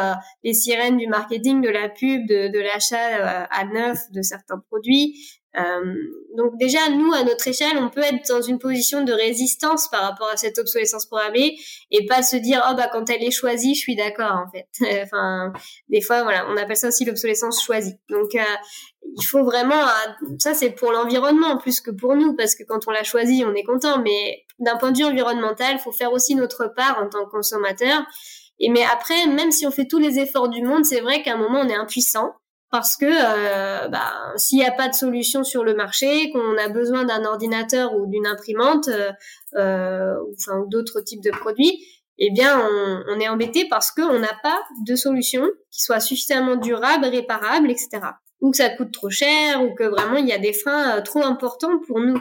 les 0.42 0.55
sirènes 0.55 0.96
du 0.96 1.07
marketing, 1.07 1.61
de 1.61 1.68
la 1.68 1.88
pub, 1.88 2.27
de, 2.27 2.48
de 2.48 2.59
l'achat 2.59 3.46
à 3.50 3.64
neuf 3.64 3.98
de 4.12 4.22
certains 4.22 4.59
produits. 4.70 5.14
Euh, 5.57 5.95
donc 6.37 6.59
déjà, 6.59 6.88
nous, 6.90 7.12
à 7.12 7.23
notre 7.23 7.47
échelle, 7.47 7.79
on 7.79 7.88
peut 7.88 8.03
être 8.03 8.27
dans 8.29 8.43
une 8.43 8.59
position 8.59 9.05
de 9.05 9.12
résistance 9.12 9.88
par 9.88 10.03
rapport 10.03 10.29
à 10.29 10.37
cette 10.37 10.59
obsolescence 10.59 11.07
programmée 11.07 11.57
et 11.90 12.07
pas 12.07 12.23
se 12.23 12.37
dire, 12.37 12.64
oh 12.69 12.75
bah 12.75 12.88
quand 12.93 13.09
elle 13.09 13.23
est 13.23 13.31
choisie, 13.31 13.75
je 13.75 13.81
suis 13.81 13.97
d'accord 13.97 14.45
en 14.47 14.51
fait. 14.51 14.67
enfin, 15.05 15.53
des 15.88 16.01
fois, 16.01 16.23
voilà, 16.25 16.47
on 16.49 16.57
appelle 16.57 16.77
ça 16.77 16.88
aussi 16.88 17.05
l'obsolescence 17.05 17.62
choisie. 17.62 17.95
Donc, 18.09 18.35
euh, 18.35 18.43
il 19.17 19.25
faut 19.25 19.45
vraiment, 19.45 19.81
euh, 19.81 20.27
ça 20.38 20.55
c'est 20.55 20.71
pour 20.71 20.90
l'environnement 20.90 21.57
plus 21.57 21.81
que 21.81 21.93
pour 21.93 22.17
nous, 22.17 22.35
parce 22.35 22.55
que 22.55 22.64
quand 22.64 22.88
on 22.88 22.90
l'a 22.90 23.05
choisi, 23.05 23.45
on 23.47 23.55
est 23.55 23.64
content. 23.64 24.03
Mais 24.03 24.45
d'un 24.59 24.77
point 24.77 24.90
de 24.90 24.99
vue 24.99 25.05
environnemental, 25.05 25.79
faut 25.79 25.93
faire 25.93 26.12
aussi 26.12 26.35
notre 26.35 26.67
part 26.75 26.99
en 27.01 27.09
tant 27.09 27.25
que 27.27 27.31
consommateur. 27.31 28.03
Et 28.59 28.71
mais 28.71 28.85
après, 28.85 29.27
même 29.27 29.53
si 29.53 29.67
on 29.67 29.71
fait 29.71 29.87
tous 29.87 29.99
les 29.99 30.19
efforts 30.19 30.49
du 30.49 30.62
monde, 30.62 30.85
c'est 30.85 31.01
vrai 31.01 31.23
qu'à 31.23 31.35
un 31.35 31.37
moment 31.37 31.61
on 31.61 31.69
est 31.69 31.75
impuissant 31.75 32.35
parce 32.75 32.97
que 32.97 33.07
euh, 33.07 33.87
bah, 33.87 34.33
s'il 34.35 34.59
n'y 34.59 34.65
a 34.65 34.73
pas 34.73 34.89
de 34.89 34.95
solution 34.95 35.45
sur 35.45 35.63
le 35.63 35.77
marché, 35.77 36.33
qu'on 36.33 36.59
a 36.59 36.69
besoin 36.69 37.05
d'un 37.05 37.25
ordinateur 37.25 37.95
ou 37.95 38.07
d'une 38.09 38.27
imprimante, 38.27 38.89
euh, 38.89 39.13
euh 39.57 40.17
ou 40.27 40.35
enfin 40.37 40.65
d'autres 40.67 41.01
types 41.01 41.23
de 41.23 41.31
produits, 41.31 41.79
eh 42.19 42.33
bien 42.33 42.69
on, 43.07 43.21
est 43.21 43.29
embêté 43.29 43.69
parce 43.71 43.93
qu'on 43.93 44.19
n'a 44.19 44.37
pas 44.43 44.61
de 44.89 44.97
solution 44.97 45.45
qui 45.71 45.83
soit 45.83 46.01
suffisamment 46.01 46.57
durable, 46.57 47.05
réparable, 47.05 47.71
etc. 47.71 48.01
Ou 48.41 48.51
que 48.51 48.57
ça 48.57 48.71
coûte 48.71 48.91
trop 48.93 49.09
cher, 49.09 49.63
ou 49.63 49.73
que 49.77 49.85
vraiment 49.85 50.17
il 50.17 50.27
y 50.27 50.33
a 50.33 50.39
des 50.39 50.53
freins 50.53 50.99
euh, 50.99 51.01
trop 51.01 51.23
importants 51.23 51.79
pour 51.87 52.01
nous. 52.01 52.21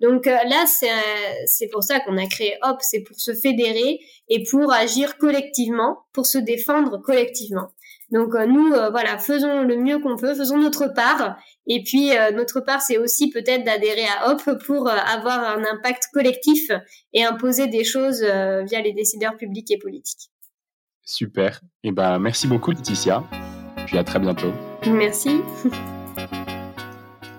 Donc 0.00 0.26
euh, 0.26 0.36
là, 0.50 0.66
c'est 0.66 1.68
pour 1.68 1.82
ça 1.82 2.00
qu'on 2.00 2.18
a 2.18 2.26
créé 2.26 2.58
Hop, 2.60 2.76
c'est 2.82 3.00
pour 3.00 3.18
se 3.18 3.32
fédérer 3.32 4.00
et 4.28 4.44
pour 4.50 4.70
agir 4.70 5.16
collectivement, 5.16 6.00
pour 6.12 6.26
se 6.26 6.36
défendre 6.36 6.98
collectivement. 6.98 7.70
Donc 8.10 8.34
euh, 8.34 8.46
nous, 8.46 8.72
euh, 8.72 8.90
voilà, 8.90 9.18
faisons 9.18 9.62
le 9.62 9.76
mieux 9.76 9.98
qu'on 9.98 10.16
peut, 10.16 10.34
faisons 10.34 10.58
notre 10.58 10.88
part. 10.88 11.36
Et 11.66 11.82
puis 11.82 12.16
euh, 12.16 12.30
notre 12.32 12.60
part, 12.60 12.82
c'est 12.82 12.98
aussi 12.98 13.30
peut-être 13.30 13.64
d'adhérer 13.64 14.06
à 14.06 14.30
Hop 14.30 14.42
pour 14.66 14.88
avoir 14.88 15.40
un 15.40 15.62
impact 15.64 16.04
collectif 16.12 16.70
et 17.12 17.24
imposer 17.24 17.66
des 17.66 17.84
choses 17.84 18.20
via 18.22 18.80
les 18.82 18.92
décideurs 18.92 19.36
publics 19.36 19.70
et 19.70 19.78
politiques. 19.78 20.30
Super. 21.02 21.60
Et 21.82 21.88
eh 21.88 21.92
ben 21.92 22.18
merci 22.18 22.46
beaucoup 22.46 22.70
Laetitia. 22.70 23.24
Puis 23.86 23.98
à 23.98 24.04
très 24.04 24.18
bientôt. 24.18 24.52
Merci. 24.86 25.40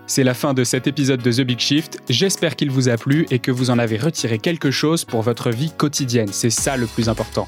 C'est 0.08 0.24
la 0.24 0.36
fin 0.36 0.54
de 0.54 0.64
cet 0.64 0.86
épisode 0.86 1.24
de 1.24 1.32
The 1.32 1.42
Big 1.42 1.58
Shift. 1.58 2.00
J'espère 2.10 2.56
qu'il 2.56 2.70
vous 2.70 2.90
a 2.90 2.98
plu 2.98 3.26
et 3.32 3.40
que 3.40 3.52
vous 3.52 3.72
en 3.72 3.80
avez 3.80 3.98
retiré 3.98 4.38
quelque 4.38 4.70
chose 4.70 5.04
pour 5.04 5.24
votre 5.24 5.50
vie 5.50 5.72
quotidienne. 5.72 6.28
C'est 6.32 6.52
ça 6.52 6.78
le 6.78 6.86
plus 6.86 7.10
important. 7.10 7.48